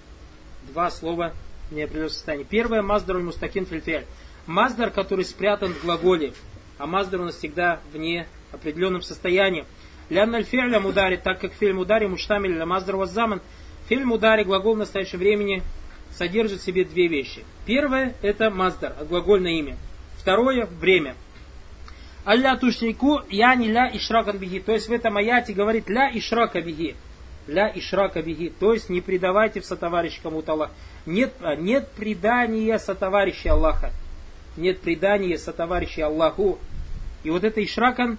Два 0.68 0.90
слова 0.90 1.34
в 1.70 1.74
неопределенном 1.74 2.08
состоянии. 2.08 2.44
Первое 2.44 2.80
маздару 2.80 3.22
мустакин 3.22 3.66
фильфель. 3.66 4.06
Маздар, 4.46 4.88
который 4.88 5.26
спрятан 5.26 5.74
в 5.74 5.82
глаголе. 5.82 6.32
А 6.78 6.86
маздар 6.86 7.20
у 7.20 7.24
нас 7.24 7.36
всегда 7.36 7.80
в 7.92 7.98
неопределенном 7.98 9.02
состоянии. 9.02 9.66
Лянна 10.08 10.38
аль 10.38 10.80
мудари, 10.80 11.16
так 11.16 11.38
как 11.38 11.52
фильм 11.52 11.76
мудари 11.76 12.06
муштамиль 12.06 12.56
ля 12.56 12.64
маздар 12.64 12.96
ваззаман. 12.96 13.42
Фильм 13.90 14.08
мудари, 14.08 14.42
глагол 14.42 14.74
в 14.74 14.78
настоящем 14.78 15.18
времени, 15.18 15.62
содержит 16.16 16.60
в 16.60 16.64
себе 16.64 16.86
две 16.86 17.08
вещи. 17.08 17.44
Первое 17.66 18.14
это 18.22 18.48
маздар, 18.48 18.94
глагольное 19.06 19.52
имя. 19.52 19.76
Второе 20.16 20.64
время. 20.64 21.14
Алля 22.28 22.56
тушнику 22.56 23.22
яни 23.30 23.68
ля 23.68 23.90
ишракан 23.90 24.36
бихи. 24.36 24.60
То 24.60 24.72
есть 24.72 24.86
в 24.88 24.92
этом 24.92 25.16
аяте 25.16 25.54
говорит 25.54 25.88
ля 25.88 26.10
ишрака 26.12 26.60
бихи. 26.60 26.94
Ля 27.46 27.72
ишрака 27.74 28.20
бихи. 28.20 28.50
То 28.50 28.74
есть 28.74 28.90
не 28.90 29.00
предавайте 29.00 29.62
в 29.62 29.64
сотоварищ 29.64 30.20
кому-то 30.22 30.52
Аллах. 30.52 30.70
Нет, 31.06 31.32
а, 31.40 31.56
нет 31.56 31.88
предания 31.92 32.78
сотоварища 32.78 33.52
Аллаха. 33.52 33.92
Нет 34.58 34.82
предания 34.82 35.38
сотоварища 35.38 36.04
Аллаху. 36.04 36.58
И 37.22 37.30
вот 37.30 37.44
это 37.44 37.64
ишракан 37.64 38.18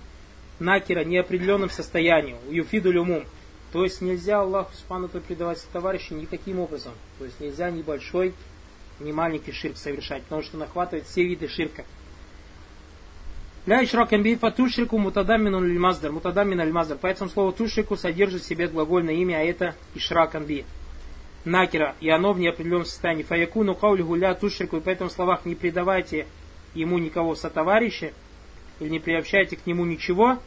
накера 0.58 1.04
неопределенном 1.04 1.69
состоянии. 1.69 2.36
Юфиду 2.50 2.91
люмум. 2.91 3.26
То 3.72 3.84
есть 3.84 4.02
нельзя 4.02 4.41
Аллаху 4.41 4.74
Субхану 4.74 5.08
предавать 5.08 5.63
товарища 5.72 6.15
никаким 6.15 6.58
образом. 6.58 6.93
То 7.19 7.26
есть 7.26 7.39
нельзя 7.39 7.69
небольшой, 7.69 8.34
ни 9.00 9.12
маленький 9.12 9.52
ширк 9.52 9.78
совершать, 9.78 10.24
потому 10.24 10.41
что 10.41 10.58
нахватывает 10.58 11.06
все 11.06 11.24
виды 11.24 11.48
ширка. 11.48 11.86
Ля 13.69 13.84
ишракам 13.84 14.23
бифа 14.23 14.49
тушрику 14.49 14.97
мутадаммину 14.97 15.62
лимаздар. 15.62 16.12
Мутадаммин 16.12 16.60
аль-маздар. 16.60 16.97
Поэтому 16.99 17.29
слово 17.29 17.51
тушрику 17.51 17.97
содержит 17.97 18.41
в 18.41 18.47
себе 18.47 18.67
глагольное 18.67 19.13
имя, 19.13 19.36
а 19.36 19.43
это 19.43 19.75
ишракан 19.93 20.43
би. 20.43 20.65
Накера. 21.45 21.95
И 21.99 22.10
оно 22.10 22.34
в 22.34 22.39
неопределенном 22.39 22.86
состоянии. 22.86 23.21
Фаякуну 23.21 23.75
каулиху 23.75 24.15
ля 24.15 24.34
тушрику. 24.34 24.77
И 24.77 24.79
поэтому 24.79 25.12
в 25.12 25.13
словах 25.13 25.45
не 25.45 25.53
предавайте 25.53 26.25
ему 26.73 26.97
никого 26.97 27.36
сотоварища, 27.36 28.12
или 28.79 28.89
не 28.89 28.99
приобщайте 28.99 29.55
к 29.55 29.67
нему 29.67 29.86
ничего, 29.86 30.39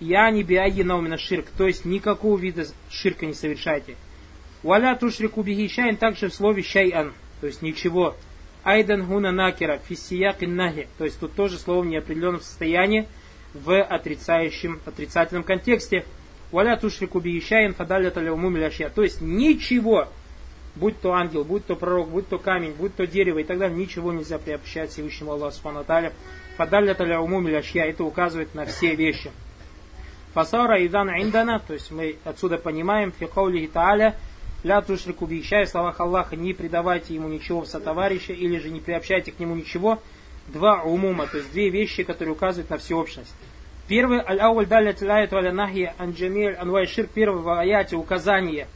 я 0.00 0.28
не 0.32 0.42
биаги 0.42 0.82
наумина 0.82 1.18
ширк, 1.18 1.46
то 1.56 1.64
есть 1.64 1.84
никакого 1.84 2.36
вида 2.36 2.66
ширка 2.90 3.26
не 3.26 3.34
совершайте. 3.34 3.94
Валя 4.64 4.96
тушрику 4.96 5.42
бихи 5.42 5.68
шайн 5.68 5.96
также 5.96 6.28
в 6.28 6.34
слове 6.34 6.64
шайан, 6.64 7.12
то 7.40 7.46
есть 7.46 7.62
ничего. 7.62 8.16
Айдан 8.66 9.06
гуна 9.06 9.30
накера, 9.30 9.78
фиссияк 9.78 10.40
нахи. 10.40 10.88
То 10.98 11.04
есть 11.04 11.20
тут 11.20 11.34
тоже 11.34 11.56
слово 11.56 11.82
в 11.82 11.86
неопределенном 11.86 12.40
состоянии 12.40 13.06
в 13.54 13.80
отрицающем, 13.80 14.80
отрицательном 14.84 15.44
контексте. 15.44 16.04
Валя 16.50 16.76
тушрику 16.76 17.20
биишаин 17.20 17.74
фадаля 17.74 18.10
таляумумиляшья. 18.10 18.88
То 18.88 19.04
есть 19.04 19.20
ничего, 19.20 20.08
будь 20.74 21.00
то 21.00 21.12
ангел, 21.12 21.44
будь 21.44 21.64
то 21.64 21.76
пророк, 21.76 22.08
будь 22.08 22.28
то 22.28 22.38
камень, 22.40 22.72
будь 22.72 22.96
то 22.96 23.06
дерево 23.06 23.38
и 23.38 23.44
так 23.44 23.58
далее, 23.58 23.78
ничего 23.78 24.12
нельзя 24.12 24.36
приобщать 24.36 24.90
Всевышнему 24.90 25.30
Аллаху 25.30 25.54
Субхану 25.54 25.84
Таля. 25.84 26.12
Фадаля 26.56 26.94
таляумумиляшья. 26.94 27.84
Это 27.84 28.02
указывает 28.02 28.52
на 28.56 28.66
все 28.66 28.96
вещи. 28.96 29.30
Фасара 30.34 30.84
идан 30.84 31.08
индана, 31.10 31.60
то 31.60 31.72
есть 31.72 31.92
мы 31.92 32.16
отсюда 32.24 32.58
понимаем, 32.58 33.12
фикаулихи 33.12 33.68
тааля, 33.68 34.16
Ля 34.66 34.82
тушрику 34.82 35.26
бихищай, 35.26 35.64
в 35.64 35.68
словах 35.68 36.00
Аллаха, 36.00 36.34
не 36.34 36.52
предавайте 36.52 37.14
ему 37.14 37.28
ничего 37.28 37.60
в 37.60 37.68
сотоварища, 37.68 38.32
или 38.32 38.58
же 38.58 38.70
не 38.70 38.80
приобщайте 38.80 39.30
к 39.30 39.38
нему 39.38 39.54
ничего. 39.54 40.02
Два 40.48 40.82
умума, 40.82 41.28
то 41.28 41.36
есть 41.36 41.52
две 41.52 41.70
вещи, 41.70 42.02
которые 42.02 42.32
указывают 42.32 42.68
на 42.68 42.78
всеобщность. 42.78 43.32
Первый, 43.86 44.18
аль-ауль 44.18 44.66
далят 44.66 45.00
лаят 45.02 45.30
валя 45.30 45.52
нахи 45.52 45.94
анджамиль 45.98 46.54
анвай 46.54 46.88
ширк, 46.88 47.10
первый 47.14 47.60
аяте 47.60 47.94
указание 47.94 48.66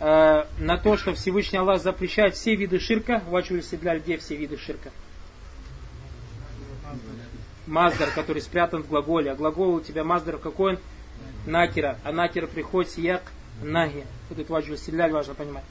э, 0.00 0.44
на 0.58 0.78
то, 0.78 0.96
что 0.96 1.12
Всевышний 1.12 1.58
Аллах 1.58 1.82
запрещает 1.82 2.34
все 2.34 2.54
виды 2.54 2.80
ширка. 2.80 3.22
Вачу 3.28 3.60
седляль, 3.60 3.98
где 3.98 4.16
все 4.16 4.36
виды 4.36 4.56
ширка? 4.56 4.90
Маздар, 7.66 8.08
который 8.14 8.40
спрятан 8.40 8.84
в 8.84 8.88
глаголе. 8.88 9.32
А 9.32 9.34
глагол 9.34 9.74
у 9.74 9.80
тебя 9.82 10.02
маздар 10.02 10.38
какой 10.38 10.76
он? 10.76 10.78
Накера. 11.44 11.98
А 12.04 12.12
накера 12.12 12.46
приходит 12.46 12.90
сияк 12.90 13.22
нахи. 13.62 14.04
Вот 14.28 14.38
это 14.38 14.52
ваджу 14.52 14.76
стиляль 14.76 15.12
важно 15.12 15.34
понимать. 15.34 15.64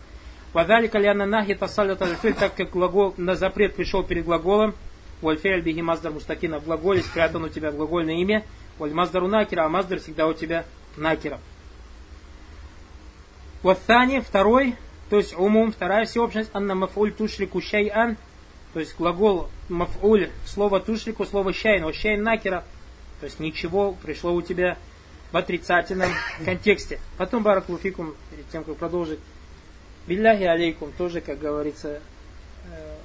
Вадали 0.54 0.88
кальяна 0.88 1.26
нахи 1.26 1.56
тасалят 1.56 2.02
аль 2.02 2.16
так 2.34 2.56
как 2.56 2.72
глагол 2.72 3.14
на 3.18 3.36
запрет 3.36 3.76
пришел 3.76 4.04
перед 4.04 4.26
глаголом. 4.26 4.76
Вальфель 5.22 5.62
биги 5.62 5.82
маздар 5.82 6.12
мустакина 6.12 6.60
в 6.60 6.66
глаголе 6.66 7.02
спрятан 7.02 7.44
у 7.44 7.50
тебя 7.50 7.72
глагольное 7.72 8.16
имя. 8.16 8.44
Валь 8.78 8.94
маздару 8.94 9.28
накера, 9.28 9.66
а 9.66 9.70
маздар 9.70 10.00
всегда 10.00 10.28
у 10.28 10.34
тебя 10.34 10.66
накера. 10.96 11.40
Ваthani, 13.64 14.22
второй, 14.22 14.76
то 15.10 15.18
есть 15.18 15.38
умум, 15.38 15.72
вторая 15.72 16.06
всеобщность, 16.06 16.52
анна 16.54 16.76
мафуль 16.76 17.12
тушрику 17.12 17.60
шайан, 17.60 18.16
то 18.74 18.80
есть 18.80 18.96
глагол 18.98 19.50
мафуль, 19.68 20.30
слово 20.46 20.80
тушрику, 20.80 21.26
слово 21.26 21.54
шайн, 21.54 21.84
о 21.84 21.92
шайн 21.92 22.22
накера, 22.22 22.64
то 23.20 23.26
есть 23.26 23.40
ничего 23.40 23.94
пришло 24.04 24.34
у 24.34 24.42
тебя 24.42 24.78
в 25.32 25.38
отрицательном 25.38 26.12
контексте. 26.46 27.00
Потом 27.18 27.44
Баракулуфикум, 27.44 28.16
перед 28.32 28.50
тем, 28.50 28.64
как 28.64 28.78
продолжить, 28.78 29.20
Билляхи 30.08 30.44
алейкум, 30.44 30.94
тоже, 30.94 31.20
как 31.20 31.38
говорится, 31.38 32.02
э, 32.72 32.96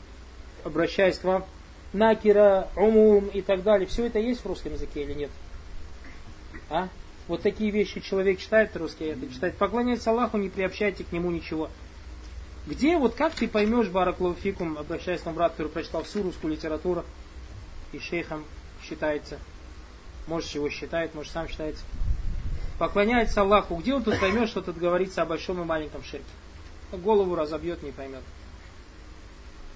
обращаясь 0.65 1.19
к 1.19 1.25
вам, 1.25 1.45
накира, 1.93 2.69
умум 2.77 3.27
и 3.27 3.43
так 3.43 3.65
далее. 3.65 3.89
Все 3.89 4.07
это 4.07 4.21
есть 4.21 4.45
в 4.45 4.47
русском 4.47 4.73
языке 4.73 5.03
или 5.03 5.15
нет? 5.15 5.31
А? 6.71 6.89
Вот 7.27 7.43
такие 7.43 7.71
вещи 7.71 8.01
человек 8.01 8.39
читает 8.39 8.77
русский, 8.77 9.07
это 9.07 9.33
читает. 9.33 9.57
Поклоняется 9.57 10.11
Аллаху, 10.11 10.39
не 10.39 10.49
приобщайте 10.49 11.03
к 11.03 11.11
нему 11.11 11.31
ничего. 11.31 11.71
Где, 12.67 12.97
вот 12.97 13.17
как 13.17 13.35
ты 13.35 13.49
поймешь, 13.49 13.89
Бараклауфикум, 13.89 14.79
обращаясь 14.79 15.23
к 15.23 15.27
нам 15.27 15.35
брат, 15.35 15.53
который 15.53 15.69
прочитал 15.69 16.05
всю 16.05 16.23
русскую 16.23 16.53
литературу 16.53 17.05
и 17.91 17.99
шейхом 17.99 18.45
считается. 18.83 19.39
Может, 20.29 20.51
чего 20.51 20.71
считает, 20.71 21.17
может, 21.17 21.33
сам 21.33 21.49
считается 21.49 21.83
поклоняется 22.83 23.43
Аллаху, 23.43 23.77
где 23.77 23.95
он 23.95 24.03
тут 24.03 24.19
поймет, 24.19 24.49
что 24.49 24.61
тут 24.61 24.77
говорится 24.77 25.23
о 25.23 25.25
большом 25.25 25.63
и 25.63 25.65
маленьком 25.65 26.03
ширке? 26.03 26.27
Голову 26.91 27.37
разобьет, 27.37 27.81
не 27.85 27.93
поймет. 27.93 28.25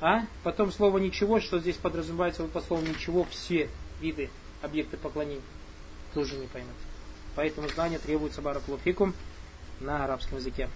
А? 0.01 0.23
Потом 0.43 0.73
слово 0.73 0.99
ничего, 0.99 1.39
что 1.39 1.61
здесь 1.61 1.77
подразумевается 1.77 2.43
по 2.49 2.61
слову 2.61 2.85
ничего, 2.85 3.23
все 3.31 3.71
виды 4.01 4.29
объекты 4.61 4.97
поклонения. 4.97 5.45
Тоже 6.15 6.35
не 6.35 6.49
поймет. 6.49 6.75
Поэтому 7.37 7.69
знание 7.69 8.01
требуется 8.01 8.43
баракулуфикум 8.43 9.15
на 9.79 10.03
арабском 10.03 10.39
языке. 10.39 10.69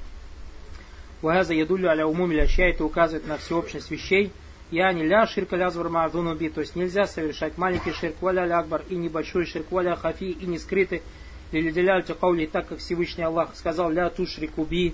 Ваза 1.22 1.52
ядулю 1.52 1.88
аля 1.88 2.06
умум 2.06 2.30
это 2.30 2.84
указывает 2.84 3.26
на 3.26 3.38
всеобщность 3.38 3.90
вещей. 3.90 4.30
Я 4.70 4.92
не 4.92 5.02
ля 5.02 5.26
ширка 5.26 5.56
лязвар 5.56 5.88
ма'дунуби, 5.88 6.48
то 6.48 6.60
есть 6.60 6.76
нельзя 6.76 7.08
совершать 7.08 7.58
маленький 7.58 7.90
ширк, 7.90 8.22
валя 8.22 8.46
лякбар 8.46 8.84
и 8.88 8.94
небольшой 8.94 9.46
ширк, 9.46 9.72
валя 9.72 9.96
хафи 9.96 10.30
и 10.30 10.46
не 10.46 10.60
скрытый 10.60 11.02
Лилидиляльту 11.51 12.15
каули, 12.15 12.45
так 12.45 12.67
как 12.67 12.79
Всевышний 12.79 13.23
Аллах 13.23 13.55
сказал, 13.55 13.91
ля 13.91 14.09
тушрику 14.09 14.65
би, 14.65 14.93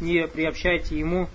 не 0.00 0.26
приобщайте 0.26 0.98
ему. 0.98 1.28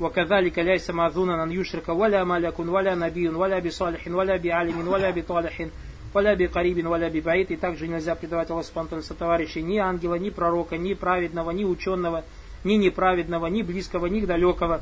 وكذلك 0.00 0.58
ليس 0.58 0.90
معذونا 0.90 1.42
أن 1.42 1.52
يشرك 1.52 1.88
ولا 1.88 2.24
ملك 2.24 2.58
ولا 2.58 2.94
نبي 2.94 3.28
ولا 3.28 3.58
بصالح 3.58 4.06
ولا 4.06 4.36
بعالم 4.36 4.88
ولا 4.88 5.10
بطالح 5.10 5.66
ولا 6.14 6.34
بقريب 6.34 6.86
ولا 6.86 7.08
ببعيد. 7.08 7.52
И 7.52 7.56
также 7.56 7.88
нельзя 7.88 8.14
предавать 8.14 8.50
Аллаху 8.50 8.66
Субтитры 8.66 9.02
сотоварища 9.02 9.60
ни 9.60 9.78
ангела, 9.78 10.16
ни 10.16 10.30
пророка, 10.30 10.76
ни 10.76 10.94
праведного, 10.94 11.50
ни 11.50 11.64
ученого, 11.64 12.24
ни 12.64 12.74
неправедного, 12.74 13.46
ни 13.46 13.62
близкого, 13.62 14.06
ни 14.06 14.24
далекого. 14.24 14.80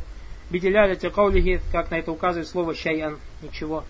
Беделяля 0.51 0.97
каулихи, 0.97 1.61
как 1.71 1.91
на 1.91 1.99
это 1.99 2.13
указывает 2.13 2.49
слово 2.49 2.75
шайан, 2.75 3.19
ничего. 3.43 3.85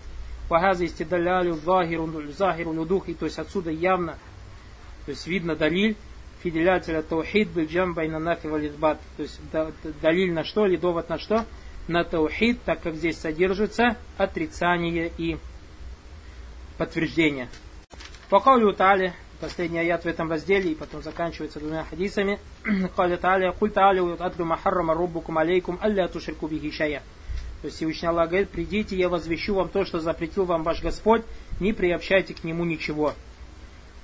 Вахаза 0.49 0.85
истидалялю 0.85 1.53
захиру, 1.53 2.09
захиру 2.37 2.73
людухи, 2.73 3.13
то 3.13 3.25
есть 3.25 3.39
отсюда 3.39 3.71
явно 3.71 4.17
то 5.06 5.12
есть 5.12 5.26
видно 5.26 5.56
далиль 5.56 5.96
фиделятеля 6.42 7.02
таухид 7.02 7.48
был 7.50 7.64
джамбай 7.64 8.08
на 8.08 8.18
нафи 8.18 8.46
валидбат. 8.46 9.00
То 9.16 9.22
есть 9.22 9.40
далиль 10.02 10.32
на 10.32 10.44
что 10.44 10.66
или 10.66 10.76
довод 10.76 11.08
на 11.08 11.18
что? 11.18 11.44
На 11.88 12.04
таухид, 12.04 12.62
так 12.64 12.82
как 12.82 12.96
здесь 12.96 13.18
содержится 13.18 13.96
отрицание 14.16 15.12
и 15.16 15.38
подтверждение. 16.78 17.48
По 18.28 18.40
каулю 18.40 18.72
Тали, 18.72 19.12
последний 19.40 19.78
аят 19.78 20.02
в 20.02 20.06
этом 20.06 20.30
разделе, 20.30 20.72
и 20.72 20.74
потом 20.74 21.02
заканчивается 21.02 21.60
двумя 21.60 21.84
хадисами. 21.84 22.40
Каля 22.96 23.16
Тали, 23.16 23.52
куль 23.56 23.70
Тали, 23.70 24.00
адру 24.20 24.44
махаррама 24.44 24.94
руббукум 24.94 25.38
алейкум, 25.38 25.78
алля 25.80 26.08
тушрику 26.08 26.48
бихи. 26.48 27.00
То 27.62 27.68
есть 27.68 27.76
Всевышний 27.76 28.08
Аллах 28.08 28.28
говорит, 28.28 28.50
придите, 28.50 28.96
я 28.96 29.08
возвещу 29.08 29.54
вам 29.54 29.68
то, 29.68 29.84
что 29.84 30.00
запретил 30.00 30.44
вам 30.44 30.62
ваш 30.62 30.82
Господь, 30.82 31.22
не 31.60 31.72
приобщайте 31.72 32.34
к 32.34 32.44
нему 32.44 32.64
ничего. 32.64 33.14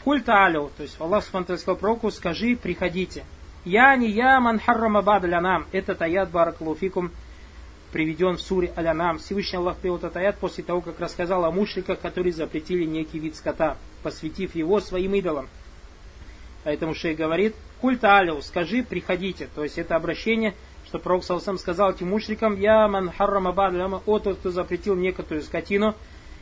Культ 0.04 0.28
алю, 0.28 0.70
то 0.76 0.82
есть 0.82 1.00
Аллах 1.00 1.22
Субхану 1.22 1.56
сказал 1.58 1.76
пророку, 1.76 2.10
скажи, 2.10 2.56
приходите. 2.56 3.24
Я 3.64 3.94
не 3.94 4.10
я 4.10 4.40
ман 4.40 4.58
харрама 4.58 5.00
бад 5.00 5.22
нам. 5.22 5.66
Этот 5.70 6.02
аят 6.02 6.30
баракалуфикум 6.30 7.12
приведен 7.92 8.36
в 8.36 8.42
суре 8.42 8.72
Алянам. 8.74 9.18
Всевышний 9.18 9.58
Аллах 9.58 9.76
привел 9.76 9.98
этот 9.98 10.16
аят 10.16 10.38
после 10.38 10.64
того, 10.64 10.80
как 10.80 10.98
рассказал 10.98 11.44
о 11.44 11.52
мушриках, 11.52 12.00
которые 12.00 12.32
запретили 12.32 12.84
некий 12.84 13.20
вид 13.20 13.36
скота, 13.36 13.76
посвятив 14.02 14.56
его 14.56 14.80
своим 14.80 15.14
идолам. 15.14 15.48
Поэтому 16.64 16.96
шейх 16.96 17.16
говорит, 17.16 17.54
культа 17.80 18.16
алю, 18.16 18.42
скажи, 18.42 18.82
приходите. 18.82 19.48
То 19.54 19.62
есть 19.62 19.78
это 19.78 19.94
обращение, 19.94 20.54
что 20.84 20.98
пророк 20.98 21.22
сам 21.22 21.58
сказал 21.58 21.92
этим 21.92 22.08
мушрикам, 22.08 22.58
я 22.58 22.88
ман 22.88 23.12
харрама 23.12 23.52
бад 23.52 23.74
о 23.74 24.18
тот, 24.18 24.38
кто 24.38 24.50
запретил 24.50 24.96
некоторую 24.96 25.44
скотину, 25.44 25.94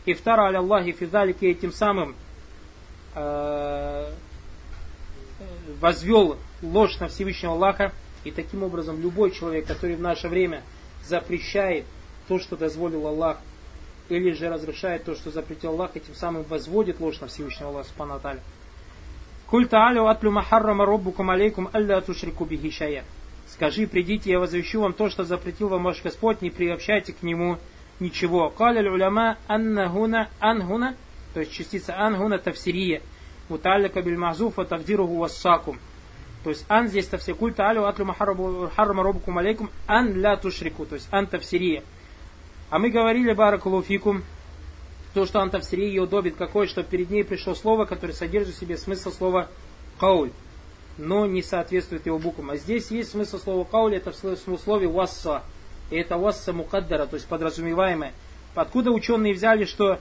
и 0.06 0.14
втара 0.14 0.44
аля 0.44 0.60
Аллахи 0.60 0.92
фидалики 0.92 1.44
этим 1.44 1.72
самым 1.72 2.10
э, 2.10 2.29
возвел 5.80 6.36
ложь 6.62 6.98
на 7.00 7.08
Всевышнего 7.08 7.54
Аллаха, 7.54 7.92
и 8.24 8.30
таким 8.30 8.62
образом 8.62 9.00
любой 9.00 9.30
человек, 9.30 9.66
который 9.66 9.96
в 9.96 10.00
наше 10.00 10.28
время 10.28 10.62
запрещает 11.04 11.84
то, 12.28 12.38
что 12.38 12.56
дозволил 12.56 13.06
Аллах, 13.06 13.38
или 14.08 14.32
же 14.32 14.48
разрешает 14.48 15.04
то, 15.04 15.14
что 15.14 15.30
запретил 15.30 15.70
Аллах, 15.70 15.92
и 15.94 16.00
тем 16.00 16.14
самым 16.14 16.42
возводит 16.44 17.00
ложь 17.00 17.20
на 17.20 17.28
Всевышнего 17.28 17.70
Аллаха 17.70 17.88
Субхану 17.88 18.14
Аталя. 18.14 18.40
Куль 19.46 19.66
та'алю 19.66 20.06
атлю 20.06 20.30
махаррама 20.30 20.84
роббукум 20.86 21.30
алейкум 21.30 21.68
алля 21.72 22.00
тушрику 22.00 22.44
бихи 22.44 23.02
Скажи, 23.48 23.88
придите, 23.88 24.30
я 24.30 24.38
возвещу 24.38 24.80
вам 24.80 24.92
то, 24.92 25.08
что 25.08 25.24
запретил 25.24 25.68
вам 25.68 25.82
ваш 25.82 26.02
Господь, 26.02 26.40
не 26.40 26.50
приобщайте 26.50 27.12
к 27.12 27.24
нему 27.24 27.58
ничего. 27.98 28.48
Каля 28.50 28.88
уляма 28.88 29.38
аннахуна 29.48 30.28
анхуна, 30.38 30.94
то 31.34 31.40
есть 31.40 31.52
частица 31.52 31.98
ангуна 31.98 32.38
тавсирия. 32.38 33.02
Муталлика 33.48 34.02
биль 34.02 34.16
мазуфа 34.16 34.64
тавдируху 34.64 35.16
вассакум. 35.16 35.78
То 36.44 36.50
есть 36.50 36.64
ан 36.68 36.88
здесь 36.88 37.06
тавсир 37.06 37.34
культа 37.34 37.66
алю 37.68 37.86
атлю 37.86 38.06
харрама 38.14 39.02
робукум 39.02 39.38
алейкум 39.38 39.70
ан 39.86 40.14
ля 40.14 40.36
тушрику. 40.36 40.86
То 40.86 40.94
есть 40.94 41.08
ан 41.10 41.26
тавсирия. 41.26 41.82
А 42.70 42.78
мы 42.78 42.90
говорили 42.90 43.32
баракулуфикум, 43.32 44.22
то, 45.12 45.26
что 45.26 45.40
ан 45.40 45.50
тавсирия 45.50 45.88
ее 45.88 46.02
удобит 46.02 46.36
какое, 46.36 46.66
что 46.68 46.84
перед 46.84 47.10
ней 47.10 47.24
пришло 47.24 47.54
слово, 47.54 47.84
которое 47.84 48.12
содержит 48.12 48.54
в 48.54 48.58
себе 48.58 48.76
смысл 48.76 49.10
слова 49.10 49.48
кауль 49.98 50.30
но 51.00 51.26
не 51.26 51.42
соответствует 51.42 52.06
его 52.06 52.18
буквам. 52.18 52.50
А 52.50 52.56
здесь 52.56 52.90
есть 52.90 53.10
смысл 53.10 53.38
слова 53.38 53.64
каули, 53.64 53.96
это 53.96 54.12
в 54.12 54.36
смыслове 54.36 54.86
васса. 54.86 55.42
И 55.90 55.96
это 55.96 56.16
васса 56.18 56.52
мукаддара, 56.52 57.06
то 57.06 57.14
есть 57.14 57.26
подразумеваемое. 57.26 58.12
Откуда 58.54 58.90
ученые 58.90 59.34
взяли, 59.34 59.64
что 59.64 59.98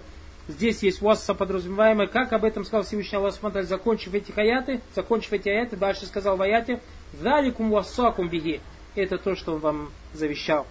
здесь 0.50 0.84
есть 0.84 1.02
васса 1.02 1.34
подразумеваемое, 1.34 2.08
как 2.08 2.34
об 2.34 2.44
этом 2.44 2.66
сказал 2.66 2.84
Всевышний 2.84 3.18
Аллах 3.18 3.34
Субтитры, 3.34 3.64
закончив 3.64 4.14
эти 4.14 4.38
аяты, 4.38 4.82
закончив 4.94 5.34
эти 5.34 5.48
аяты, 5.48 5.78
дальше 5.78 6.06
сказал 6.06 6.36
в 6.36 6.42
аяте, 6.42 6.82
«Заликум 7.14 7.72
вассакум 7.72 8.28
биги». 8.28 8.60
Это 8.96 9.18
то, 9.18 9.36
что 9.36 9.54
он 9.54 9.60
вам 9.60 9.92
завещал. 10.14 10.68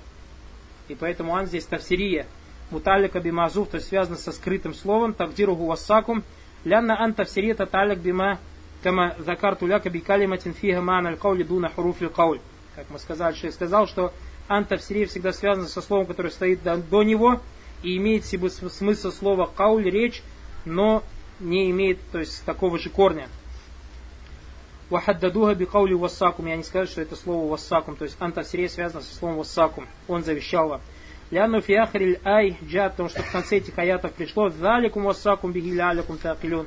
И 0.88 0.94
поэтому 0.94 1.32
он 1.32 1.46
здесь 1.46 1.64
тавсирия. 1.64 2.26
Муталика 2.70 3.20
бимазуф, 3.20 3.68
то 3.70 3.76
есть 3.76 3.88
связано 3.88 4.18
со 4.18 4.32
скрытым 4.32 4.74
словом, 4.74 5.14
тагдиругу 5.14 5.64
вассакум. 5.64 6.22
Лянна 6.64 7.00
ан 7.00 7.14
тавсирия 7.14 7.54
таталик 7.54 7.98
бима 7.98 8.38
Кама 8.82 9.16
закарту 9.18 9.66
ляка 9.66 9.90
би 9.90 10.00
калиматин 10.00 10.54
фига 10.54 10.80
мана 10.80 11.10
аль 11.10 11.44
дуна. 11.44 11.70
Как 11.70 12.90
мы 12.90 12.98
сказали, 13.00 13.34
шейх 13.34 13.52
сказал, 13.52 13.88
что 13.88 14.12
анта 14.46 14.76
в 14.76 14.82
сирии 14.82 15.04
всегда 15.06 15.32
связано 15.32 15.66
со 15.66 15.82
словом, 15.82 16.06
которое 16.06 16.30
стоит 16.30 16.62
до 16.62 17.02
него, 17.02 17.40
и 17.82 17.96
имеет 17.96 18.24
в 18.24 18.28
себе 18.28 18.50
смысл 18.50 19.10
слова 19.10 19.46
кауль, 19.46 19.88
речь, 19.88 20.22
но 20.64 21.02
не 21.40 21.70
имеет 21.70 21.98
то 22.10 22.18
есть, 22.18 22.44
такого 22.44 22.78
же 22.78 22.90
корня. 22.90 23.28
Вахаддадуха 24.90 25.54
би 25.54 25.66
каули 25.66 25.94
вассакум. 25.94 26.46
Я 26.46 26.56
не 26.56 26.64
скажу, 26.64 26.90
что 26.90 27.02
это 27.02 27.14
слово 27.14 27.50
вассакум. 27.50 27.96
То 27.96 28.04
есть 28.04 28.16
анта 28.20 28.42
в 28.42 28.46
сирии 28.46 28.68
связано 28.68 29.02
со 29.02 29.14
словом 29.14 29.36
вассакум. 29.36 29.86
Он 30.06 30.24
завещал 30.24 30.68
вам. 30.68 30.80
Ляну 31.30 31.60
фиахриль 31.60 32.18
ай 32.24 32.56
джа, 32.64 32.88
потому 32.88 33.10
что 33.10 33.22
в 33.22 33.30
конце 33.30 33.58
этих 33.58 33.78
аятов 33.78 34.12
пришло 34.12 34.48
«Заликум 34.48 35.04
вассакум 35.04 35.52
бигиля 35.52 35.90
алякум 35.90 36.16
таакилюн». 36.16 36.66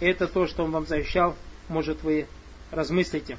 Это 0.00 0.26
то, 0.26 0.46
что 0.46 0.64
он 0.64 0.70
вам 0.70 0.86
завещал, 0.86 1.34
может 1.68 2.02
вы 2.02 2.26
размыслите. 2.70 3.38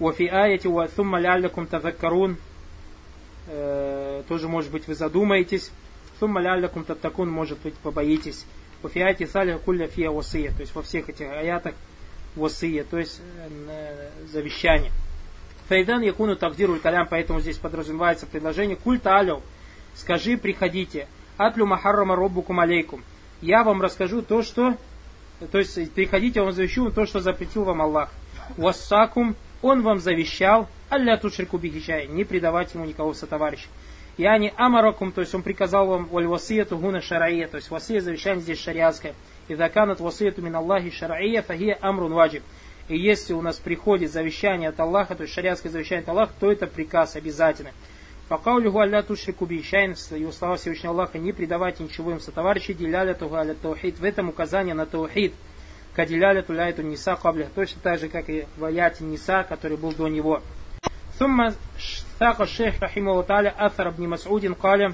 Уафи 0.00 0.24
аяти 0.24 0.66
ва 0.66 0.86
thumma 0.86 1.20
ляллякум 1.20 1.66
тазаккарун. 1.66 2.38
Тоже, 3.46 4.48
может 4.48 4.70
быть, 4.70 4.86
вы 4.86 4.94
задумаетесь. 4.94 5.70
Thumma 6.20 6.40
ляллякум 6.40 6.84
таттакун, 6.84 7.30
может 7.30 7.58
быть, 7.60 7.74
побоитесь. 7.74 8.44
Уафи 8.82 8.98
аяти 9.00 9.26
саля 9.26 9.58
кулля 9.58 9.86
фия 9.86 10.10
васия. 10.10 10.50
То 10.52 10.60
есть 10.60 10.74
во 10.74 10.82
всех 10.82 11.08
этих 11.08 11.30
аятах 11.30 11.74
васия, 12.34 12.84
то 12.84 12.98
есть 12.98 13.20
э, 13.68 14.10
завещание. 14.32 14.92
Фейдан 15.68 16.02
якуну 16.02 16.36
тавдиру 16.36 16.76
калям, 16.76 17.06
поэтому 17.08 17.40
здесь 17.40 17.58
подразумевается 17.58 18.26
предложение 18.26 18.76
культа 18.76 19.16
алю. 19.16 19.42
Скажи, 19.94 20.36
приходите. 20.36 21.08
Атлю 21.36 21.66
махаррама 21.66 22.16
роббукум 22.16 22.60
алейкум 22.60 23.02
я 23.40 23.64
вам 23.64 23.82
расскажу 23.82 24.22
то, 24.22 24.42
что... 24.42 24.76
То 25.52 25.58
есть, 25.58 25.92
приходите, 25.92 26.40
я 26.40 26.44
вам 26.44 26.54
завещу 26.54 26.90
то, 26.90 27.04
что 27.04 27.20
запретил 27.20 27.64
вам 27.64 27.82
Аллах. 27.82 28.10
Вассакум, 28.56 29.36
он 29.60 29.82
вам 29.82 30.00
завещал, 30.00 30.68
алля 30.90 31.16
тушрику 31.16 31.58
бихичай, 31.58 32.06
не 32.06 32.24
предавать 32.24 32.74
ему 32.74 32.84
никого 32.84 33.14
сотоварища. 33.14 33.68
Я 34.16 34.38
не 34.38 34.52
амаракум, 34.56 35.12
то 35.12 35.20
есть 35.20 35.34
он 35.34 35.42
приказал 35.42 35.86
вам 35.86 36.06
валь 36.06 36.26
васияту 36.26 36.78
гуна 36.78 37.02
шарае, 37.02 37.46
то 37.46 37.56
есть 37.56 37.70
васия 37.70 38.00
завещание 38.00 38.42
здесь 38.42 38.58
шариатское. 38.58 39.14
И 39.48 39.54
заканат 39.54 40.00
васияту 40.00 40.42
мин 40.42 40.56
Аллахи 40.56 40.90
шарае, 40.90 41.42
фахия 41.42 41.76
амрун 41.80 42.14
ваджиб. 42.14 42.42
И 42.88 42.96
если 42.96 43.32
у 43.34 43.42
нас 43.42 43.56
приходит 43.56 44.12
завещание 44.12 44.70
от 44.70 44.80
Аллаха, 44.80 45.16
то 45.16 45.24
есть 45.24 45.34
шариатское 45.34 45.70
завещание 45.70 46.02
от 46.02 46.08
Аллаха, 46.08 46.32
то 46.40 46.50
это 46.50 46.66
приказ 46.66 47.16
обязательно. 47.16 47.72
Факаулюху 48.28 48.78
алля 48.78 49.02
тушрику 49.02 49.44
бишайн, 49.44 49.94
его 50.10 50.32
слова 50.32 50.56
Всевышнего 50.56 50.92
Аллаха, 50.92 51.18
не 51.18 51.32
предавайте 51.32 51.84
ничего 51.84 52.10
им 52.10 52.20
сотоварищи, 52.20 52.72
деляля 52.72 53.14
туга 53.14 53.40
аля 53.40 53.54
таухид. 53.54 53.98
В 53.98 54.04
этом 54.04 54.30
указание 54.30 54.74
на 54.74 54.86
таухид. 54.86 55.34
Кадиляля 55.94 56.42
туляйту 56.42 56.82
ниса 56.82 57.16
кабля. 57.16 57.48
Точно 57.54 57.80
так 57.82 57.98
же, 57.98 58.08
как 58.08 58.28
и 58.28 58.46
в 58.56 58.64
аяте 58.64 59.04
ниса, 59.04 59.46
который 59.48 59.76
был 59.76 59.92
до 59.92 60.08
него. 60.08 60.42
ثم 61.19 61.49
ساق 62.19 62.41
الشيخ 62.41 62.83
رحمه 62.83 63.11
الله 63.11 63.23
تعالى 63.23 63.53
أثر 63.57 63.87
ابن 63.87 64.07
مسعود 64.09 64.45
قال 64.45 64.93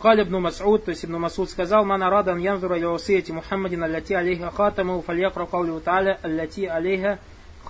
قال 0.00 0.20
ابن 0.20 0.40
مسعود 0.40 0.84
то 0.84 0.90
есть 0.90 1.04
ابن 1.04 1.14
مسعود 1.18 1.48
сказал 1.48 1.84
من 1.84 2.02
أراد 2.02 2.28
أن 2.28 2.40
ينظر 2.40 2.74
إلى 2.74 2.86
وصية 2.86 3.24
محمد 3.28 3.72
التي 3.72 4.16
عليها 4.16 4.50
خاتمه 4.50 5.00
فليقرأ 5.00 5.44
قوله 5.44 5.80
تعالى 5.84 6.18
التي 6.24 6.68
عليها 6.68 7.18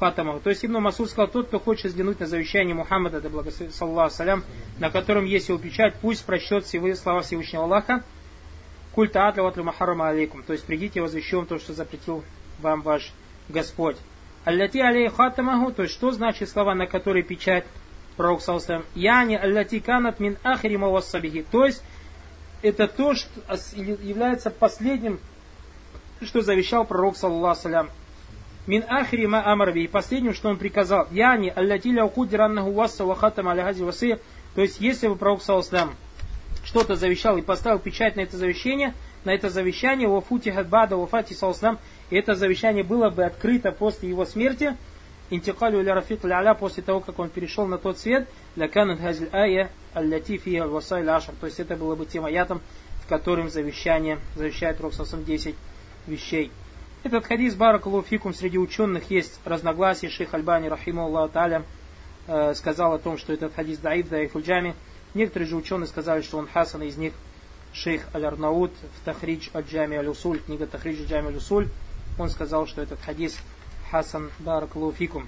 хатамаху. 0.03 0.41
То 0.41 0.51
есть 0.51 0.65
Ибн 0.65 0.81
Масуд 0.81 1.11
сказал, 1.11 1.29
тот, 1.29 1.49
кто 1.49 1.61
хочет 1.61 1.87
взглянуть 1.87 2.21
на 2.21 2.27
завещание 2.27 2.75
Мухаммада, 2.75 3.21
да 3.21 3.29
благословен 3.29 4.11
салям, 4.11 4.45
на 4.79 4.91
котором 4.91 5.25
есть 5.25 5.49
его 5.49 5.59
печать, 5.59 5.95
пусть 6.01 6.25
прочтет 6.25 6.65
всевые 6.65 6.97
слова 6.97 7.23
Всевышнего 7.23 7.65
Аллаха, 7.65 8.03
культа 8.95 9.29
атля 9.29 9.43
ватлю 9.43 9.65
махарама 9.65 10.09
алейкум. 10.09 10.43
То 10.43 10.53
есть 10.53 10.65
придите, 10.65 11.01
возвещу 11.01 11.45
то, 11.45 11.59
что 11.59 11.73
запретил 11.73 12.25
вам 12.61 12.83
ваш 12.83 13.13
Господь. 13.49 13.97
Аллати 14.48 14.80
алей 14.80 15.10
хатамаху, 15.10 15.74
то 15.74 15.84
есть 15.84 15.94
что 15.94 16.12
значит 16.12 16.50
слова, 16.50 16.74
на 16.74 16.88
которые 16.88 17.22
печать 17.22 17.66
пророк 18.16 18.42
саллаху 18.42 18.86
Яни 18.96 19.36
аллати 19.36 19.82
канат 19.82 20.22
мин 20.22 20.38
ахири 20.42 20.78
мавассабихи. 20.78 21.46
То 21.52 21.66
есть 21.66 21.84
это 22.62 22.88
то, 22.88 23.14
что 23.14 23.28
является 23.76 24.50
последним, 24.50 25.20
что 26.22 26.40
завещал 26.40 26.86
пророк 26.86 27.18
саллаху 27.18 27.90
Мин 28.68 28.86
ахри 28.88 29.28
ма 29.28 29.46
амарби. 29.46 29.82
И 29.82 29.88
последним, 29.90 30.34
что 30.34 30.48
он 30.48 30.56
приказал. 30.56 31.10
Яни, 31.12 31.52
аллатиля 31.54 32.06
укудираннаху 32.06 32.72
васса 32.72 33.04
вахатам 33.04 33.50
аляхази 33.50 33.84
васы. 33.84 34.18
То 34.56 34.62
есть, 34.62 34.80
если 34.80 35.10
бы 35.10 35.18
пророк 35.18 35.42
саллаху 35.42 35.94
что-то 36.64 36.96
завещал 36.96 37.36
и 37.36 37.42
поставил 37.42 37.80
печать 37.80 38.16
на 38.16 38.22
это 38.22 38.38
завещание, 38.38 38.94
на 39.26 39.32
это 39.32 39.50
завещание, 39.50 40.08
во 40.08 40.22
фути 40.22 40.52
хадбада, 40.52 40.96
во 40.96 41.06
фати 41.06 41.34
саллаху 41.34 41.80
это 42.16 42.36
завещание 42.36 42.84
было 42.84 43.10
бы 43.10 43.26
открыто 43.26 43.72
после 43.72 44.10
его 44.10 44.26
смерти, 44.26 44.76
интикалю 45.30 45.82
ля 45.82 45.96
рафик 45.96 46.24
ля 46.24 46.54
после 46.54 46.84
того, 46.84 47.00
как 47.00 47.20
он 47.20 47.30
перешел 47.30 47.66
на 47.66 47.78
тот 47.78 48.00
свет, 48.00 48.28
ля 48.56 48.68
канат 48.68 49.00
хазиль 49.00 49.30
ая 49.34 49.70
аллати 49.94 50.38
фия 50.38 50.66
васай 50.66 51.06
ашар. 51.06 51.36
То 51.40 51.48
есть 51.48 51.60
это 51.60 51.76
было 51.76 51.96
бы 51.96 52.06
тем 52.06 52.26
аятом, 52.26 52.62
в 53.04 53.08
котором 53.08 53.50
завещание, 53.50 54.20
завещает 54.36 54.78
Пророк 54.78 54.94
10 54.94 55.56
вещей. 56.08 56.52
Этот 57.04 57.26
хадис 57.26 57.56
Баракалуфикум 57.56 58.34
среди 58.34 58.58
ученых 58.58 59.10
есть 59.12 59.40
разногласия. 59.46 60.10
Шейх 60.10 60.34
Альбани, 60.34 60.68
рахиму 60.68 61.04
Аллаху 61.04 61.34
та'аля, 61.34 61.64
э, 62.28 62.54
сказал 62.56 62.94
о 62.94 63.00
том, 63.00 63.18
что 63.18 63.34
этот 63.34 63.54
хадис 63.54 63.78
даиф, 63.78 64.10
даиф 64.10 64.36
джами. 64.36 64.76
Некоторые 65.14 65.48
же 65.48 65.56
ученые 65.56 65.88
сказали, 65.88 66.22
что 66.22 66.38
он 66.38 66.48
хасан 66.48 66.82
из 66.84 66.98
них. 66.98 67.14
Шейх 67.74 68.08
Аль-Арнаут 68.14 68.72
в 68.72 69.06
Тахридж 69.06 69.50
Аль-Джами 69.54 69.98
Аль-Усуль, 69.98 70.40
книга 70.40 70.66
Тахридж 70.66 71.02
Аль-Джами 71.02 71.28
Аль-Усуль, 71.28 71.68
он 72.18 72.30
сказал, 72.30 72.68
что 72.68 72.82
этот 72.82 73.00
хадис 73.02 73.38
Хасан 73.92 74.32
Бараклуфикум. 74.40 75.28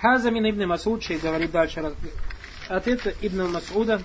Хазамин 0.00 0.50
ибн 0.50 0.66
Масуд, 0.66 1.00
чей 1.00 1.18
говорит 1.18 1.52
дальше, 1.52 1.78
от 1.78 1.94
ответ 2.68 3.16
ибн 3.20 3.52
Масуда, 3.52 4.02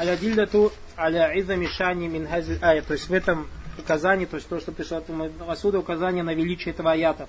аля 0.00 0.16
диллату 0.16 0.72
аля 0.98 1.38
изами 1.38 1.66
шани 1.66 2.08
мин 2.08 2.26
хазил 2.26 2.58
ая, 2.60 2.82
то 2.82 2.94
есть 2.94 3.08
в 3.08 3.12
этом 3.12 3.46
указании, 3.78 4.26
то 4.26 4.36
есть 4.36 4.48
то, 4.48 4.58
что 4.58 4.72
пришло 4.72 4.98
от 4.98 5.08
Масуда, 5.08 5.78
указание 5.78 6.24
на 6.24 6.34
величие 6.34 6.74
этого 6.74 6.90
аята. 6.90 7.28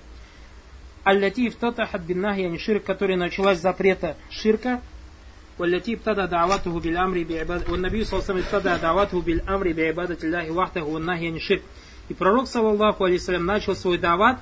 Аллати 1.03 1.47
ифтатахат 1.47 2.01
бин 2.01 2.21
нахи 2.21 2.57
ширк, 2.57 2.83
который 2.83 3.15
началась 3.15 3.59
запрета 3.59 4.15
ширка, 4.29 4.81
والتي 5.59 5.93
ابتدى 5.93 6.27
دعوته 6.27 6.79
بالأمر 6.79 7.23
بعبادة 7.23 7.71
والنبي 7.71 8.03
صلى 8.03 8.19
الله 8.19 8.29
عليه 8.29 8.33
وسلم 8.33 8.37
ابتدى 8.37 8.81
دعوته 8.81 9.21
بالأمر 9.21 9.73
بعبادة 9.73 10.17
الله 10.23 10.51
وحده 10.51 10.83
والنهي 10.83 11.27
عن 11.27 11.35
الشرك. 11.35 11.61
И 12.09 12.13
пророк, 12.13 12.47
саллаллаху 12.47 13.03
алейсалям, 13.03 13.45
начал 13.45 13.75
свой 13.75 13.97
дават 13.97 14.39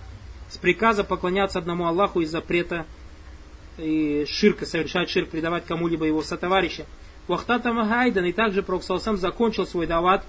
с 0.50 0.58
приказа 0.58 1.04
поклоняться 1.04 1.60
одному 1.60 1.88
Аллаху 1.88 2.22
и 2.22 2.26
запрета 2.26 2.86
и 3.78 4.26
ширка, 4.30 4.66
совершать 4.66 5.10
ширк, 5.10 5.30
предавать 5.30 5.66
кому-либо 5.66 6.06
его 6.06 6.22
сотоварища. 6.22 6.86
Вахтата 7.28 7.74
Магайдан, 7.74 8.26
и 8.26 8.32
также 8.32 8.64
Пророк 8.64 8.84
Салсам 8.84 9.18
закончил 9.18 9.68
свой 9.68 9.88
дават 9.88 10.24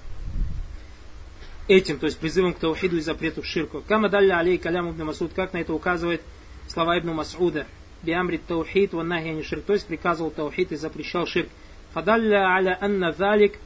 этим, 1.68 2.00
то 2.00 2.06
есть 2.06 2.20
призывом 2.20 2.54
к 2.54 2.60
таухиду 2.60 2.98
и 2.98 3.02
запрету 3.02 3.42
к 3.42 3.46
ширку. 3.46 3.84
Кама 3.88 4.10
далля 4.10 4.40
алей 4.40 4.58
калям 4.58 4.92
ибн 4.92 5.06
Масуд, 5.06 5.34
как 5.34 5.54
на 5.54 5.58
это 5.58 5.74
указывает 5.74 6.22
слова 6.68 6.98
ибн 6.98 7.12
Масуда. 7.12 7.68
Биамри 8.02 8.38
таухид 8.38 8.94
ван 8.94 9.08
нахи 9.08 9.42
ширк, 9.44 9.64
то 9.64 9.74
есть 9.74 9.88
приказывал 9.88 10.32
таухид 10.32 10.72
и 10.72 10.76
запрещал 10.76 11.26
ширк. 11.26 11.50
Фадалля 11.94 12.48
аля 12.48 12.78
анна 12.82 13.14
залик 13.14 13.60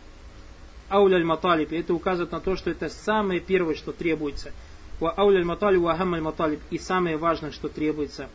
ауля 0.90 1.24
маталиб. 1.26 1.72
Это 1.72 1.94
указывает 1.94 2.32
на 2.32 2.40
то, 2.40 2.56
что 2.56 2.70
это 2.70 2.90
самое 2.90 3.40
первое, 3.40 3.76
что 3.76 3.92
требуется. 3.92 4.52
Ва 5.00 5.14
ауля 5.16 5.44
маталиб, 5.44 5.82
ва 5.82 5.94
ахам 5.94 6.22
маталиб. 6.22 6.60
И 6.70 6.78
самое 6.78 7.18
важное, 7.18 7.52
что 7.52 7.70
требуется. 7.70 8.30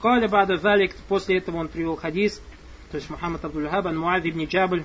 Каля 0.00 0.28
бада 0.28 0.56
залик, 0.56 0.94
после 1.08 1.38
этого 1.38 1.58
он 1.58 1.68
привел 1.68 1.96
хадис, 1.96 2.40
то 2.90 2.96
есть 2.96 3.10
Мухаммад 3.10 3.44
Абдул-Хаб, 3.44 3.86
ан 3.86 3.98
Муад 3.98 4.24
ибн 4.24 4.44
Джабль, 4.44 4.84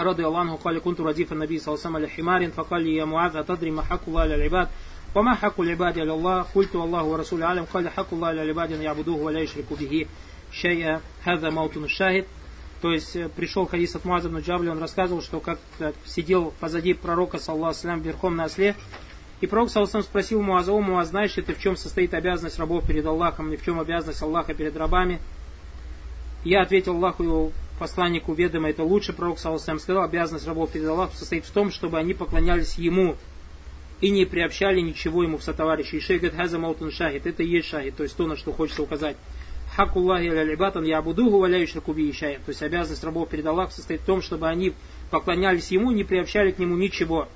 رضي 0.00 0.26
الله 0.26 0.40
عنه 0.40 0.56
قال 0.56 0.78
كنت 0.78 1.00
رديف 1.00 1.32
النبي 1.32 1.58
صلى 1.58 1.74
الله 1.74 1.86
عليه 1.86 1.96
وسلم 1.96 1.96
على 1.96 2.08
حمار 2.08 2.50
فقال 2.50 2.82
لي 2.82 2.96
يا 2.96 3.04
معاذ 3.04 3.36
أتدري 3.36 3.70
ما 3.70 3.82
حق 3.82 4.00
الله 4.08 4.20
على 4.20 4.34
العباد 4.34 4.68
وما 5.14 5.34
حق 5.34 5.60
العباد 5.60 5.98
على 5.98 6.12
الله 6.12 6.42
قلت 6.42 6.76
والله 6.76 7.04
ورسوله 7.04 7.46
أعلم 7.46 7.64
قال 7.64 7.88
حق 7.88 8.14
الله 8.14 8.28
على 8.28 8.42
العباد 8.42 8.72
أن 8.72 8.82
يعبدوه 8.82 9.16
ولا 9.16 9.40
يشركوا 9.40 9.76
به 9.76 10.06
شيئا 10.52 11.00
هذا 11.24 11.50
موطن 11.50 11.84
الشاهد 11.84 12.24
То 12.82 12.92
есть 12.92 13.16
пришел 13.34 13.66
хадис 13.66 13.96
от 13.96 14.04
Муаза 14.04 14.28
Джабли, 14.28 14.68
он 14.68 14.78
рассказывал, 14.78 15.22
что 15.22 15.40
как 15.40 15.58
сидел 16.04 16.52
позади 16.60 16.92
пророка, 16.92 17.38
саллаху 17.38 17.88
верхом 18.00 18.36
на 18.36 18.44
осле, 18.44 18.76
и 19.40 19.46
пророк, 19.46 19.70
саллаху 19.70 20.02
спросил 20.02 20.42
Муаза, 20.42 20.72
о, 20.72 20.80
Муаз, 20.80 21.08
знаешь 21.08 21.36
ли 21.36 21.42
ты, 21.42 21.54
в 21.54 21.58
чем 21.58 21.76
состоит 21.76 22.12
обязанность 22.12 22.58
рабов 22.58 22.86
перед 22.86 23.06
Аллахом, 23.06 23.52
и 23.52 23.56
в 23.56 23.64
чем 23.64 23.80
обязанность 23.80 24.22
Аллаха 24.22 24.52
перед 24.52 24.76
рабами? 24.76 25.20
Я 26.44 26.62
ответил 26.62 26.94
Аллаху 26.94 27.22
его 27.22 27.52
посланнику 27.81 28.35
ведомо, 28.35 28.69
это 28.69 28.83
лучше, 28.83 29.11
пророк 29.11 29.39
Саласам 29.39 29.79
сказал, 29.79 30.03
обязанность 30.03 30.45
рабов 30.45 30.71
перед 30.71 30.87
Аллахом 30.87 31.15
состоит 31.15 31.45
в 31.45 31.51
том, 31.51 31.71
чтобы 31.71 31.97
они 31.97 32.13
поклонялись 32.13 32.75
ему 32.75 33.15
и 34.01 34.11
не 34.11 34.25
приобщали 34.25 34.79
ничего 34.81 35.23
ему 35.23 35.39
в 35.39 35.43
сотоварищи. 35.43 35.95
И 35.95 35.99
шейх 35.99 36.21
хаза 36.35 36.59
маутун 36.59 36.91
шахид, 36.91 37.25
это 37.25 37.41
и 37.41 37.47
есть 37.47 37.67
шахид, 37.69 37.95
то 37.95 38.03
есть 38.03 38.15
то, 38.15 38.27
на 38.27 38.35
что 38.37 38.53
хочется 38.53 38.83
указать. 38.83 39.17
Хакуллахи 39.75 40.27
аль-Ибатан 40.27 40.83
я 40.83 40.99
абудуху 40.99 41.39
валяющих 41.39 41.81
куби 41.81 42.13
То 42.13 42.37
есть 42.45 42.61
обязанность 42.61 43.03
рабов 43.03 43.29
перед 43.29 43.47
Аллахом 43.47 43.71
состоит 43.71 44.01
в 44.01 44.05
том, 44.05 44.21
чтобы 44.21 44.47
они 44.47 44.73
поклонялись 45.09 45.71
ему, 45.71 45.89
не 45.89 46.03
приобщали 46.03 46.51
к 46.51 46.59
нему 46.59 46.77
ничего. 46.77 47.29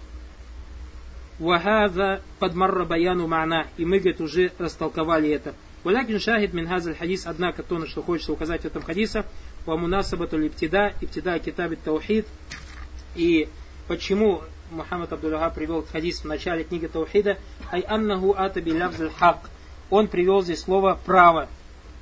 Вахаза 1.39 2.21
подмарра 2.37 2.85
баяну 2.85 3.25
ма'на. 3.25 3.65
И 3.77 3.85
мы, 3.85 3.97
говорит, 3.97 4.21
уже 4.21 4.51
растолковали 4.59 5.31
это. 5.31 5.55
Валякин 5.85 6.19
шахид 6.19 6.53
мин 6.53 6.67
хадис, 6.67 7.25
однако 7.25 7.61
то, 7.61 7.77
на 7.77 7.85
что 7.87 8.01
хочется 8.01 8.33
указать 8.33 8.61
в 8.61 8.65
этом 8.65 8.81
хадисе, 8.81 9.23
ва 9.65 9.77
мунасабату 9.77 10.37
липтида, 10.37 10.93
иптида 11.01 11.39
китабит 11.39 11.81
таухид. 11.83 12.27
И 13.15 13.49
почему 13.87 14.41
Мухаммад 14.71 15.13
Абдуллаха 15.13 15.49
привел 15.51 15.85
хадис 15.85 16.21
в 16.21 16.25
начале 16.25 16.63
книги 16.63 16.87
Таухида, 16.87 17.37
ай 17.71 17.81
аннаху 17.81 18.33
ата 18.37 18.61
билявзаль 18.61 19.11
хак. 19.11 19.49
Он 19.89 20.07
привел 20.07 20.41
здесь 20.41 20.61
слово 20.61 20.99
право, 21.05 21.47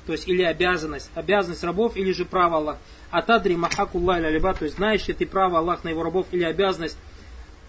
то 0.06 0.12
есть 0.12 0.26
или 0.26 0.42
обязанность, 0.42 1.10
обязанность 1.14 1.62
рабов 1.62 1.96
или 1.96 2.12
же 2.12 2.24
право 2.24 2.56
Аллах. 2.56 2.78
Атадри 3.10 3.54
махакуллах 3.54 4.20
либа, 4.20 4.54
то 4.54 4.64
есть 4.64 4.76
знаешь 4.76 5.06
ли 5.06 5.14
ты 5.14 5.26
право 5.26 5.58
Аллах 5.58 5.84
на 5.84 5.90
его 5.90 6.02
рабов 6.02 6.26
или 6.32 6.42
обязанность 6.42 6.96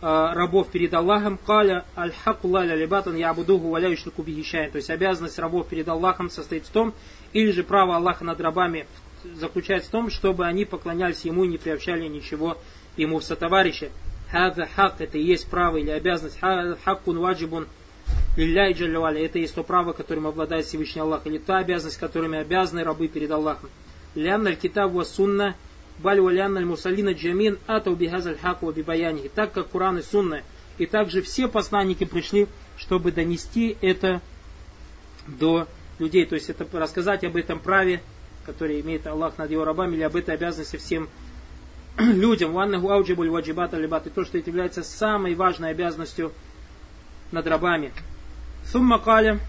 Э, 0.01 0.33
рабов 0.33 0.67
перед 0.67 0.93
Аллахом, 0.93 1.37
каля 1.37 1.85
аль-хаку 1.97 2.47
ля 2.49 2.75
либатан 2.75 3.15
я 3.15 3.29
абудуху 3.31 3.69
валя 3.69 3.89
юшрику 3.89 4.23
То 4.23 4.69
есть 4.75 4.89
обязанность 4.89 5.39
рабов 5.39 5.67
перед 5.67 5.87
Аллахом 5.87 6.29
состоит 6.29 6.65
в 6.65 6.69
том, 6.69 6.93
или 7.33 7.49
же 7.49 7.63
право 7.63 7.95
Аллаха 7.95 8.23
над 8.23 8.39
рабами 8.41 8.85
заключается 9.35 9.89
в 9.89 9.91
том, 9.91 10.09
чтобы 10.09 10.45
они 10.45 10.65
поклонялись 10.65 11.25
Ему 11.25 11.43
и 11.43 11.47
не 11.47 11.57
приобщали 11.57 12.07
ничего 12.07 12.57
Ему 12.97 13.19
в 13.19 13.23
сотоварища. 13.23 13.89
Хаза 14.31 14.67
хак, 14.75 14.99
это 14.99 15.17
и 15.17 15.23
есть 15.23 15.47
право 15.47 15.77
или 15.77 15.89
обязанность. 15.89 16.39
Хаккун 16.39 17.19
ваджибун 17.19 17.67
лилляй 18.37 18.73
джалявали. 18.73 19.23
Это 19.23 19.39
есть 19.39 19.55
то 19.55 19.63
право, 19.63 19.93
которым 19.93 20.27
обладает 20.27 20.65
Всевышний 20.65 21.01
Аллах. 21.01 21.25
Или 21.25 21.37
та 21.37 21.57
обязанность, 21.57 21.99
которыми 21.99 22.39
обязаны 22.39 22.83
рабы 22.83 23.07
перед 23.07 23.31
Аллахом. 23.31 23.69
Лянналь 24.15 24.55
китаб 24.55 24.91
ва 24.91 25.03
сунна 25.03 25.55
Баль 25.99 26.19
валянна 26.19 26.59
мусалина 26.61 27.13
джамин 27.13 27.57
атау 27.67 27.95
бихазаль 27.95 28.37
хаку 28.37 28.71
бибаяни. 28.71 29.29
Так 29.33 29.53
как 29.53 29.69
Куран 29.69 29.99
и 29.99 30.01
Сунна. 30.01 30.41
И 30.77 30.85
также 30.85 31.21
все 31.21 31.47
посланники 31.47 32.03
пришли, 32.03 32.47
чтобы 32.77 33.11
донести 33.11 33.77
это 33.81 34.21
до 35.27 35.67
людей. 35.99 36.25
То 36.25 36.35
есть 36.35 36.49
это 36.49 36.67
рассказать 36.77 37.23
об 37.23 37.37
этом 37.37 37.59
праве, 37.59 38.01
которые 38.45 38.81
имеет 38.81 39.07
Аллах 39.07 39.37
над 39.37 39.49
его 39.51 39.65
рабами, 39.65 39.95
или 39.95 40.03
об 40.03 40.15
этой 40.15 40.35
обязанности 40.35 40.77
всем 40.77 41.09
людям. 41.97 42.53
Ваннаху 42.53 42.89
ауджибуль 42.89 43.29
ваджибат 43.29 43.73
алибат. 43.73 44.07
И 44.07 44.09
то, 44.09 44.23
что 44.25 44.37
это 44.37 44.49
является 44.49 44.83
самой 44.83 45.35
важной 45.35 45.71
обязанностью 45.71 46.31
над 47.31 47.47
рабами. 47.47 47.91
Сумма 48.65 48.99
каля, 48.99 49.39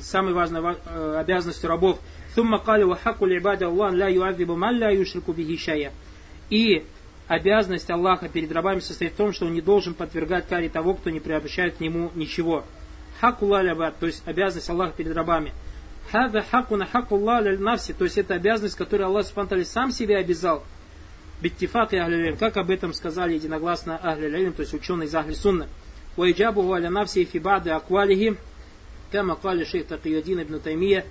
самой 0.00 0.32
важной 0.32 0.76
э, 0.86 1.16
обязанностью 1.18 1.68
рабов. 1.68 1.98
Сумма 2.34 2.58
каля 2.58 2.86
вахаку 2.86 3.26
либада 3.26 3.66
Аллах 3.66 3.92
ля 3.92 4.08
юазибу 4.08 4.56
ман 4.56 4.78
ля 4.78 4.90
юшрику 4.90 5.32
бихи 5.32 5.56
шая. 5.56 5.92
И 6.50 6.84
обязанность 7.28 7.90
Аллаха 7.90 8.28
перед 8.28 8.52
рабами 8.52 8.80
состоит 8.80 9.12
в 9.12 9.16
том, 9.16 9.32
что 9.32 9.46
он 9.46 9.54
не 9.54 9.60
должен 9.60 9.94
подвергать 9.94 10.48
каре 10.48 10.68
того, 10.68 10.94
кто 10.94 11.10
не 11.10 11.20
приобщает 11.20 11.76
к 11.76 11.80
нему 11.80 12.10
ничего. 12.14 12.64
Хакула 13.20 13.62
лябад, 13.62 13.98
то 13.98 14.06
есть 14.06 14.22
обязанность 14.26 14.68
Аллаха 14.70 14.92
перед 14.92 15.14
рабами– 15.14 15.52
Хада 16.10 16.42
хакуна 16.42 16.86
хакулла 16.86 17.40
навси, 17.40 17.92
то 17.92 18.04
есть 18.04 18.18
это 18.18 18.34
обязанность, 18.34 18.76
которую 18.76 19.08
Аллах 19.08 19.26
Субтитры 19.26 19.64
сам 19.64 19.90
себе 19.90 20.16
обязал. 20.16 20.62
Биттифак 21.40 21.92
и 21.92 21.96
ахлилим, 21.96 22.36
как 22.36 22.56
об 22.56 22.70
этом 22.70 22.94
сказали 22.94 23.34
единогласно 23.34 23.96
ахлилим, 23.96 24.52
то 24.52 24.62
есть 24.62 24.72
ученые 24.72 25.08
из 25.08 25.14
ахли 25.14 25.34
сунна. 25.34 25.68
Уайджабу 26.16 26.72
аля 26.72 26.88
навси 26.90 27.24
фибады 27.24 27.70
аквалихи, 27.70 28.36
кама 29.10 29.36
кали 29.36 29.64
шейх 29.64 29.86
Такиядин 29.86 30.42
ибн 30.42 30.60
Таймия, 30.60 31.04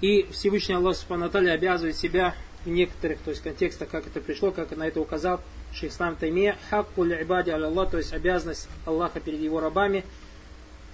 и 0.00 0.26
Всевышний 0.32 0.74
Аллах 0.74 0.96
Субхану 0.96 1.26
обязывает 1.26 1.96
себя 1.96 2.34
в 2.64 2.68
некоторых 2.68 3.20
то 3.20 3.30
есть, 3.30 3.42
контекстах, 3.42 3.88
как 3.88 4.06
это 4.06 4.20
пришло, 4.20 4.50
как 4.50 4.76
на 4.76 4.88
это 4.88 5.00
указал 5.00 5.40
Шейх 5.72 5.92
Ислам 5.92 6.16
Таймия, 6.16 6.56
хакку 6.70 7.04
ибади 7.04 7.50
Аллах, 7.50 7.90
то 7.90 7.98
есть 7.98 8.12
обязанность 8.12 8.68
Аллаха 8.84 9.20
перед 9.20 9.40
его 9.40 9.60
рабами. 9.60 10.04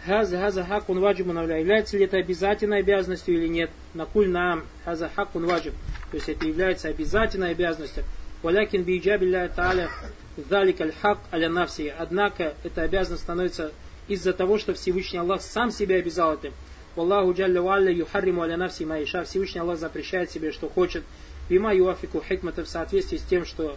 Хаза 0.04 0.36
хаза 0.40 0.64
хакун 0.64 0.98
ваджибун 0.98 1.38
является 1.38 1.96
ли 1.96 2.06
это 2.06 2.16
обязательной 2.16 2.80
обязанностью 2.80 3.36
или 3.36 3.46
нет? 3.46 3.70
Накуль 3.94 4.28
нам 4.28 4.64
хаза 4.84 5.08
хакун 5.14 5.46
ваджиб. 5.46 5.74
То 6.10 6.16
есть 6.16 6.28
это 6.28 6.44
является 6.44 6.88
обязательной 6.88 7.52
обязанностью. 7.52 8.02
Валякин 8.42 8.82
биджабилля 8.82 9.48
та'аля 9.56 9.88
далик 10.36 10.80
аль-хак 10.80 11.18
аля 11.32 11.48
навси. 11.48 11.92
Однако 11.96 12.54
эта 12.64 12.82
обязанность 12.82 13.22
становится 13.22 13.72
из-за 14.08 14.32
того, 14.32 14.58
что 14.58 14.74
Всевышний 14.74 15.20
Аллах 15.20 15.40
сам 15.40 15.70
себя 15.70 15.96
обязал 15.96 16.34
этим. 16.34 16.52
Аллаху 16.96 17.32
джалля 17.32 17.62
валля 17.62 17.92
юхарриму 17.92 18.42
аля 18.42 18.56
навси 18.56 18.84
маиша. 18.84 19.22
Всевышний 19.22 19.60
Аллах 19.60 19.78
запрещает 19.78 20.32
себе, 20.32 20.50
что 20.50 20.68
хочет. 20.68 21.04
Бима 21.48 21.72
юафику 21.72 22.20
хикмата 22.20 22.64
в 22.64 22.68
соответствии 22.68 23.18
с 23.18 23.22
тем, 23.22 23.44
что 23.44 23.76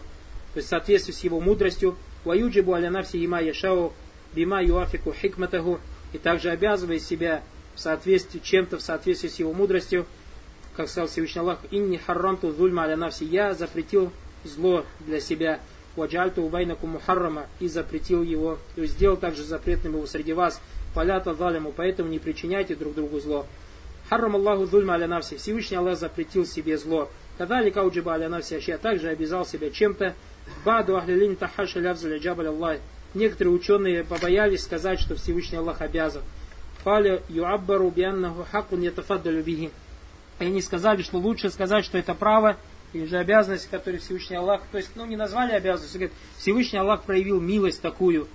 то 0.53 0.59
есть 0.59 0.67
в 0.67 0.69
соответствии 0.71 1.13
с 1.13 1.23
его 1.23 1.39
мудростью. 1.39 1.95
Ваюджибу 2.23 2.73
аля 2.73 2.89
навси 2.89 3.23
има 3.23 3.41
яшау 3.41 3.93
бима 4.33 4.63
юафику 4.63 5.13
хикматаху. 5.13 5.79
И 6.15 6.17
также 6.17 6.49
обязывает 6.49 7.03
себя 7.03 7.43
в 7.75 7.79
соответствии 7.81 8.39
чем-то 8.39 8.77
в 8.77 8.81
соответствии 8.81 9.27
с 9.27 9.37
его 9.37 9.51
мудростью. 9.51 10.05
Как 10.77 10.87
сказал 10.87 11.09
Всевышний 11.09 11.41
Аллах, 11.41 11.59
инни 11.71 11.97
харрамту 11.97 12.53
зульма 12.53 12.83
аля 12.83 12.95
навси. 12.95 13.25
Я 13.25 13.53
запретил 13.53 14.13
зло 14.45 14.85
для 15.01 15.19
себя. 15.19 15.59
Ваджальту 15.97 16.41
убайнаку 16.41 16.87
мухаррама. 16.87 17.47
И 17.59 17.67
запретил 17.67 18.23
его, 18.23 18.59
есть 18.77 18.93
сделал 18.93 19.17
также 19.17 19.43
запретным 19.43 19.95
его 19.95 20.07
среди 20.07 20.31
вас. 20.31 20.61
Фалята 20.93 21.33
залиму, 21.33 21.73
поэтому 21.75 22.09
не 22.09 22.19
причиняйте 22.19 22.75
друг 22.75 22.95
другу 22.95 23.19
зло. 23.19 23.45
Харрам 24.09 24.37
Аллаху 24.37 24.67
зульма 24.67 24.93
аля 24.93 25.07
навси. 25.07 25.35
Всевышний 25.35 25.75
Аллах 25.75 25.99
запретил 25.99 26.45
себе 26.45 26.77
зло. 26.77 27.09
Когда 27.37 27.61
ли 27.61 27.71
кауджиба 27.71 28.13
аля 28.13 28.29
навси 28.29 28.55
аща 28.55 28.77
также 28.77 29.09
обязал 29.09 29.45
себя 29.45 29.69
чем-то. 29.69 30.15
Баду 30.63 30.95
ахлилин 30.95 31.35
тахаша 31.35 31.81
лявзаля 31.81 32.19
джабаль 32.19 32.47
Аллах. 32.47 32.77
Некоторые 33.15 33.55
ученые 33.55 34.03
побоялись 34.03 34.63
сказать, 34.63 34.99
что 34.99 35.15
Всевышний 35.15 35.57
Аллах 35.57 35.81
обязан. 35.81 36.21
Фаля 36.83 37.23
юаббару 37.29 37.89
бианнаху 37.89 38.45
хакун 38.51 38.81
ятафаддалю 38.81 39.41
бихи. 39.41 39.71
И 40.39 40.43
они 40.43 40.61
сказали, 40.61 41.01
что 41.01 41.17
лучше 41.17 41.49
сказать, 41.49 41.85
что 41.85 41.97
это 41.97 42.13
право 42.13 42.57
или 42.91 43.05
же 43.05 43.17
обязанность, 43.17 43.69
которую 43.69 44.01
Всевышний 44.01 44.35
Аллах, 44.35 44.61
то 44.69 44.77
есть, 44.77 44.91
ну, 44.95 45.05
не 45.05 45.15
назвали 45.15 45.53
обязанность, 45.53 45.93
говорят, 45.93 46.13
Всевышний 46.37 46.79
Аллах 46.79 47.03
проявил 47.03 47.39
милость 47.39 47.81
такую, 47.81 48.27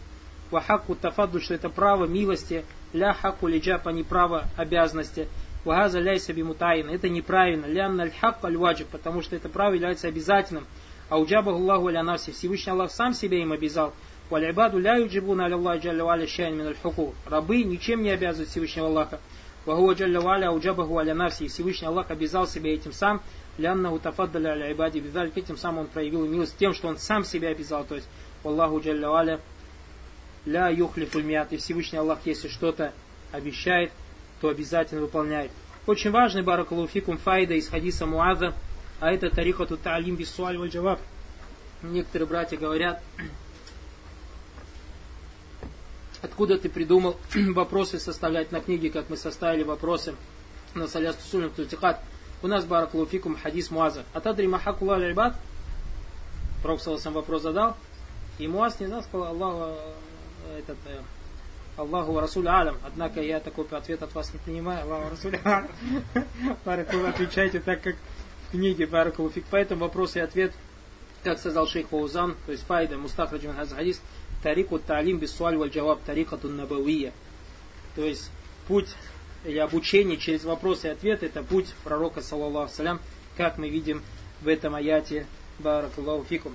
вахаку 0.50 0.94
тафаду, 0.94 1.40
что 1.40 1.54
это 1.54 1.68
право 1.68 2.06
милости, 2.06 2.64
ля 2.92 3.12
хаку 3.12 3.48
лиджапа, 3.48 3.90
не 3.90 4.02
право 4.02 4.44
обязанности, 4.56 5.28
вагаза 5.64 5.98
ляйса 5.98 6.32
бимутаин, 6.32 6.88
это 6.88 7.08
неправильно, 7.08 7.66
лянна 7.66 8.04
аль-хак 8.04 8.44
аль 8.44 8.84
потому 8.90 9.22
что 9.22 9.36
это 9.36 9.48
право 9.48 9.74
является 9.74 10.08
обязательным, 10.08 10.66
а 11.08 11.18
уджабаху 11.18 11.58
Аллаху 11.58 11.88
аля 11.88 12.02
навси, 12.02 12.32
Всевышний 12.32 12.72
Аллах 12.72 12.90
сам 12.90 13.14
себя 13.14 13.38
им 13.38 13.52
обязал, 13.52 13.94
валябаду 14.30 14.78
ля 14.78 14.96
юджибуна 14.96 15.44
аля 15.44 15.56
Аллаху 15.56 15.80
джалля 15.80 16.04
валя 16.04 16.26
шайн 16.26 16.56
мин 16.56 16.68
аль 16.68 16.76
рабы 17.26 17.62
ничем 17.62 18.02
не 18.02 18.10
обязывают 18.10 18.48
Всевышнего 18.48 18.86
Аллаха, 18.86 19.20
Вахуа 19.66 19.94
джалля 19.94 20.20
валя 20.20 20.50
уджабаху 20.50 20.98
аля 20.98 21.14
навси, 21.14 21.48
Всевышний 21.48 21.88
Аллах 21.88 22.10
обязал 22.10 22.46
себя 22.46 22.72
этим 22.72 22.92
сам, 22.92 23.20
лянна 23.58 23.92
утафаддаля 23.92 24.50
аля 24.50 24.72
ибади 24.72 25.00
бидаль, 25.00 25.30
этим 25.34 25.56
самым 25.56 25.80
он 25.80 25.86
проявил 25.88 26.26
милость 26.26 26.56
тем, 26.56 26.72
что 26.72 26.88
он 26.88 26.96
сам 26.96 27.24
себя 27.24 27.48
обязал, 27.48 27.84
то 27.84 27.96
есть, 27.96 28.08
Аллаху 28.44 28.80
джалля 28.80 29.08
валя 29.10 29.40
ля 30.46 30.68
юхлифуль 30.68 31.24
миат, 31.24 31.52
и 31.52 31.56
Всевышний 31.56 31.98
Аллах, 31.98 32.20
если 32.24 32.48
что-то 32.48 32.92
обещает, 33.32 33.92
то 34.40 34.48
обязательно 34.48 35.02
выполняет. 35.02 35.50
Очень 35.86 36.10
важный 36.10 36.42
баракалуфикум 36.42 37.18
файда 37.18 37.54
из 37.54 37.68
хадиса 37.68 38.06
Муаза, 38.06 38.54
а 39.00 39.12
это 39.12 39.30
тарихату 39.30 39.76
та'алим 39.76 40.16
бисуаль 40.16 40.56
валь 40.56 40.68
джаваб. 40.68 41.00
Некоторые 41.82 42.28
братья 42.28 42.56
говорят, 42.56 43.02
откуда 46.22 46.58
ты 46.58 46.68
придумал 46.68 47.16
вопросы 47.34 47.98
составлять 47.98 48.52
на 48.52 48.60
книге, 48.60 48.90
как 48.90 49.10
мы 49.10 49.16
составили 49.16 49.62
вопросы 49.62 50.14
на 50.74 50.86
Салясту 50.86 51.22
Сулим 51.22 51.50
Тутихат. 51.50 52.00
У 52.42 52.46
нас 52.46 52.64
баракалуфикум 52.64 53.36
хадис 53.36 53.70
Муаза. 53.70 54.04
Атадри 54.14 54.46
махакула 54.46 54.94
аль-ибад. 54.94 55.36
Пророк 56.62 56.80
сам 56.80 57.12
вопрос 57.12 57.42
задал. 57.42 57.76
И 58.38 58.48
Муаз 58.48 58.80
не 58.80 58.86
знал, 58.86 59.02
сказал 59.02 59.28
Аллаху, 59.28 59.78
этот, 60.58 60.78
э, 60.86 61.00
Аллаху 61.76 62.18
Расуль 62.18 62.48
Алям. 62.48 62.78
Однако 62.82 63.20
я 63.20 63.40
такой 63.40 63.66
ответ 63.70 64.02
от 64.02 64.14
вас 64.14 64.32
не 64.32 64.38
принимаю. 64.38 64.82
Аллаху 64.84 65.10
Расуль 65.10 65.38
Алям. 65.44 65.68
Отвечайте 67.08 67.60
так, 67.60 67.82
как 67.82 67.96
в 68.48 68.52
книге 68.52 68.86
Баракулу 68.86 69.28
Фик. 69.30 69.44
Поэтому 69.50 69.82
вопрос 69.82 70.16
и 70.16 70.20
ответ, 70.20 70.52
как 71.22 71.38
сказал 71.38 71.66
шейх 71.66 71.88
Фаузан, 71.88 72.34
то 72.46 72.52
есть 72.52 72.64
Файда 72.64 72.96
Мустахраджин 72.96 73.54
Хадис, 73.54 74.00
Тарику 74.42 74.78
Талим 74.78 75.18
Бисуаль 75.18 75.56
Валь 75.56 75.70
Джаваб 75.70 76.00
Тарикату 76.02 76.48
Набавия. 76.48 77.12
То 77.94 78.04
есть 78.04 78.30
путь 78.66 78.88
или 79.44 79.58
обучение 79.58 80.16
через 80.16 80.44
вопросы 80.44 80.88
и 80.88 80.90
ответы, 80.90 81.26
это 81.26 81.42
путь 81.42 81.74
пророка, 81.84 82.20
саллаллаху 82.22 82.72
салям, 82.72 83.00
как 83.36 83.58
мы 83.58 83.68
видим 83.68 84.02
в 84.40 84.48
этом 84.48 84.74
аяте 84.74 85.26
Баракуллаху 85.58 86.24
фикум. 86.24 86.54